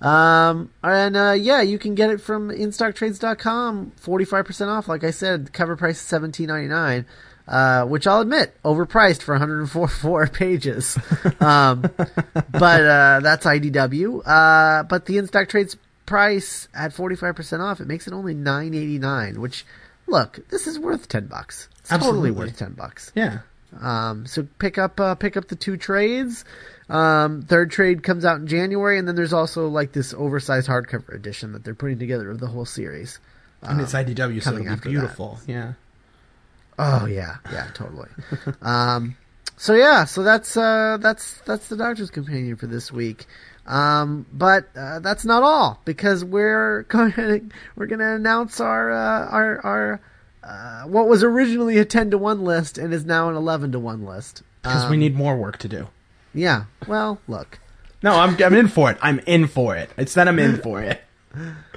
Um, 0.00 0.70
and 0.82 1.16
uh, 1.16 1.32
yeah, 1.32 1.62
you 1.62 1.78
can 1.78 1.94
get 1.94 2.10
it 2.10 2.20
from 2.20 2.50
instocktrades.com, 2.50 3.92
45% 4.02 4.68
off. 4.68 4.88
Like 4.88 5.04
I 5.04 5.10
said, 5.10 5.52
cover 5.52 5.76
price 5.76 5.96
is 5.96 6.02
seventeen 6.02 6.48
ninety 6.48 6.68
nine, 6.68 7.06
uh, 7.48 7.84
which 7.86 8.06
I'll 8.06 8.20
admit, 8.20 8.54
overpriced 8.64 9.22
for 9.22 9.32
104 9.34 9.88
four 9.88 10.26
pages. 10.32 10.98
Um, 11.40 11.82
but 12.50 12.82
uh, 12.84 13.20
that's 13.22 13.46
IDW. 13.46 14.22
Uh, 14.26 14.82
but 14.84 15.06
the 15.06 15.16
InStock 15.16 15.48
Trades 15.48 15.76
price 16.04 16.68
at 16.74 16.92
45% 16.92 17.60
off, 17.60 17.80
it 17.80 17.86
makes 17.86 18.06
it 18.06 18.12
only 18.12 18.34
nine 18.34 18.74
eighty 18.74 18.98
nine. 18.98 19.40
which, 19.40 19.64
look, 20.06 20.38
this 20.50 20.66
is 20.66 20.78
worth 20.78 21.08
10 21.08 21.26
bucks. 21.26 21.68
It's 21.86 21.90
totally 21.90 22.30
Absolutely. 22.30 22.30
worth 22.32 22.58
10 22.58 22.72
bucks. 22.72 23.12
Yeah. 23.14 23.38
Um, 23.80 24.26
so 24.26 24.46
pick 24.58 24.78
up 24.78 24.98
uh, 24.98 25.14
pick 25.14 25.36
up 25.36 25.48
the 25.48 25.56
two 25.56 25.76
trades. 25.76 26.44
Um, 26.88 27.42
third 27.42 27.70
trade 27.70 28.02
comes 28.02 28.24
out 28.24 28.38
in 28.38 28.46
January, 28.46 28.98
and 28.98 29.06
then 29.06 29.14
there's 29.14 29.32
also 29.32 29.68
like 29.68 29.92
this 29.92 30.14
oversized 30.14 30.68
hardcover 30.68 31.14
edition 31.14 31.52
that 31.52 31.64
they're 31.64 31.74
putting 31.74 31.98
together 31.98 32.30
of 32.30 32.40
the 32.40 32.46
whole 32.46 32.64
series. 32.64 33.18
And 33.62 33.80
it's 33.80 33.92
IDW, 33.92 34.42
so 34.42 34.50
it'll 34.50 34.62
be 34.62 34.68
that. 34.68 34.82
beautiful. 34.82 35.38
Yeah. 35.46 35.72
Oh 36.78 37.06
yeah, 37.06 37.36
yeah, 37.52 37.68
totally. 37.74 38.08
um, 38.62 39.16
so 39.56 39.74
yeah, 39.74 40.04
so 40.04 40.22
that's 40.22 40.56
uh, 40.56 40.98
that's 41.00 41.40
that's 41.42 41.68
the 41.68 41.76
Doctor's 41.76 42.10
Companion 42.10 42.56
for 42.56 42.66
this 42.66 42.92
week. 42.92 43.26
Um, 43.66 44.26
but 44.32 44.68
uh, 44.76 45.00
that's 45.00 45.24
not 45.24 45.42
all 45.42 45.80
because 45.84 46.24
we're 46.24 46.82
going 46.84 47.52
we're 47.76 47.86
going 47.86 47.98
to 47.98 48.14
announce 48.14 48.60
our 48.60 48.92
uh, 48.92 49.26
our 49.28 49.66
our 49.66 50.00
uh, 50.46 50.82
what 50.84 51.08
was 51.08 51.22
originally 51.24 51.78
a 51.78 51.84
ten 51.84 52.10
to 52.10 52.18
one 52.18 52.44
list 52.44 52.78
and 52.78 52.94
is 52.94 53.04
now 53.04 53.28
an 53.28 53.34
eleven 53.36 53.72
to 53.72 53.78
one 53.78 54.04
list. 54.06 54.42
Because 54.62 54.84
Um, 54.84 54.90
we 54.90 54.96
need 54.96 55.14
more 55.14 55.36
work 55.36 55.58
to 55.58 55.68
do. 55.68 55.88
Yeah. 56.34 56.64
Well, 56.86 57.18
look. 57.28 57.58
No, 58.02 58.14
I'm 58.16 58.40
I'm 58.42 58.54
in 58.54 58.68
for 58.68 58.90
it. 58.90 58.98
I'm 59.02 59.18
in 59.26 59.46
for 59.46 59.76
it. 59.76 59.90
It's 59.96 60.14
that 60.14 60.28
I'm 60.28 60.38
in 60.38 60.56
for 60.62 60.80
it. 60.82 61.00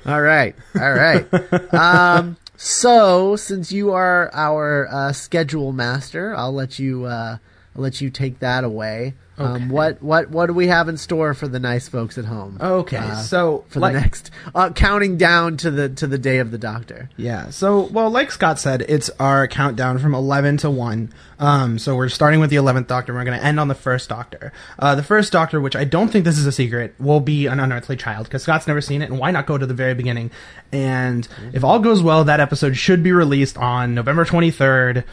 All 0.05 0.21
right. 0.21 0.55
All 0.79 0.93
right. 0.93 1.27
um, 1.73 2.38
so 2.55 3.36
since 3.36 3.71
you 3.71 3.91
are 3.93 4.29
our 4.34 4.88
uh, 4.91 5.12
schedule 5.13 5.71
master, 5.71 6.36
I'll 6.36 6.53
let 6.53 6.77
you 6.79 7.05
uh, 7.05 7.38
I'll 7.75 7.82
let 7.82 8.01
you 8.01 8.10
take 8.10 8.39
that 8.39 8.63
away. 8.63 9.13
Okay. 9.39 9.63
Um, 9.63 9.69
what 9.69 10.02
what 10.04 10.30
what 10.32 10.47
do 10.47 10.54
we 10.54 10.67
have 10.67 10.89
in 10.89 10.97
store 10.97 11.34
for 11.34 11.47
the 11.47 11.60
nice 11.60 11.88
folks 11.88 12.17
at 12.17 12.25
home? 12.25 12.58
Okay, 12.60 12.97
Uh, 12.97 13.15
so 13.15 13.63
for 13.69 13.80
like- 13.80 13.93
the 13.93 14.02
next 14.02 14.32
uh, 14.54 14.69
counting 14.71 15.17
down 15.17 15.56
to 15.58 15.71
the 15.71 15.88
to 15.89 16.08
the 16.08 16.17
day 16.17 16.39
of 16.39 16.52
the 16.52 16.58
doctor. 16.58 17.10
Yeah. 17.15 17.49
So, 17.49 17.82
well, 17.91 18.10
like 18.10 18.32
Scott 18.32 18.60
said, 18.60 18.84
it's 18.89 19.10
our 19.19 19.47
countdown 19.47 19.97
from 19.99 20.13
11 20.13 20.58
to 20.58 20.69
1. 20.69 21.13
Um, 21.39 21.80
so 21.80 21.95
we're 21.95 22.10
starting 22.10 22.41
with 22.41 22.49
the 22.49 22.58
11th 22.58 22.88
Doctor. 22.88 23.13
and 23.13 23.17
We're 23.19 23.23
going 23.23 23.39
to 23.39 23.45
end 23.45 23.62
on 23.62 23.69
the 23.69 23.75
first 23.75 24.10
Doctor. 24.10 24.52
Uh, 24.78 24.95
the 24.95 25.04
first 25.04 25.32
Doctor, 25.32 25.62
which 25.62 25.75
I 25.75 25.86
don't 25.86 26.10
think 26.10 26.25
this 26.25 26.38
is 26.38 26.45
a 26.45 26.52
secret, 26.52 26.93
will 26.99 27.21
be 27.21 27.45
an 27.45 27.62
unearthly 27.62 27.95
child 27.95 28.25
because 28.25 28.43
Scott's 28.43 28.67
never 28.67 28.82
seen 28.82 29.02
it. 29.02 29.10
And 29.10 29.17
why 29.19 29.32
not 29.32 29.45
go 29.45 29.58
to 29.58 29.65
the 29.65 29.73
very 29.73 29.93
beginning? 29.93 30.32
And 30.73 31.25
if 31.54 31.63
all 31.63 31.80
goes 31.80 32.04
well, 32.04 32.25
that 32.25 32.41
episode 32.41 32.75
should 32.75 33.04
be 33.04 33.13
released 33.13 33.58
on 33.58 33.95
November 33.95 34.25
23rd. 34.25 35.06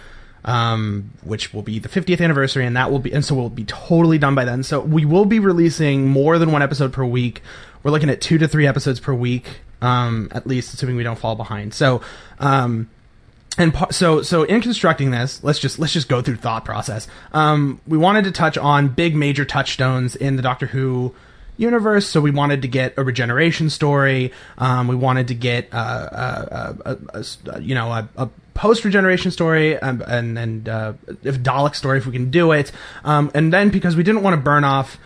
Um, 0.47 1.11
which 1.25 1.53
will 1.53 1.63
be 1.63 1.81
the 1.81 1.89
50th 1.89 2.21
anniversary, 2.23 2.65
and 2.65 2.77
that 2.77 2.93
will 2.93 3.01
be, 3.01 3.13
and 3.13 3.25
so 3.25 3.35
we'll 3.35 3.49
be 3.51 3.65
totally 3.65 4.17
done 4.17 4.37
by 4.37 4.45
then. 4.45 4.63
So 4.63 4.79
we 4.81 5.05
will 5.05 5.25
be 5.25 5.41
releasing 5.41 6.07
more 6.07 6.39
than 6.39 6.53
one 6.53 6.63
episode 6.63 6.93
per 6.93 7.05
week. 7.05 7.43
We're 7.83 7.91
looking 7.91 8.09
at 8.11 8.21
two 8.21 8.39
to 8.39 8.47
three 8.47 8.65
episodes 8.65 9.01
per 9.01 9.13
week, 9.13 9.63
um, 9.83 10.29
at 10.31 10.47
least, 10.47 10.73
assuming 10.73 10.95
we 10.95 11.03
don't 11.03 11.19
fall 11.19 11.35
behind. 11.35 11.75
So, 11.75 12.01
um, 12.39 12.89
and 13.59 13.75
pa- 13.75 13.91
so 13.91 14.23
so 14.23 14.45
in 14.45 14.61
constructing 14.61 15.11
this 15.11 15.43
let's 15.43 15.59
just 15.59 15.79
let's 15.81 15.93
just 15.95 16.09
go 16.11 16.21
through 16.21 16.37
thought 16.37 16.63
process 16.67 17.09
um 17.33 17.81
we 17.87 17.97
wanted 17.97 18.25
to 18.25 18.31
touch 18.31 18.59
on 18.59 18.89
big 18.89 19.17
major 19.17 19.47
touchstones 19.47 20.15
in 20.15 20.37
the 20.37 20.43
doctor 20.43 20.67
who 20.67 21.15
universe 21.57 22.07
so 22.07 22.21
we 22.21 22.31
wanted 22.31 22.61
to 22.61 22.69
get 22.69 22.93
a 22.99 23.03
regeneration 23.03 23.71
story 23.71 24.31
um 24.59 24.89
we 24.89 24.95
wanted 24.95 25.29
to 25.29 25.35
get 25.35 25.69
uh, 25.73 26.77
a, 26.85 26.99
a- 27.15 27.21
a- 27.55 27.61
you 27.63 27.75
know 27.75 27.91
a 27.91 28.29
post 28.57 28.85
regeneration 28.85 29.31
story 29.31 29.79
um, 29.79 30.03
and 30.07 30.38
and 30.38 30.69
uh, 30.69 30.95
if 31.23 31.38
dalek 31.38 31.75
story 31.75 31.99
if 31.99 32.07
we 32.07 32.12
can 32.12 32.31
do 32.31 32.53
it 32.53 32.73
um 33.05 33.31
and 33.35 33.53
then 33.53 33.69
because 33.69 33.95
we 33.95 34.03
didn't 34.03 34.23
want 34.23 34.35
to 34.35 34.40
burn 34.40 34.64
off 34.64 34.99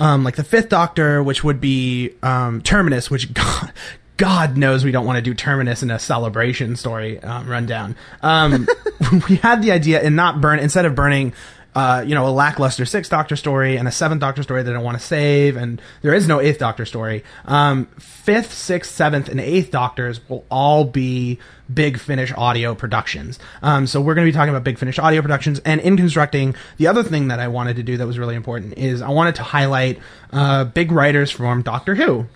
um, 0.00 0.24
like 0.24 0.34
the 0.34 0.44
Fifth 0.44 0.70
Doctor, 0.70 1.22
which 1.22 1.44
would 1.44 1.60
be 1.60 2.14
um, 2.22 2.62
Terminus, 2.62 3.10
which 3.10 3.32
God, 3.34 3.72
God 4.16 4.56
knows 4.56 4.82
we 4.82 4.90
don't 4.90 5.06
want 5.06 5.16
to 5.18 5.22
do 5.22 5.34
Terminus 5.34 5.82
in 5.82 5.90
a 5.90 5.98
celebration 5.98 6.74
story 6.74 7.22
um, 7.22 7.46
rundown. 7.46 7.94
Um, 8.22 8.66
we 9.28 9.36
had 9.36 9.62
the 9.62 9.70
idea 9.70 10.00
and 10.00 10.16
not 10.16 10.40
burn 10.40 10.58
instead 10.58 10.86
of 10.86 10.94
burning. 10.94 11.34
Uh, 11.72 12.02
you 12.04 12.16
know, 12.16 12.26
a 12.26 12.30
lackluster 12.30 12.84
Sixth 12.84 13.10
Doctor 13.10 13.36
story 13.36 13.76
and 13.76 13.86
a 13.86 13.92
Seventh 13.92 14.20
Doctor 14.20 14.42
story 14.42 14.64
that 14.64 14.74
I 14.74 14.78
want 14.78 14.98
to 14.98 15.04
save, 15.04 15.56
and 15.56 15.80
there 16.02 16.12
is 16.12 16.26
no 16.26 16.40
Eighth 16.40 16.58
Doctor 16.58 16.84
story. 16.84 17.22
Um, 17.44 17.86
fifth, 17.98 18.52
Sixth, 18.52 18.92
Seventh, 18.92 19.28
and 19.28 19.40
Eighth 19.40 19.70
Doctors 19.70 20.20
will 20.28 20.44
all 20.50 20.84
be 20.84 21.38
Big 21.72 21.98
Finish 21.98 22.32
audio 22.36 22.74
productions. 22.74 23.38
Um, 23.62 23.86
so 23.86 24.00
we're 24.00 24.14
going 24.14 24.26
to 24.26 24.32
be 24.32 24.36
talking 24.36 24.50
about 24.50 24.64
Big 24.64 24.78
Finish 24.78 24.98
audio 24.98 25.22
productions, 25.22 25.60
and 25.60 25.80
in 25.80 25.96
constructing, 25.96 26.56
the 26.76 26.88
other 26.88 27.04
thing 27.04 27.28
that 27.28 27.38
I 27.38 27.46
wanted 27.48 27.76
to 27.76 27.84
do 27.84 27.96
that 27.98 28.06
was 28.06 28.18
really 28.18 28.34
important 28.34 28.76
is 28.76 29.00
I 29.00 29.10
wanted 29.10 29.36
to 29.36 29.44
highlight 29.44 30.00
uh, 30.32 30.64
big 30.64 30.90
writers 30.90 31.30
from 31.30 31.62
Doctor 31.62 31.94
Who. 31.94 32.26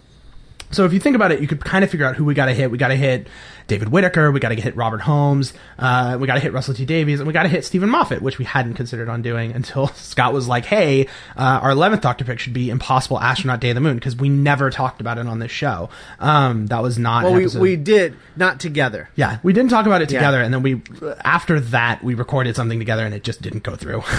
So 0.75 0.85
if 0.85 0.93
you 0.93 1.01
think 1.01 1.17
about 1.17 1.33
it, 1.33 1.41
you 1.41 1.47
could 1.47 1.65
kind 1.65 1.85
of 1.85 1.91
figure 1.91 2.05
out 2.07 2.17
who 2.17 2.25
we 2.25 2.35
got 2.35 2.47
to 2.47 2.53
hit. 2.55 2.71
We 2.71 2.79
got 2.79 2.89
to 2.89 2.97
hit 2.97 3.29
David 3.67 3.89
Whitaker. 3.89 4.31
We 4.31 4.41
got 4.41 4.51
to 4.51 4.55
hit 4.57 4.77
Robert 4.77 5.01
Holmes. 5.01 5.55
Uh, 5.79 6.19
we 6.21 6.27
got 6.27 6.35
to 6.35 6.41
hit 6.41 6.53
Russell 6.53 6.75
T 6.75 6.85
Davies, 6.85 7.21
and 7.21 7.27
we 7.27 7.33
got 7.33 7.45
to 7.45 7.49
hit 7.49 7.65
Steven 7.65 7.89
Moffat, 7.89 8.21
which 8.23 8.39
we 8.39 8.45
hadn't 8.45 8.75
considered 8.75 9.09
on 9.09 9.23
doing 9.23 9.53
until 9.53 9.87
Scott 9.95 10.33
was 10.33 10.47
like, 10.49 10.65
"Hey, 10.67 11.07
uh, 11.37 11.61
our 11.63 11.71
eleventh 11.71 12.03
Doctor 12.03 12.25
pick 12.25 12.39
should 12.39 12.53
be 12.53 12.71
Impossible 12.71 13.19
Astronaut 13.21 13.61
Day 13.61 13.71
of 13.71 13.75
the 13.77 13.81
Moon," 13.81 13.95
because 13.95 14.17
we 14.17 14.29
never 14.29 14.71
talked 14.71 15.01
about 15.01 15.17
it 15.19 15.27
on 15.27 15.39
this 15.39 15.51
show. 15.51 15.89
Um, 16.21 16.67
that 16.67 16.83
was 16.83 16.99
not. 16.99 17.25
Well, 17.25 17.35
we 17.35 17.47
we 17.47 17.77
did 17.77 18.17
not 18.37 18.61
together. 18.61 19.09
yeah, 19.15 19.39
we 19.43 19.53
didn't 19.53 19.71
talk 19.71 19.87
about 19.87 20.03
it 20.03 20.11
Yeah. 20.11 20.19
together, 20.19 20.43
and 20.43 20.53
then 20.53 20.63
we 20.63 20.83
after 21.25 21.61
that 21.61 22.03
we 22.05 22.15
recorded 22.15 22.57
something 22.57 22.79
together, 22.79 23.05
and 23.07 23.15
it 23.15 23.23
just 23.25 23.41
didn't 23.43 23.63
go 23.63 23.77
through. 23.77 24.03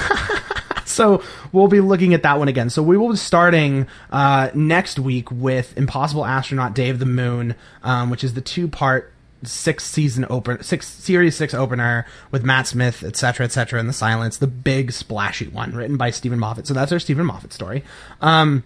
so 0.85 1.23
we'll 1.51 1.67
be 1.67 1.81
looking 1.81 2.13
at 2.13 2.23
that 2.23 2.39
one 2.39 2.47
again. 2.47 2.69
So 2.69 2.81
we 2.81 2.97
will 2.97 3.09
be 3.11 3.17
starting 3.17 3.87
uh, 4.11 4.49
next 4.53 4.99
week 4.99 5.29
with 5.31 5.77
Impossible 5.77 6.25
Astronaut: 6.25 6.73
Day 6.73 6.89
of 6.89 6.99
the 6.99 7.05
Moon, 7.05 7.55
um, 7.83 8.09
which 8.09 8.23
is 8.23 8.33
the 8.33 8.41
two-part 8.41 9.11
six 9.43 9.83
season 9.83 10.25
open 10.29 10.63
six 10.63 10.87
series 10.87 11.35
six 11.35 11.53
opener 11.53 12.05
with 12.31 12.43
Matt 12.43 12.67
Smith, 12.67 13.03
etc., 13.03 13.45
etc., 13.45 13.79
In 13.79 13.87
the 13.87 13.93
Silence, 13.93 14.37
the 14.37 14.47
big 14.47 14.91
splashy 14.91 15.47
one 15.47 15.73
written 15.73 15.97
by 15.97 16.09
Steven 16.09 16.39
Moffat. 16.39 16.67
So 16.67 16.73
that's 16.73 16.91
our 16.91 16.99
Steven 16.99 17.25
Moffat 17.25 17.53
story. 17.53 17.83
Um, 18.21 18.63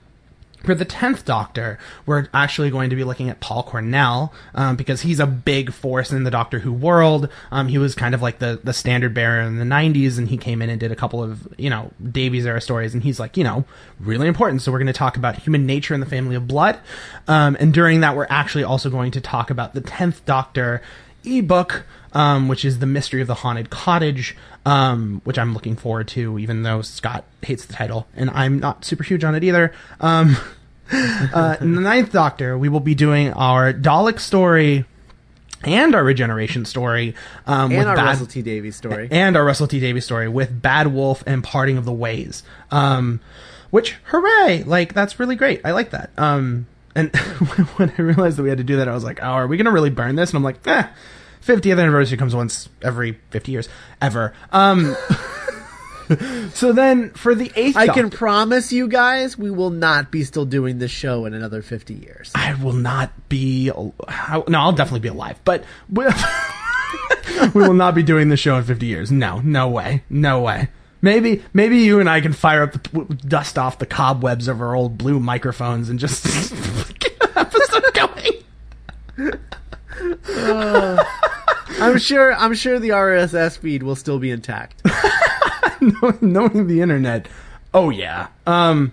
for 0.64 0.76
the 0.76 0.86
10th 0.86 1.26
Doctor, 1.26 1.80
we're 2.06 2.28
actually 2.34 2.70
going 2.70 2.90
to 2.90 2.96
be 2.96 3.04
looking 3.04 3.30
at 3.30 3.40
Paul 3.40 3.64
Cornell, 3.64 4.34
um, 4.54 4.76
because 4.76 5.02
he's 5.02 5.20
a 5.20 5.26
big 5.26 5.72
force 5.72 6.12
in 6.12 6.24
the 6.24 6.32
Doctor 6.32 6.60
Who 6.60 6.74
world. 6.74 7.30
Um, 7.52 7.68
he 7.68 7.78
was 7.78 7.96
kind 7.96 8.14
of 8.14 8.22
like 8.22 8.40
the, 8.40 8.60
the 8.64 8.74
standard 8.74 9.14
bearer 9.14 9.42
in 9.42 9.58
the 9.58 9.66
90s, 9.66 10.18
and 10.18 10.28
he 10.28 10.38
came 10.38 10.62
in 10.62 10.70
and 10.70 10.80
did 10.80 10.92
a 10.92 10.96
couple 10.96 11.24
of, 11.24 11.48
you 11.58 11.70
know, 11.70 11.92
Davies 12.12 12.46
era 12.46 12.62
stories, 12.62 12.94
and 12.94 13.04
he's 13.04 13.20
like, 13.20 13.38
you 13.38 13.44
know, 13.44 13.66
really 14.00 14.28
important. 14.28 14.62
So 14.62 14.72
we're 14.72 14.80
going 14.80 14.88
to 14.88 14.94
talk 14.94 15.18
about 15.18 15.38
human 15.38 15.66
nature 15.66 15.94
and 15.94 16.04
the 16.04 16.10
family 16.10 16.36
of 16.36 16.48
blood. 16.48 16.80
Um, 17.28 17.56
and 17.60 17.74
during 17.74 18.02
that, 18.02 18.16
we're 18.16 18.28
actually 18.30 18.64
also 18.64 18.90
going 18.90 19.12
to 19.12 19.22
talk 19.22 19.50
about 19.50 19.74
the 19.74 19.82
10th 19.82 20.26
Doctor 20.26 20.82
ebook, 21.24 21.84
um, 22.14 22.48
which 22.48 22.66
is 22.66 22.80
The 22.80 22.86
Mystery 22.86 23.22
of 23.22 23.28
the 23.28 23.36
Haunted 23.36 23.70
Cottage, 23.70 24.36
um, 24.66 25.22
which 25.24 25.38
I'm 25.38 25.54
looking 25.54 25.76
forward 25.76 26.08
to, 26.10 26.38
even 26.40 26.64
though 26.64 26.82
Scott 26.82 27.24
hates 27.42 27.66
the 27.66 27.74
title, 27.74 28.08
and 28.16 28.30
I'm 28.32 28.60
not 28.60 28.86
super 28.86 29.04
huge 29.04 29.24
on 29.24 29.36
it 29.36 29.44
either. 29.44 29.72
Um, 30.02 30.38
uh, 30.92 31.58
in 31.62 31.76
the 31.76 31.82
Ninth 31.82 32.12
Doctor, 32.12 32.58
we 32.58 32.70
will 32.70 32.80
be 32.80 32.96
doing 32.96 33.32
our 33.34 33.72
Dalek 33.74 34.20
story 34.20 34.86
and 35.64 35.94
our 35.94 36.04
regeneration 36.04 36.64
story, 36.66 37.16
um, 37.46 37.70
with 37.72 37.80
And 37.80 37.90
our 37.90 37.96
Bad- 37.96 38.06
Russell 38.06 38.28
T 38.28 38.42
Davies 38.42 38.76
story. 38.76 39.08
and 39.12 39.36
our 39.36 39.44
Russell 39.44 39.68
T 39.68 39.80
Davies 39.80 40.06
story 40.06 40.28
with 40.30 40.62
Bad 40.62 40.88
Wolf 40.88 41.24
and 41.28 41.44
Parting 41.44 41.78
of 41.78 41.86
the 41.86 41.92
Ways. 41.92 42.44
Um, 42.72 43.20
which 43.70 43.98
hooray! 44.06 44.64
Like 44.66 44.94
that's 44.94 45.20
really 45.20 45.36
great. 45.36 45.62
I 45.66 45.72
like 45.72 45.92
that. 45.92 46.10
Um, 46.18 46.66
and 46.96 47.14
when 47.76 47.94
I 47.98 48.02
realized 48.02 48.38
that 48.38 48.44
we 48.44 48.50
had 48.50 48.58
to 48.58 48.64
do 48.64 48.78
that, 48.78 48.88
I 48.88 48.94
was 48.94 49.04
like, 49.04 49.20
"Oh, 49.22 49.26
are 49.28 49.48
we 49.48 49.58
gonna 49.58 49.70
really 49.72 49.90
burn 49.92 50.16
this?" 50.16 50.30
And 50.32 50.38
I'm 50.38 50.44
like, 50.44 50.66
"Eh, 50.66 50.88
50th 51.46 51.80
anniversary 51.80 52.18
comes 52.18 52.36
once 52.36 52.70
every 52.82 53.14
50 53.32 53.52
years 53.52 53.70
ever. 54.02 54.34
Um, 54.52 54.96
so 56.54 56.74
then 56.74 57.12
for 57.12 57.36
the 57.36 57.52
eighth, 57.56 57.78
I 57.78 57.86
Doctor, 57.88 58.02
can 58.02 58.10
promise 58.10 58.72
you 58.72 58.88
guys, 58.88 59.38
we 59.38 59.52
will 59.52 59.70
not 59.70 60.12
be 60.12 60.24
still 60.24 60.46
doing 60.46 60.80
this 60.80 60.92
show 60.92 61.26
in 61.26 61.34
another 61.34 61.62
50 61.62 61.94
years. 61.94 62.32
I 62.36 62.54
will 62.56 62.74
not 62.74 63.12
be. 63.30 63.70
al- 63.70 63.94
No, 64.48 64.60
I'll 64.60 64.72
definitely 64.74 65.02
be 65.02 65.08
alive, 65.10 65.40
but 65.46 65.64
we, 65.90 66.06
we 67.54 67.62
will 67.62 67.74
not 67.74 67.96
be 67.96 68.04
doing 68.04 68.30
the 68.30 68.38
show 68.38 68.58
in 68.58 68.64
50 68.64 68.86
years. 68.86 69.12
No, 69.12 69.40
no 69.40 69.70
way, 69.70 70.04
no 70.10 70.42
way. 70.42 70.70
Maybe, 71.02 71.44
maybe 71.54 71.78
you 71.78 72.02
and 72.02 72.10
I 72.10 72.20
can 72.20 72.34
fire 72.34 72.64
up 72.64 72.74
the 72.74 72.80
dust 73.26 73.58
off 73.58 73.80
the 73.80 73.86
cobwebs 73.86 74.50
of 74.50 74.60
our 74.62 74.76
old 74.76 74.98
blue 74.98 75.20
microphones 75.20 75.90
and 75.90 75.98
just 75.98 76.26
get 77.00 77.14
an 77.22 77.30
episode 77.38 77.84
going. 77.94 79.40
I'm 81.80 81.98
sure. 81.98 82.34
I'm 82.34 82.54
sure 82.54 82.80
the 82.80 82.90
RSS 82.90 83.58
feed 83.58 83.84
will 83.84 83.96
still 83.96 84.20
be 84.20 84.32
intact. 84.32 84.82
knowing 86.22 86.68
the 86.68 86.82
internet. 86.82 87.28
Oh 87.74 87.90
yeah. 87.90 88.28
Um 88.46 88.92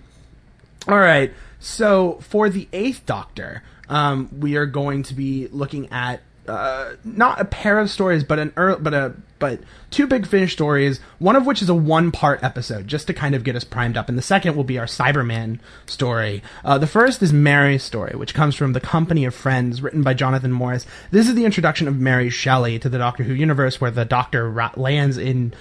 all 0.87 0.99
right. 0.99 1.33
So 1.59 2.19
for 2.21 2.49
the 2.49 2.67
eighth 2.71 3.05
Doctor, 3.05 3.63
um, 3.89 4.29
we 4.39 4.55
are 4.55 4.65
going 4.65 5.03
to 5.03 5.13
be 5.13 5.47
looking 5.47 5.89
at 5.91 6.21
uh, 6.47 6.95
not 7.03 7.41
a 7.41 7.45
pair 7.45 7.79
of 7.79 7.89
stories, 7.89 8.23
but 8.23 8.39
an 8.39 8.53
but 8.55 8.93
a 8.93 9.13
but 9.39 9.59
two 9.91 10.07
big 10.07 10.25
finish 10.25 10.53
stories. 10.53 10.99
One 11.19 11.35
of 11.35 11.45
which 11.45 11.61
is 11.61 11.69
a 11.69 11.75
one 11.75 12.11
part 12.11 12.43
episode, 12.43 12.87
just 12.87 13.07
to 13.07 13.13
kind 13.13 13.35
of 13.35 13.43
get 13.43 13.55
us 13.55 13.63
primed 13.63 13.97
up, 13.97 14.09
and 14.09 14.17
the 14.17 14.21
second 14.23 14.55
will 14.55 14.63
be 14.63 14.79
our 14.79 14.85
Cyberman 14.85 15.59
story. 15.85 16.41
Uh, 16.63 16.77
the 16.77 16.87
first 16.87 17.21
is 17.21 17.33
Mary's 17.33 17.83
story, 17.83 18.15
which 18.15 18.33
comes 18.33 18.55
from 18.55 18.73
the 18.73 18.79
Company 18.79 19.25
of 19.25 19.35
Friends, 19.35 19.81
written 19.81 20.03
by 20.03 20.13
Jonathan 20.13 20.51
Morris. 20.51 20.85
This 21.11 21.27
is 21.27 21.35
the 21.35 21.45
introduction 21.45 21.87
of 21.87 21.99
Mary 21.99 22.29
Shelley 22.29 22.79
to 22.79 22.89
the 22.89 22.97
Doctor 22.97 23.23
Who 23.23 23.33
universe, 23.33 23.79
where 23.81 23.91
the 23.91 24.05
Doctor 24.05 24.51
lands 24.75 25.17
in 25.17 25.53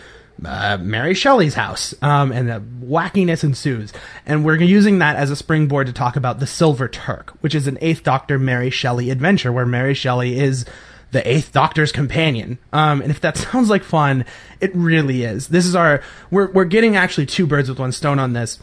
uh, 0.44 0.78
Mary 0.80 1.14
Shelley's 1.14 1.54
house, 1.54 1.94
um, 2.02 2.32
and 2.32 2.48
the 2.48 2.62
wackiness 2.84 3.42
ensues. 3.42 3.92
And 4.26 4.44
we're 4.44 4.60
using 4.60 4.98
that 4.98 5.16
as 5.16 5.30
a 5.30 5.36
springboard 5.36 5.86
to 5.86 5.92
talk 5.92 6.16
about 6.16 6.40
the 6.40 6.46
Silver 6.46 6.88
Turk, 6.88 7.30
which 7.40 7.54
is 7.54 7.66
an 7.66 7.78
Eighth 7.80 8.02
Doctor 8.02 8.38
Mary 8.38 8.70
Shelley 8.70 9.10
adventure 9.10 9.52
where 9.52 9.66
Mary 9.66 9.94
Shelley 9.94 10.38
is 10.38 10.64
the 11.12 11.28
Eighth 11.28 11.52
Doctor's 11.52 11.92
companion. 11.92 12.58
Um, 12.72 13.00
and 13.00 13.10
if 13.10 13.20
that 13.20 13.36
sounds 13.36 13.70
like 13.70 13.82
fun, 13.82 14.24
it 14.60 14.74
really 14.74 15.24
is. 15.24 15.48
This 15.48 15.66
is 15.66 15.74
our 15.74 16.02
we're 16.30 16.50
we're 16.52 16.64
getting 16.64 16.96
actually 16.96 17.26
two 17.26 17.46
birds 17.46 17.68
with 17.68 17.78
one 17.78 17.92
stone 17.92 18.18
on 18.18 18.32
this. 18.32 18.58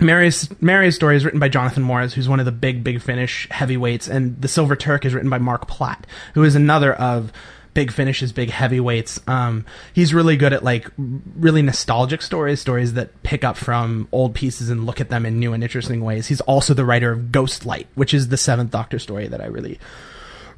Mary's 0.00 0.48
Mary's 0.60 0.96
story 0.96 1.16
is 1.16 1.24
written 1.24 1.38
by 1.40 1.48
Jonathan 1.48 1.82
Morris, 1.82 2.14
who's 2.14 2.28
one 2.28 2.40
of 2.40 2.46
the 2.46 2.52
big 2.52 2.82
Big 2.82 3.00
Finish 3.00 3.48
heavyweights, 3.50 4.08
and 4.08 4.40
The 4.40 4.48
Silver 4.48 4.74
Turk 4.74 5.04
is 5.04 5.14
written 5.14 5.30
by 5.30 5.38
Marc 5.38 5.68
Platt, 5.68 6.06
who 6.34 6.42
is 6.42 6.56
another 6.56 6.92
of 6.94 7.32
Big 7.74 7.92
finishes, 7.92 8.32
big 8.32 8.50
heavyweights. 8.50 9.20
Um, 9.26 9.66
he's 9.92 10.14
really 10.14 10.36
good 10.36 10.52
at 10.52 10.62
like 10.62 10.88
really 10.96 11.60
nostalgic 11.60 12.22
stories, 12.22 12.60
stories 12.60 12.94
that 12.94 13.22
pick 13.22 13.44
up 13.44 13.56
from 13.56 14.08
old 14.12 14.34
pieces 14.34 14.70
and 14.70 14.86
look 14.86 15.00
at 15.00 15.10
them 15.10 15.26
in 15.26 15.38
new 15.38 15.52
and 15.52 15.62
interesting 15.62 16.02
ways. 16.02 16.28
He's 16.28 16.40
also 16.42 16.72
the 16.72 16.84
writer 16.84 17.12
of 17.12 17.32
Ghostlight, 17.32 17.86
which 17.94 18.14
is 18.14 18.28
the 18.28 18.36
Seventh 18.36 18.70
Doctor 18.70 18.98
story 18.98 19.26
that 19.28 19.40
I 19.40 19.46
really, 19.46 19.78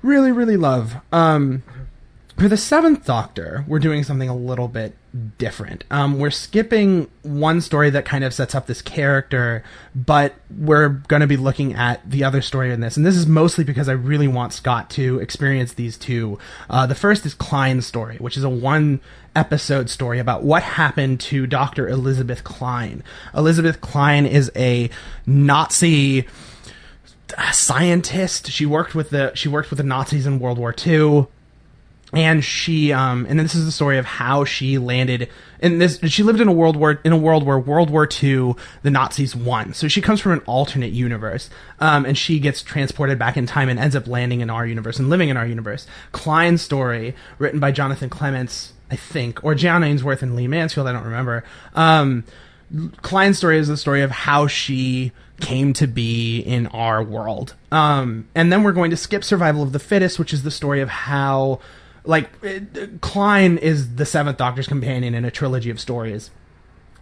really, 0.03 0.31
really 0.31 0.57
love. 0.57 0.95
Um, 1.11 1.63
for 2.37 2.49
the 2.49 2.57
seventh 2.57 3.07
Doctor, 3.07 3.65
we're 3.67 3.79
doing 3.79 4.05
something 4.05 4.29
a 4.29 4.37
little 4.37 4.69
bit 4.69 4.95
different. 5.39 5.85
Um, 5.91 6.19
we're 6.19 6.31
skipping 6.31 7.09
one 7.23 7.63
story 7.63 7.89
that 7.91 8.05
kind 8.05 8.25
of 8.25 8.35
sets 8.35 8.55
up 8.55 8.67
this 8.67 8.83
character, 8.83 9.65
but 9.95 10.35
we're 10.55 10.91
going 10.91 11.21
to 11.21 11.27
be 11.27 11.39
looking 11.39 11.73
at 11.73 12.09
the 12.09 12.25
other 12.25 12.43
story 12.43 12.73
in 12.73 12.81
this. 12.81 12.97
And 12.99 13.07
this 13.07 13.17
is 13.17 13.27
mostly 13.27 13.65
because 13.65 13.89
I 13.89 13.93
really 13.93 14.29
want 14.29 14.53
Scott 14.53 14.91
to 14.91 15.19
experience 15.19 15.73
these 15.75 15.97
two. 15.97 16.39
Uh, 16.69 16.87
the 16.87 16.95
first 16.95 17.25
is 17.25 17.33
Klein's 17.33 17.87
story, 17.87 18.17
which 18.19 18.37
is 18.37 18.45
a 18.45 18.51
one 18.51 19.01
episode 19.35 19.89
story 19.89 20.19
about 20.19 20.43
what 20.43 20.63
happened 20.63 21.21
to 21.21 21.47
Dr. 21.47 21.89
Elizabeth 21.89 22.45
Klein. 22.45 23.03
Elizabeth 23.35 23.81
Klein 23.81 24.27
is 24.27 24.53
a 24.55 24.91
Nazi 25.25 26.27
uh, 27.39 27.51
scientist. 27.53 28.51
She 28.51 28.67
worked 28.67 28.95
with 28.95 29.09
the 29.09 29.35
she 29.35 29.49
worked 29.49 29.71
with 29.71 29.79
the 29.79 29.85
Nazis 29.85 30.27
in 30.27 30.39
World 30.39 30.59
War 30.59 30.75
II 30.87 31.29
and 32.17 32.43
she 32.43 32.93
um 32.93 33.27
and 33.29 33.39
then 33.39 33.45
this 33.45 33.55
is 33.55 33.67
the 33.67 33.71
story 33.71 33.99
of 33.99 34.07
how 34.07 34.45
she 34.45 34.79
landed 34.79 35.29
in 35.61 35.79
this 35.79 36.01
she 36.05 36.23
lived 36.23 36.41
in 36.41 36.49
a 36.49 36.53
world 36.53 36.75
war 36.75 36.99
in 37.05 37.13
a 37.13 37.17
world 37.17 37.45
where 37.45 37.59
world 37.59 37.91
war 37.91 38.09
ii 38.23 38.55
the 38.83 38.91
nazis 38.91 39.37
won. 39.37 39.75
So 39.75 39.87
she 39.87 40.01
comes 40.01 40.21
from 40.21 40.33
an 40.33 40.41
alternate 40.47 40.93
universe 40.93 41.51
um 41.79 42.07
and 42.07 42.17
she 42.17 42.41
gets 42.41 42.63
transported 42.63 43.19
back 43.19 43.37
in 43.37 43.47
time 43.47 43.69
and 43.69 43.79
ends 43.79 43.95
up 43.95 44.07
landing 44.07 44.41
in 44.41 44.49
our 44.49 44.67
universe 44.67 44.99
and 44.99 45.11
living 45.11 45.29
in 45.29 45.37
our 45.37 45.47
universe. 45.47 45.87
Klein's 46.13 46.63
story 46.63 47.15
written 47.39 47.61
by 47.61 47.71
jonathan 47.71 48.09
clements 48.09 48.73
i 48.91 48.97
think 48.97 49.45
or 49.45 49.55
john 49.55 49.85
ainsworth 49.85 50.23
and 50.23 50.35
lee 50.35 50.49
mansfield 50.49 50.87
i 50.87 50.93
don't 50.93 51.05
remember. 51.05 51.45
Um 51.75 52.25
Klein's 53.03 53.39
story 53.39 53.59
is 53.59 53.69
the 53.69 53.77
story 53.77 54.03
of 54.03 54.11
how 54.11 54.49
she 54.49 55.13
came 55.41 55.73
to 55.75 55.87
be 55.87 56.41
in 56.41 56.67
our 56.69 57.03
world. 57.03 57.55
Um, 57.71 58.29
and 58.35 58.53
then 58.53 58.63
we're 58.63 58.73
going 58.73 58.91
to 58.91 58.97
skip 58.97 59.23
Survival 59.23 59.63
of 59.63 59.73
the 59.73 59.79
Fittest, 59.79 60.19
which 60.19 60.33
is 60.33 60.43
the 60.43 60.51
story 60.51 60.81
of 60.81 60.89
how, 60.89 61.61
like, 62.07 62.31
uh, 62.45 62.87
Klein 63.01 63.59
is 63.59 63.97
the 63.97 64.07
Seventh 64.07 64.39
Doctor's 64.39 64.69
companion 64.69 65.15
in 65.15 65.25
a 65.25 65.31
trilogy 65.31 65.71
of 65.71 65.81
stories. 65.81 66.31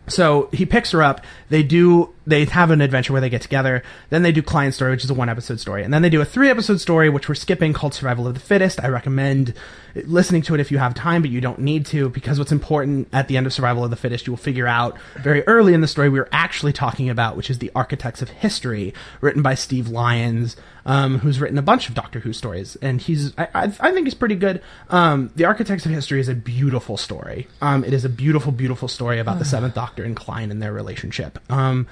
So 0.07 0.49
he 0.53 0.67
picks 0.67 0.91
her 0.93 1.03
up. 1.03 1.25
They 1.49 1.63
do. 1.63 2.14
They 2.27 2.45
have 2.47 2.71
an 2.71 2.81
adventure 2.81 3.13
where 3.13 3.21
they 3.21 3.29
get 3.29 3.43
together. 3.43 3.83
Then 4.11 4.23
they 4.23 4.33
do 4.33 4.43
Klein's 4.43 4.77
story, 4.77 4.93
which 4.93 5.05
is 5.05 5.11
a 5.11 5.15
one 5.15 5.29
episode 5.29 5.61
story, 5.61 5.83
and 5.83 5.93
then 5.93 6.03
they 6.03 6.09
do 6.09 6.21
a 6.21 6.25
three 6.25 6.51
episode 6.51 6.81
story, 6.81 7.09
which 7.11 7.29
we're 7.29 7.35
skipping, 7.35 7.73
called 7.73 7.95
Survival 7.95 8.27
of 8.27 8.35
the 8.35 8.41
Fittest. 8.41 8.83
I 8.83 8.89
recommend 8.89 9.55
listening 9.95 10.43
to 10.43 10.55
it 10.55 10.61
if 10.61 10.73
you 10.73 10.79
have 10.79 10.95
time, 10.95 11.23
but 11.23 11.31
you 11.31 11.41
don't 11.41 11.61
need 11.61 11.87
to 11.87 12.09
because 12.09 12.39
what's 12.39 12.53
important 12.53 13.09
at 13.13 13.29
the 13.29 13.37
end 13.37 13.47
of 13.47 13.53
Survival 13.53 13.85
of 13.85 13.91
the 13.91 13.97
Fittest, 13.97 14.27
you 14.27 14.33
will 14.33 14.39
figure 14.39 14.67
out 14.67 14.97
very 15.23 15.47
early 15.47 15.75
in 15.75 15.81
the 15.81 15.87
story 15.87 16.09
we 16.09 16.19
are 16.19 16.29
actually 16.33 16.73
talking 16.73 17.09
about, 17.11 17.37
which 17.37 17.51
is 17.51 17.59
the 17.59 17.71
Architects 17.75 18.23
of 18.23 18.29
History, 18.31 18.95
written 19.21 19.43
by 19.43 19.55
Steve 19.55 19.89
Lyons, 19.89 20.57
um, 20.87 21.19
who's 21.19 21.41
written 21.41 21.59
a 21.59 21.63
bunch 21.63 21.89
of 21.89 21.95
Doctor 21.95 22.21
Who 22.21 22.33
stories, 22.33 22.77
and 22.77 23.01
he's 23.01 23.37
I, 23.39 23.49
I, 23.55 23.63
I 23.65 23.93
think 23.93 24.07
he's 24.07 24.15
pretty 24.15 24.35
good. 24.35 24.63
Um, 24.91 25.31
the 25.37 25.45
Architects 25.45 25.87
of 25.87 25.93
History 25.93 26.21
is 26.21 26.29
a 26.29 26.35
beautiful 26.35 26.97
story. 26.97 27.49
Um, 27.61 27.85
it 27.85 27.93
is 27.93 28.05
a 28.05 28.09
beautiful, 28.09 28.53
beautiful 28.53 28.89
story 28.89 29.19
about 29.19 29.39
the 29.39 29.45
Seventh 29.45 29.75
Doctor 29.75 30.05
and 30.05 30.17
Klein 30.17 30.51
and 30.51 30.61
their 30.63 30.73
relationship, 30.73 31.39
um, 31.51 31.87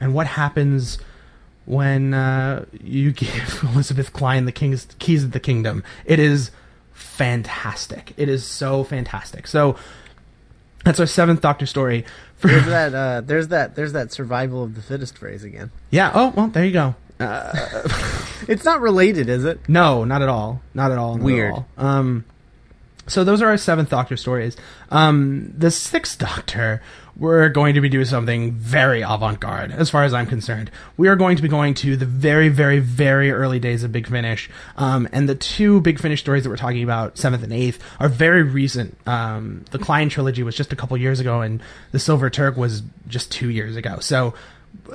and 0.00 0.14
what 0.14 0.26
happens 0.26 0.98
when 1.66 2.14
uh, 2.14 2.64
you 2.82 3.12
give 3.12 3.60
Elizabeth 3.74 4.12
Klein 4.12 4.44
the 4.46 4.52
king's 4.52 4.86
keys 4.98 5.22
of 5.24 5.32
the 5.32 5.40
kingdom. 5.40 5.84
It 6.04 6.18
is 6.18 6.50
fantastic. 6.92 8.12
It 8.16 8.28
is 8.28 8.44
so 8.44 8.82
fantastic. 8.84 9.46
So 9.46 9.76
that's 10.84 10.98
our 11.00 11.06
seventh 11.06 11.40
Doctor 11.42 11.66
story. 11.66 12.04
For, 12.36 12.48
There's 12.48 12.66
that. 12.66 12.94
Uh, 12.94 13.20
there's 13.20 13.48
that. 13.48 13.74
There's 13.76 13.92
that 13.92 14.10
survival 14.12 14.62
of 14.64 14.74
the 14.74 14.82
fittest 14.82 15.18
phrase 15.18 15.44
again. 15.44 15.70
yeah. 15.90 16.10
Oh 16.14 16.32
well, 16.34 16.48
there 16.48 16.64
you 16.64 16.72
go. 16.72 16.94
It's 18.48 18.64
not 18.64 18.80
related, 18.80 19.28
is 19.28 19.44
it? 19.44 19.60
No, 19.68 20.04
not 20.04 20.22
at 20.22 20.28
all. 20.28 20.62
Not 20.74 20.90
at 20.90 20.98
all. 20.98 21.12
not 21.16 21.20
at 21.20 21.24
Weird. 21.24 21.52
all. 21.52 21.68
Um, 21.76 22.24
so 23.06 23.22
those 23.22 23.42
are 23.42 23.48
our 23.48 23.58
seventh 23.58 23.90
Doctor 23.90 24.16
stories. 24.16 24.56
Um, 24.90 25.52
the 25.56 25.70
sixth 25.70 26.18
Doctor, 26.18 26.82
we're 27.20 27.50
going 27.50 27.74
to 27.74 27.82
be 27.82 27.90
doing 27.90 28.06
something 28.06 28.52
very 28.52 29.02
avant-garde, 29.02 29.72
as 29.72 29.90
far 29.90 30.04
as 30.04 30.14
I'm 30.14 30.26
concerned. 30.26 30.70
We 30.96 31.06
are 31.06 31.16
going 31.16 31.36
to 31.36 31.42
be 31.42 31.48
going 31.48 31.74
to 31.74 31.94
the 31.94 32.06
very, 32.06 32.48
very, 32.48 32.78
very 32.78 33.30
early 33.30 33.60
days 33.60 33.84
of 33.84 33.92
Big 33.92 34.08
Finish, 34.08 34.48
um, 34.78 35.06
and 35.12 35.28
the 35.28 35.34
two 35.34 35.82
Big 35.82 36.00
Finish 36.00 36.20
stories 36.20 36.44
that 36.44 36.48
we're 36.48 36.56
talking 36.56 36.82
about, 36.82 37.18
seventh 37.18 37.42
and 37.44 37.52
eighth, 37.52 37.78
are 38.00 38.08
very 38.08 38.42
recent. 38.42 38.96
Um, 39.06 39.66
the 39.70 39.78
Klein 39.78 40.08
trilogy 40.08 40.42
was 40.42 40.56
just 40.56 40.72
a 40.72 40.76
couple 40.76 40.96
years 40.96 41.20
ago, 41.20 41.42
and 41.42 41.62
the 41.92 41.98
Silver 41.98 42.30
Turk 42.30 42.56
was 42.56 42.82
just 43.06 43.30
two 43.30 43.50
years 43.50 43.76
ago. 43.76 43.98
So 44.00 44.32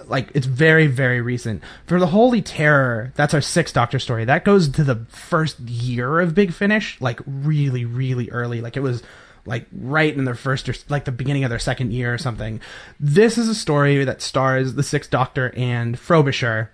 like 0.06 0.30
it's 0.34 0.46
very 0.46 0.88
very 0.88 1.20
recent 1.20 1.62
for 1.86 2.00
the 2.00 2.08
holy 2.08 2.42
terror 2.42 3.12
that's 3.16 3.34
our 3.34 3.42
sixth 3.42 3.76
doctor 3.76 4.00
story 4.00 4.24
that 4.24 4.46
goes 4.46 4.70
to 4.70 4.86
the 4.86 4.96
first 5.10 5.60
year 5.60 6.22
of 6.22 6.34
big 6.34 6.54
finish 6.54 7.00
like 7.02 7.20
really 7.26 7.84
really 7.84 8.30
early 8.32 8.62
like 8.62 8.78
it 8.78 8.82
was 8.82 9.04
like 9.46 9.66
right 9.72 10.16
in 10.16 10.26
their 10.26 10.36
first 10.36 10.68
or 10.68 10.74
like 10.90 11.06
the 11.06 11.12
beginning 11.12 11.44
of 11.44 11.50
their 11.50 11.60
second 11.60 11.92
year 11.92 12.14
or 12.14 12.18
something. 12.18 12.60
This 13.00 13.38
is 13.38 13.48
a 13.48 13.56
story 13.56 14.04
that 14.04 14.22
stars 14.22 14.74
the 14.74 14.84
sixth 14.84 15.10
doctor 15.10 15.54
and 15.56 15.98
frobisher 16.00 16.72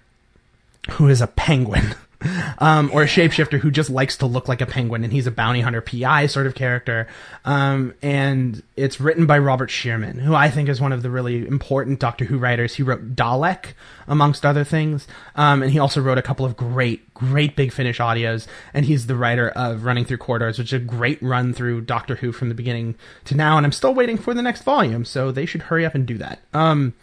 who 0.92 1.08
is 1.08 1.22
a 1.22 1.28
penguin 1.28 1.96
um, 2.60 2.90
or 2.94 3.04
a 3.04 3.08
shapeshifter 3.08 3.60
who 3.60 3.72
just 3.72 3.90
likes 3.90 4.18
to 4.18 4.26
look 4.26 4.48
like 4.48 4.62
a 4.62 4.66
penguin 4.66 5.04
and 5.04 5.14
he's 5.14 5.28
a 5.28 5.32
bounty 5.32 5.62
hunter 5.62 5.82
pi 5.82 6.26
sort 6.26 6.48
of 6.48 6.56
character. 6.56 7.08
Um, 7.46 7.94
and 8.02 8.62
it's 8.76 9.00
written 9.00 9.26
by 9.26 9.40
robert 9.40 9.70
shearman 9.70 10.20
who 10.20 10.34
i 10.34 10.50
think 10.50 10.70
is 10.70 10.80
one 10.80 10.92
of 10.92 11.02
the 11.04 11.10
really 11.10 11.48
important 11.48 12.00
doctor 12.00 12.26
who 12.26 12.38
writers. 12.38 12.76
He 12.76 12.84
wrote 12.84 13.16
dalek 13.16 13.74
amongst 14.08 14.46
other 14.46 14.64
things. 14.64 15.08
Um, 15.36 15.62
and 15.64 15.72
he 15.72 15.80
also 15.80 16.02
wrote 16.02 16.18
a 16.18 16.22
couple 16.22 16.46
of 16.46 16.58
great 16.58 17.14
great 17.14 17.56
big 17.56 17.72
finish 17.72 18.00
audios. 18.00 18.48
And 18.74 18.86
he's 18.86 19.08
the 19.08 19.16
writer 19.16 19.50
of 19.50 19.86
running 19.86 20.06
through 20.06 20.18
corridors 20.18 20.58
which 20.58 20.74
is 20.74 20.82
a 20.82 20.84
great 20.84 21.22
run 21.22 21.54
through 21.54 21.82
doctor 21.82 22.16
who 22.16 22.32
from 22.32 22.50
the 22.50 22.56
beginning 22.56 22.96
to 23.26 23.36
now. 23.36 23.58
And 23.58 23.66
i'm 23.66 23.72
still 23.72 23.94
waiting 23.94 24.18
for 24.18 24.34
the 24.34 24.42
next 24.42 24.64
volume 24.64 25.06
so 25.06 25.32
they 25.32 25.46
should 25.46 25.64
hurry 25.64 25.86
up 25.86 25.96
and 25.96 26.06
do 26.06 26.18
that. 26.18 26.42
Um, 26.54 26.94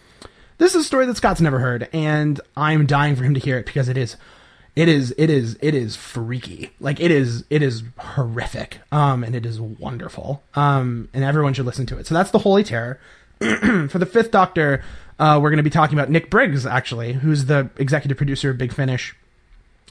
this 0.59 0.75
is 0.75 0.83
a 0.83 0.85
story 0.85 1.07
that 1.07 1.17
Scott's 1.17 1.41
never 1.41 1.61
heard, 1.61 1.89
and 1.93 2.41
I'm 2.57 2.85
dying 2.85 3.15
for 3.15 3.23
him 3.23 3.35
to 3.35 3.41
hear 3.41 3.59
it 3.59 3.67
because 3.67 3.89
it 3.89 3.97
is 3.97 4.17
It 4.79 4.89
is 4.89 5.13
it 5.19 5.29
is 5.29 5.59
it 5.61 5.75
is 5.75 5.97
freaky. 5.97 6.71
Like 6.79 7.01
it 7.01 7.11
is 7.11 7.45
it 7.51 7.63
is 7.63 7.83
horrific. 7.99 8.79
Um 8.93 9.25
and 9.25 9.35
it 9.35 9.45
is 9.45 9.61
wonderful. 9.61 10.45
Um 10.55 11.09
and 11.13 11.25
everyone 11.25 11.53
should 11.53 11.67
listen 11.67 11.85
to 11.87 11.99
it. 11.99 12.07
So 12.07 12.15
that's 12.15 12.31
the 12.31 12.39
Holy 12.39 12.63
Terror. 12.63 13.01
For 13.41 13.99
the 13.99 14.07
fifth 14.07 14.31
Doctor, 14.31 14.85
uh, 15.19 15.41
we're 15.43 15.51
going 15.51 15.59
to 15.59 15.65
be 15.65 15.71
talking 15.71 15.99
about 15.99 16.11
Nick 16.11 16.31
Briggs, 16.31 16.65
actually, 16.65 17.15
who's 17.15 17.47
the 17.47 17.71
executive 17.77 18.17
producer 18.17 18.51
of 18.51 18.59
Big 18.59 18.73
Finish. 18.73 19.17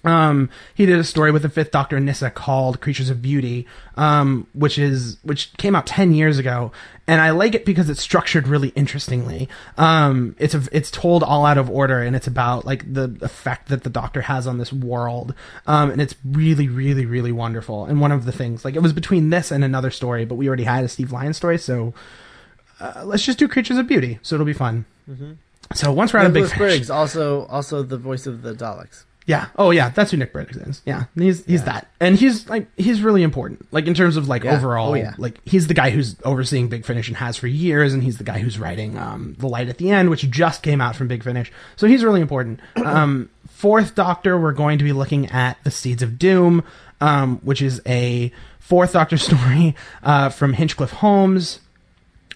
Um, 0.07 0.49
he 0.73 0.85
did 0.85 0.97
a 0.97 1.03
story 1.03 1.31
with 1.31 1.41
the 1.41 1.49
Fifth 1.49 1.71
Doctor 1.71 1.99
Nyssa 1.99 2.31
called 2.31 2.79
"Creatures 2.79 3.09
of 3.09 3.21
Beauty," 3.21 3.67
um, 3.97 4.47
which 4.53 4.77
is 4.77 5.17
which 5.21 5.51
came 5.57 5.75
out 5.75 5.85
ten 5.85 6.13
years 6.13 6.39
ago, 6.39 6.71
and 7.07 7.19
I 7.19 7.31
like 7.31 7.53
it 7.55 7.65
because 7.65 7.89
it's 7.89 8.01
structured 8.01 8.47
really 8.47 8.69
interestingly. 8.69 9.49
Um, 9.77 10.37
it's 10.39 10.55
a, 10.55 10.63
it's 10.71 10.89
told 10.89 11.23
all 11.23 11.45
out 11.45 11.57
of 11.57 11.69
order, 11.69 12.01
and 12.01 12.15
it's 12.15 12.25
about 12.25 12.65
like 12.65 12.93
the 12.93 13.17
effect 13.21 13.67
that 13.67 13.83
the 13.83 13.89
Doctor 13.89 14.21
has 14.21 14.47
on 14.47 14.59
this 14.59 14.71
world, 14.71 15.33
um, 15.65 15.91
and 15.91 16.01
it's 16.01 16.15
really, 16.23 16.69
really, 16.69 17.05
really 17.05 17.33
wonderful. 17.33 17.83
And 17.83 17.99
one 17.99 18.13
of 18.13 18.23
the 18.23 18.31
things, 18.31 18.63
like, 18.63 18.75
it 18.75 18.81
was 18.81 18.93
between 18.93 19.29
this 19.29 19.51
and 19.51 19.61
another 19.61 19.91
story, 19.91 20.23
but 20.23 20.35
we 20.35 20.47
already 20.47 20.63
had 20.63 20.85
a 20.85 20.87
Steve 20.87 21.11
Lyon 21.11 21.33
story, 21.33 21.57
so 21.57 21.93
uh, 22.79 23.03
let's 23.03 23.25
just 23.25 23.39
do 23.39 23.49
Creatures 23.49 23.77
of 23.77 23.87
Beauty, 23.87 24.19
so 24.21 24.35
it'll 24.37 24.45
be 24.45 24.53
fun. 24.53 24.85
So 25.73 25.91
once 25.91 26.13
we're 26.13 26.21
out 26.21 26.27
of 26.27 26.33
Big 26.33 26.55
Briggs, 26.55 26.89
also 26.89 27.45
also 27.47 27.83
the 27.83 27.97
voice 27.97 28.25
of 28.25 28.41
the 28.41 28.53
Daleks. 28.53 29.03
Yeah. 29.27 29.47
Oh, 29.57 29.69
yeah. 29.71 29.89
That's 29.89 30.09
who 30.11 30.17
Nick 30.17 30.33
Briggs 30.33 30.57
is. 30.57 30.81
Yeah. 30.85 31.03
He's 31.15 31.45
he's 31.45 31.63
that, 31.65 31.87
and 31.99 32.15
he's 32.17 32.49
like 32.49 32.65
he's 32.77 33.01
really 33.01 33.21
important. 33.21 33.67
Like 33.71 33.85
in 33.85 33.93
terms 33.93 34.17
of 34.17 34.27
like 34.27 34.43
Yeah. 34.45 34.55
overall. 34.55 34.91
Oh, 34.91 34.95
yeah. 34.95 35.13
Like 35.19 35.39
he's 35.45 35.67
the 35.67 35.73
guy 35.75 35.89
who's 35.91 36.15
overseeing 36.23 36.69
Big 36.69 36.85
Finish 36.85 37.07
and 37.09 37.17
has 37.17 37.37
for 37.37 37.45
years, 37.47 37.93
and 37.93 38.01
he's 38.01 38.17
the 38.17 38.23
guy 38.23 38.39
who's 38.39 38.57
writing 38.57 38.97
um, 38.97 39.35
the 39.37 39.47
Light 39.47 39.67
at 39.67 39.77
the 39.77 39.91
End, 39.91 40.09
which 40.09 40.27
just 40.31 40.63
came 40.63 40.81
out 40.81 40.95
from 40.95 41.07
Big 41.07 41.23
Finish. 41.23 41.51
So 41.75 41.85
he's 41.87 42.03
really 42.03 42.21
important. 42.21 42.61
um, 42.85 43.29
fourth 43.49 43.93
Doctor, 43.95 44.39
we're 44.39 44.53
going 44.53 44.77
to 44.77 44.83
be 44.83 44.93
looking 44.93 45.27
at 45.27 45.61
the 45.63 45.71
Seeds 45.71 46.01
of 46.01 46.17
Doom, 46.17 46.63
um, 47.01 47.37
which 47.43 47.61
is 47.61 47.81
a 47.85 48.31
fourth 48.59 48.93
Doctor 48.93 49.17
story 49.27 49.75
uh, 50.03 50.29
from 50.29 50.53
Hinchcliffe 50.53 50.91
Holmes. 50.91 51.59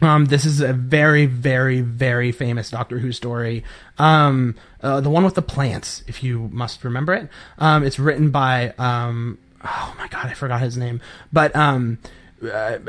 Um, 0.04 0.26
this 0.26 0.46
is 0.46 0.62
a 0.62 0.74
very, 0.74 1.28
very, 1.28 1.82
very 1.82 2.32
famous 2.32 2.72
Doctor 2.72 2.98
Who 2.98 3.12
story. 3.12 3.64
Um, 4.00 4.56
uh, 4.82 5.02
the 5.02 5.10
one 5.10 5.24
with 5.24 5.36
the 5.36 5.42
plants, 5.42 6.04
if 6.08 6.24
you 6.24 6.50
must 6.52 6.84
remember 6.84 7.14
it. 7.14 7.30
Um, 7.58 7.84
it's 7.84 8.00
written 8.00 8.32
by, 8.32 8.74
um, 8.78 9.38
oh 9.64 9.96
my 9.98 10.08
god, 10.08 10.28
I 10.28 10.34
forgot 10.34 10.62
his 10.62 10.78
name. 10.78 11.02
But, 11.32 11.56
um, 11.56 12.00
uh, 12.44 12.48
uh, 12.48 12.80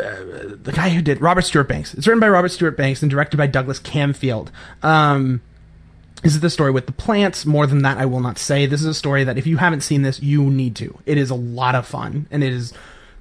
the 0.62 0.72
guy 0.74 0.88
who 0.88 1.03
did 1.03 1.20
Robert 1.20 1.43
Stewart 1.43 1.68
Banks. 1.68 1.93
It's 1.93 2.07
written 2.07 2.20
by 2.20 2.28
Robert 2.28 2.49
Stewart 2.49 2.76
Banks 2.76 3.03
and 3.03 3.11
directed 3.11 3.36
by 3.36 3.47
Douglas 3.47 3.78
Camfield. 3.78 4.49
Um, 4.82 5.43
this 6.22 6.34
is 6.34 6.40
the 6.40 6.51
story 6.51 6.70
with 6.70 6.86
the 6.86 6.93
plants. 6.93 7.45
More 7.45 7.66
than 7.66 7.82
that, 7.82 7.99
I 7.99 8.07
will 8.07 8.20
not 8.20 8.38
say. 8.38 8.66
This 8.66 8.80
is 8.80 8.86
a 8.86 8.95
story 8.95 9.24
that 9.24 9.36
if 9.36 9.47
you 9.47 9.59
haven't 9.59 9.82
seen 9.82 10.03
this, 10.03 10.22
you 10.22 10.45
need 10.45 10.76
to. 10.76 10.99
It 11.05 11.18
is 11.18 11.30
a 11.30 11.34
lot 11.34 11.74
of 11.74 11.86
fun 11.86 12.26
and 12.30 12.43
it 12.43 12.53
is 12.53 12.72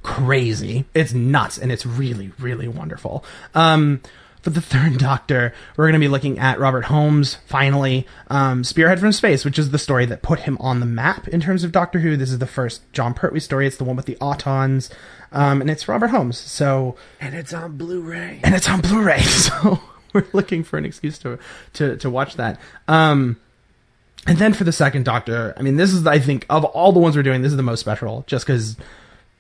crazy. 0.04 0.86
It's 0.94 1.14
nuts 1.14 1.58
and 1.58 1.72
it's 1.72 1.86
really, 1.86 2.32
really 2.40 2.68
wonderful. 2.68 3.26
Um, 3.54 4.02
for 4.42 4.50
the 4.50 4.62
third 4.62 4.98
Doctor, 4.98 5.54
we're 5.78 5.86
going 5.86 5.94
to 5.94 6.04
be 6.04 6.08
looking 6.08 6.40
at 6.40 6.60
Robert 6.60 6.86
Holmes, 6.86 7.36
finally, 7.46 8.08
um, 8.28 8.64
Spearhead 8.64 9.00
from 9.00 9.12
Space, 9.12 9.46
which 9.46 9.60
is 9.60 9.70
the 9.72 9.78
story 9.78 10.06
that 10.08 10.22
put 10.24 10.40
him 10.42 10.58
on 10.60 10.80
the 10.80 10.86
map 10.86 11.28
in 11.28 11.40
terms 11.42 11.64
of 11.64 11.72
Doctor 11.72 12.00
Who. 12.00 12.18
This 12.18 12.32
is 12.32 12.40
the 12.40 12.48
first 12.48 12.82
Jon 12.92 13.14
Pertwee 13.14 13.40
story. 13.40 13.68
It's 13.68 13.78
the 13.78 13.84
one 13.84 13.96
with 13.96 14.06
the 14.08 14.16
Autons, 14.16 14.92
um, 15.32 15.62
and 15.62 15.70
it's 15.70 15.88
Robert 15.88 16.08
Holmes. 16.08 16.38
So, 16.38 16.96
And 17.20 17.36
it's 17.36 17.54
on 17.54 17.78
Blu-ray. 17.78 18.42
and 18.44 18.56
it's 18.56 18.68
on 18.70 18.82
Blu-ray. 18.82 19.22
So 19.32 19.80
we're 20.14 20.26
looking 20.34 20.64
for 20.64 20.78
an 20.78 20.86
excuse 20.86 21.18
to 21.20 21.38
to 21.74 21.96
to 21.98 22.10
watch 22.10 22.36
that. 22.36 22.60
Um, 22.88 23.38
and 24.28 24.38
then 24.38 24.54
for 24.54 24.64
the 24.64 24.72
second 24.74 25.06
Doctor, 25.06 25.54
I 25.56 25.62
mean, 25.62 25.78
this 25.78 25.94
is 25.94 26.06
I 26.08 26.20
think 26.20 26.46
of 26.50 26.66
all 26.66 26.92
the 26.92 27.00
ones 27.00 27.16
we're 27.16 27.24
doing, 27.24 27.42
this 27.44 27.52
is 27.52 27.58
the 27.58 27.64
most 27.64 27.80
special, 27.80 28.24
just 28.28 28.46
because. 28.46 28.76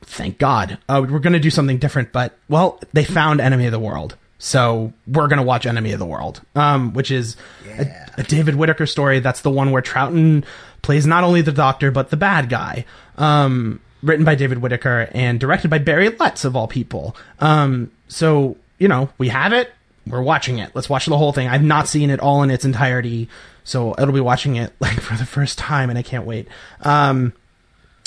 Thank 0.03 0.39
God, 0.39 0.79
uh, 0.89 1.05
we're 1.07 1.19
going 1.19 1.33
to 1.33 1.39
do 1.39 1.51
something 1.51 1.77
different. 1.77 2.11
But 2.11 2.35
well, 2.49 2.79
they 2.91 3.03
found 3.03 3.39
Enemy 3.39 3.67
of 3.67 3.71
the 3.71 3.77
World, 3.79 4.17
so 4.43 4.91
we're 5.05 5.27
going 5.27 5.37
to 5.37 5.43
watch 5.43 5.67
Enemy 5.67 5.91
of 5.91 5.99
the 5.99 6.05
World, 6.05 6.41
um, 6.55 6.93
which 6.93 7.11
is 7.11 7.37
Yeah. 7.67 8.07
a, 8.17 8.21
a 8.21 8.23
David 8.23 8.55
Whitaker 8.55 8.87
story. 8.87 9.19
That's 9.19 9.41
the 9.41 9.51
one 9.51 9.69
where 9.69 9.83
Troughton 9.83 10.43
plays 10.81 11.05
not 11.05 11.23
only 11.23 11.41
the 11.41 11.51
Doctor 11.51 11.91
but 11.91 12.09
the 12.09 12.17
bad 12.17 12.49
guy. 12.49 12.85
Um, 13.17 13.79
written 14.01 14.25
by 14.25 14.33
David 14.33 14.57
Whitaker 14.57 15.07
and 15.11 15.39
directed 15.39 15.69
by 15.69 15.77
Barry 15.77 16.09
Letts 16.09 16.43
of 16.43 16.55
all 16.55 16.67
people. 16.67 17.15
Um, 17.39 17.91
so 18.07 18.57
you 18.79 18.87
know 18.87 19.09
we 19.19 19.27
have 19.29 19.53
it. 19.53 19.71
We're 20.07 20.23
watching 20.23 20.57
it. 20.57 20.71
Let's 20.73 20.89
watch 20.89 21.05
the 21.05 21.17
whole 21.17 21.33
thing. 21.33 21.47
I've 21.47 21.61
not 21.63 21.87
seen 21.87 22.09
it 22.09 22.19
all 22.19 22.41
in 22.41 22.49
its 22.49 22.65
entirety, 22.65 23.29
so 23.63 23.93
it'll 23.99 24.11
be 24.15 24.19
watching 24.21 24.55
it 24.55 24.73
like 24.79 24.99
for 24.99 25.15
the 25.15 25.25
first 25.25 25.59
time, 25.59 25.91
and 25.91 25.99
I 25.99 26.01
can't 26.01 26.25
wait. 26.25 26.47
Um, 26.81 27.33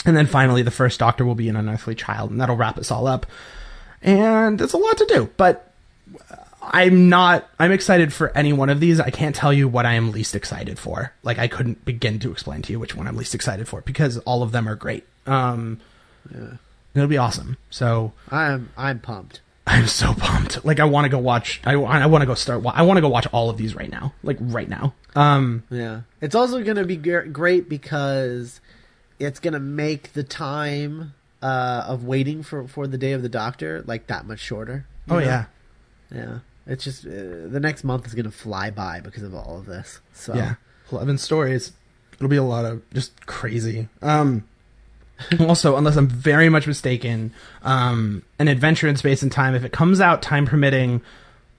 and 0.05 0.17
then 0.17 0.27
finally, 0.27 0.63
the 0.63 0.73
first 0.73 0.99
Doctor 0.99 1.25
will 1.25 1.37
be 1.37 1.49
an 1.49 1.55
unearthly 1.55 1.95
child, 1.95 2.33
and 2.33 2.41
that'll 2.41 2.57
wrap 2.57 2.77
us 2.77 2.91
all 2.91 3.07
up. 3.07 3.25
And 4.03 4.61
it's 4.61 4.73
a 4.73 4.77
lot 4.79 4.99
to 4.99 5.07
do, 5.07 5.31
but 5.37 5.73
I'm 6.73 7.09
not. 7.09 7.49
I'm 7.59 7.73
excited 7.73 8.13
for 8.13 8.37
any 8.37 8.53
one 8.53 8.71
of 8.71 8.81
these. 8.81 9.01
I 9.01 9.11
can't 9.11 9.35
tell 9.35 9.53
you 9.53 9.69
what 9.69 9.87
I 9.87 9.95
am 9.95 10.13
least 10.13 10.35
excited 10.35 10.79
for. 10.79 11.13
Like 11.23 11.39
I 11.39 11.49
couldn't 11.49 11.85
begin 11.85 12.19
to 12.21 12.33
explain 12.33 12.63
to 12.63 12.73
you 12.73 12.81
which 12.81 12.95
one 12.95 13.07
I'm 13.07 13.17
least 13.17 13.35
excited 13.35 13.69
for 13.69 13.81
because 13.81 14.19
all 14.19 14.43
of 14.43 14.53
them 14.53 14.69
are 14.69 14.75
great. 14.75 15.05
Um, 15.27 15.81
it'll 16.95 17.09
be 17.09 17.19
awesome. 17.19 17.57
So 17.71 18.13
I'm 18.31 18.71
I'm 18.77 19.01
pumped. 19.01 19.41
I'm 19.67 19.87
so 19.87 20.15
pumped. 20.15 20.65
Like 20.65 20.79
I 20.79 20.85
want 20.85 21.07
to 21.07 21.09
go 21.09 21.19
watch. 21.19 21.61
I, 21.65 21.73
I 21.75 22.07
want 22.07 22.23
to 22.23 22.27
go 22.27 22.35
start. 22.35 22.65
I 22.67 22.83
want 22.83 22.99
to 22.99 23.01
go 23.01 23.09
watch 23.09 23.27
all 23.33 23.49
of 23.49 23.57
these 23.57 23.75
right 23.75 23.91
now. 23.91 24.13
Like 24.23 24.37
right 24.41 24.69
now. 24.69 24.95
Um, 25.15 25.65
Yeah. 25.71 26.03
It's 26.21 26.35
also 26.35 26.63
going 26.63 26.77
to 26.77 26.85
be 26.85 26.97
great 26.97 27.69
because 27.69 28.61
it's 29.19 29.41
going 29.41 29.55
to 29.55 29.61
make 29.61 30.13
the 30.13 30.23
time 30.23 31.15
uh, 31.43 31.85
of 31.87 32.05
waiting 32.05 32.43
for, 32.43 32.67
for 32.67 32.87
the 32.87 32.99
day 32.99 33.13
of 33.13 33.23
the 33.23 33.29
doctor 33.29 33.83
like 33.87 34.07
that 34.09 34.27
much 34.27 34.41
shorter. 34.41 34.87
oh 35.09 35.19
know? 35.19 35.25
yeah, 35.25 35.45
Yeah. 36.11 36.39
It's 36.67 36.85
just 36.85 37.07
uh, 37.07 37.11
the 37.49 37.61
next 37.61 37.85
month 37.85 38.07
is 38.07 38.15
going 38.15 38.25
to 38.25 38.31
fly 38.31 38.71
by 38.71 39.01
because 39.01 39.23
of 39.23 39.35
all 39.35 39.59
of 39.59 39.67
this. 39.67 40.01
So 40.13 40.35
yeah. 40.35 40.55
Eleven 40.91 41.19
stories. 41.19 41.73
It'll 42.15 42.29
be 42.29 42.37
a 42.37 42.43
lot 42.43 42.65
of 42.65 42.83
just 42.93 43.27
crazy. 43.27 43.89
Um, 44.01 44.45
also, 45.41 45.77
unless 45.77 45.97
I'm 45.97 46.09
very 46.09 46.49
much 46.49 46.67
mistaken, 46.67 47.33
um, 47.63 48.23
an 48.39 48.49
adventure 48.49 48.89
in 48.89 48.97
space 48.97 49.23
and 49.23 49.31
time, 49.31 49.55
if 49.55 49.65
it 49.65 49.73
comes 49.73 50.01
out 50.01 50.23
time 50.23 50.47
permitting, 50.47 51.03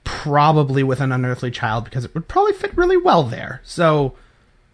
probably 0.04 0.84
with 0.84 1.02
an 1.02 1.12
unearthly 1.12 1.52
child 1.52 1.84
because 1.84 2.06
it 2.06 2.14
would 2.14 2.28
probably 2.28 2.54
fit 2.54 2.76
really 2.78 2.98
well 2.98 3.24
there. 3.24 3.62
So, 3.64 4.16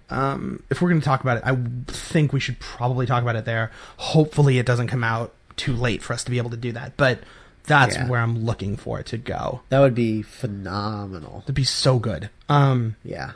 um, 0.10 0.64
if 0.70 0.82
we're 0.82 0.90
going 0.90 1.02
to 1.02 1.06
talk 1.06 1.22
about 1.22 1.38
it, 1.38 1.44
I 1.46 1.56
think 1.88 2.34
we 2.34 2.40
should 2.40 2.60
probably 2.60 3.06
talk 3.06 3.24
about 3.24 3.36
it 3.36 3.46
there. 3.46 3.72
Hopefully, 3.98 4.60
it 4.60 4.66
doesn't 4.66 4.88
come 4.88 5.04
out 5.04 5.34
too 5.56 5.74
late 5.74 6.02
for 6.02 6.14
us 6.14 6.24
to 6.26 6.32
be 6.32 6.38
able 6.38 6.50
to 6.50 6.58
do 6.58 6.72
that. 6.74 6.98
But 6.98 7.20
that's 7.66 7.96
Yeah. 7.96 8.08
where 8.08 8.20
I'm 8.20 8.44
looking 8.46 8.76
for 8.78 9.00
it 9.00 9.06
to 9.08 9.18
go. 9.18 9.62
that 9.70 9.80
would 9.80 9.96
be 9.96 10.22
phenomenal. 10.22 11.42
It'd 11.46 11.56
be 11.56 11.64
so 11.64 12.00
good. 12.00 12.30
Um, 12.50 12.96
Yeah. 13.04 13.32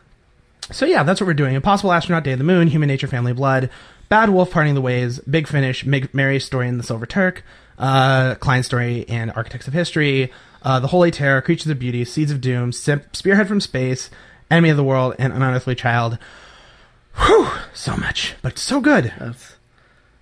so 0.71 0.85
yeah, 0.85 1.03
that's 1.03 1.19
what 1.21 1.27
we're 1.27 1.33
doing. 1.33 1.55
Impossible 1.55 1.91
Astronaut, 1.91 2.23
Day 2.23 2.31
of 2.33 2.37
the 2.39 2.43
Moon, 2.45 2.67
Human 2.67 2.87
Nature, 2.87 3.07
Family 3.07 3.33
Blood, 3.33 3.69
Bad 4.09 4.29
Wolf, 4.29 4.51
Parting 4.51 4.75
the 4.75 4.81
Ways, 4.81 5.19
Big 5.19 5.47
Finish, 5.47 5.85
Mig- 5.85 6.13
Mary's 6.13 6.45
Story 6.45 6.67
in 6.67 6.77
the 6.77 6.83
Silver 6.83 7.05
Turk, 7.05 7.43
uh, 7.79 8.35
Klein's 8.35 8.65
Story 8.67 9.05
and 9.09 9.31
Architects 9.35 9.67
of 9.67 9.73
History, 9.73 10.31
uh, 10.63 10.79
The 10.79 10.87
Holy 10.87 11.11
Terror, 11.11 11.41
Creatures 11.41 11.67
of 11.71 11.79
Beauty, 11.79 12.05
Seeds 12.05 12.31
of 12.31 12.39
Doom, 12.41 12.71
Spearhead 12.71 13.47
from 13.47 13.59
Space, 13.59 14.09
Enemy 14.51 14.69
of 14.69 14.77
the 14.77 14.83
World, 14.83 15.15
and 15.19 15.33
An 15.33 15.41
Unearthly 15.41 15.75
Child. 15.75 16.17
Whew, 17.17 17.49
so 17.73 17.95
much, 17.97 18.35
but 18.41 18.57
so 18.59 18.79
good. 18.81 19.11
That's 19.19 19.55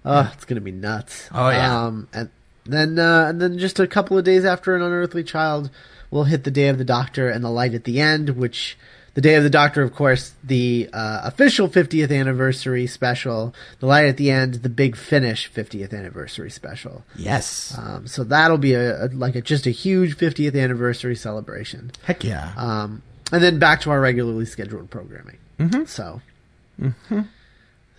oh, 0.05 0.31
it's 0.33 0.45
gonna 0.45 0.61
be 0.61 0.71
nuts. 0.71 1.27
Oh, 1.33 1.49
yeah. 1.49 1.85
Um, 1.85 2.07
and 2.13 2.29
then 2.65 2.99
uh, 2.99 3.25
and 3.29 3.41
then 3.41 3.57
just 3.57 3.79
a 3.79 3.87
couple 3.87 4.17
of 4.17 4.23
days 4.23 4.45
after 4.45 4.75
an 4.75 4.81
unearthly 4.81 5.23
child, 5.23 5.69
we'll 6.11 6.25
hit 6.25 6.43
the 6.43 6.51
day 6.51 6.67
of 6.67 6.77
the 6.77 6.85
doctor 6.85 7.29
and 7.29 7.43
the 7.43 7.49
light 7.49 7.73
at 7.73 7.83
the 7.83 7.99
end, 7.99 8.31
which 8.31 8.77
the 9.13 9.21
day 9.21 9.35
of 9.35 9.43
the 9.43 9.49
doctor, 9.49 9.83
of 9.83 9.93
course, 9.93 10.33
the 10.43 10.89
uh, 10.91 11.21
official 11.23 11.69
50th 11.69 12.17
anniversary 12.17 12.87
special. 12.87 13.53
The 13.79 13.85
light 13.85 14.07
at 14.07 14.17
the 14.17 14.31
end, 14.31 14.55
the 14.55 14.69
big 14.69 14.95
finish 14.95 15.51
50th 15.51 15.93
anniversary 15.93 16.49
special. 16.49 17.03
Yes. 17.15 17.77
Um, 17.77 18.07
so 18.07 18.23
that'll 18.23 18.57
be 18.57 18.73
a, 18.73 19.05
a 19.05 19.07
like 19.07 19.35
a 19.35 19.41
just 19.41 19.67
a 19.67 19.71
huge 19.71 20.17
50th 20.17 20.59
anniversary 20.59 21.15
celebration. 21.15 21.91
Heck 22.03 22.23
yeah. 22.23 22.53
Um, 22.57 23.03
and 23.31 23.43
then 23.43 23.59
back 23.59 23.81
to 23.81 23.91
our 23.91 24.01
regularly 24.01 24.45
scheduled 24.45 24.89
programming. 24.89 25.37
Mm-hmm. 25.59 25.85
So, 25.85 26.21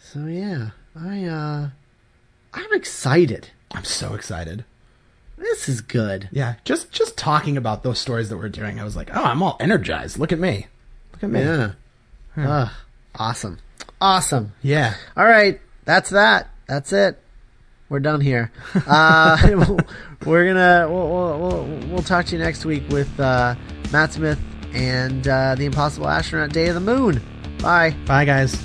so 0.01 0.27
yeah, 0.27 0.71
I 0.97 1.25
uh, 1.25 1.69
I'm 2.53 2.73
excited. 2.73 3.51
I'm 3.75 3.85
so 3.85 4.15
excited. 4.15 4.65
This 5.37 5.69
is 5.69 5.81
good. 5.81 6.29
Yeah, 6.33 6.55
just 6.65 6.93
just 6.93 7.19
talking 7.19 7.57
about 7.57 7.83
those 7.83 7.99
stories 7.99 8.29
that 8.29 8.39
we're 8.39 8.49
doing, 8.49 8.79
I 8.79 8.85
was 8.85 8.97
like, 8.97 9.11
oh, 9.15 9.25
I'm 9.25 9.43
all 9.43 9.57
energized. 9.61 10.17
Look 10.19 10.33
at 10.33 10.39
me. 10.39 10.69
Look 11.13 11.25
at 11.25 11.31
me. 11.31 11.41
Yeah. 11.41 11.73
Ugh, 12.37 12.71
awesome. 13.17 13.59
Awesome. 14.01 14.53
Yeah. 14.63 14.95
All 15.17 15.25
right, 15.27 15.61
that's 15.85 16.11
that. 16.11 16.51
That's 16.69 16.93
it. 16.93 17.19
We're 17.89 18.01
done 18.01 18.21
here. 18.21 18.51
Uh, 18.87 19.37
we're 20.27 20.47
gonna 20.47 20.87
we'll, 20.91 21.09
we'll, 21.09 21.39
we'll, 21.39 21.89
we'll 21.89 22.03
talk 22.03 22.27
to 22.27 22.37
you 22.37 22.43
next 22.43 22.65
week 22.65 22.89
with 22.91 23.19
uh, 23.21 23.55
Matt 23.93 24.13
Smith 24.13 24.41
and 24.73 25.27
uh, 25.29 25.55
the 25.55 25.65
Impossible 25.65 26.09
Astronaut 26.09 26.53
Day 26.53 26.69
of 26.69 26.75
the 26.75 26.81
Moon. 26.81 27.23
Bye. 27.61 27.95
Bye, 28.07 28.25
guys. 28.25 28.61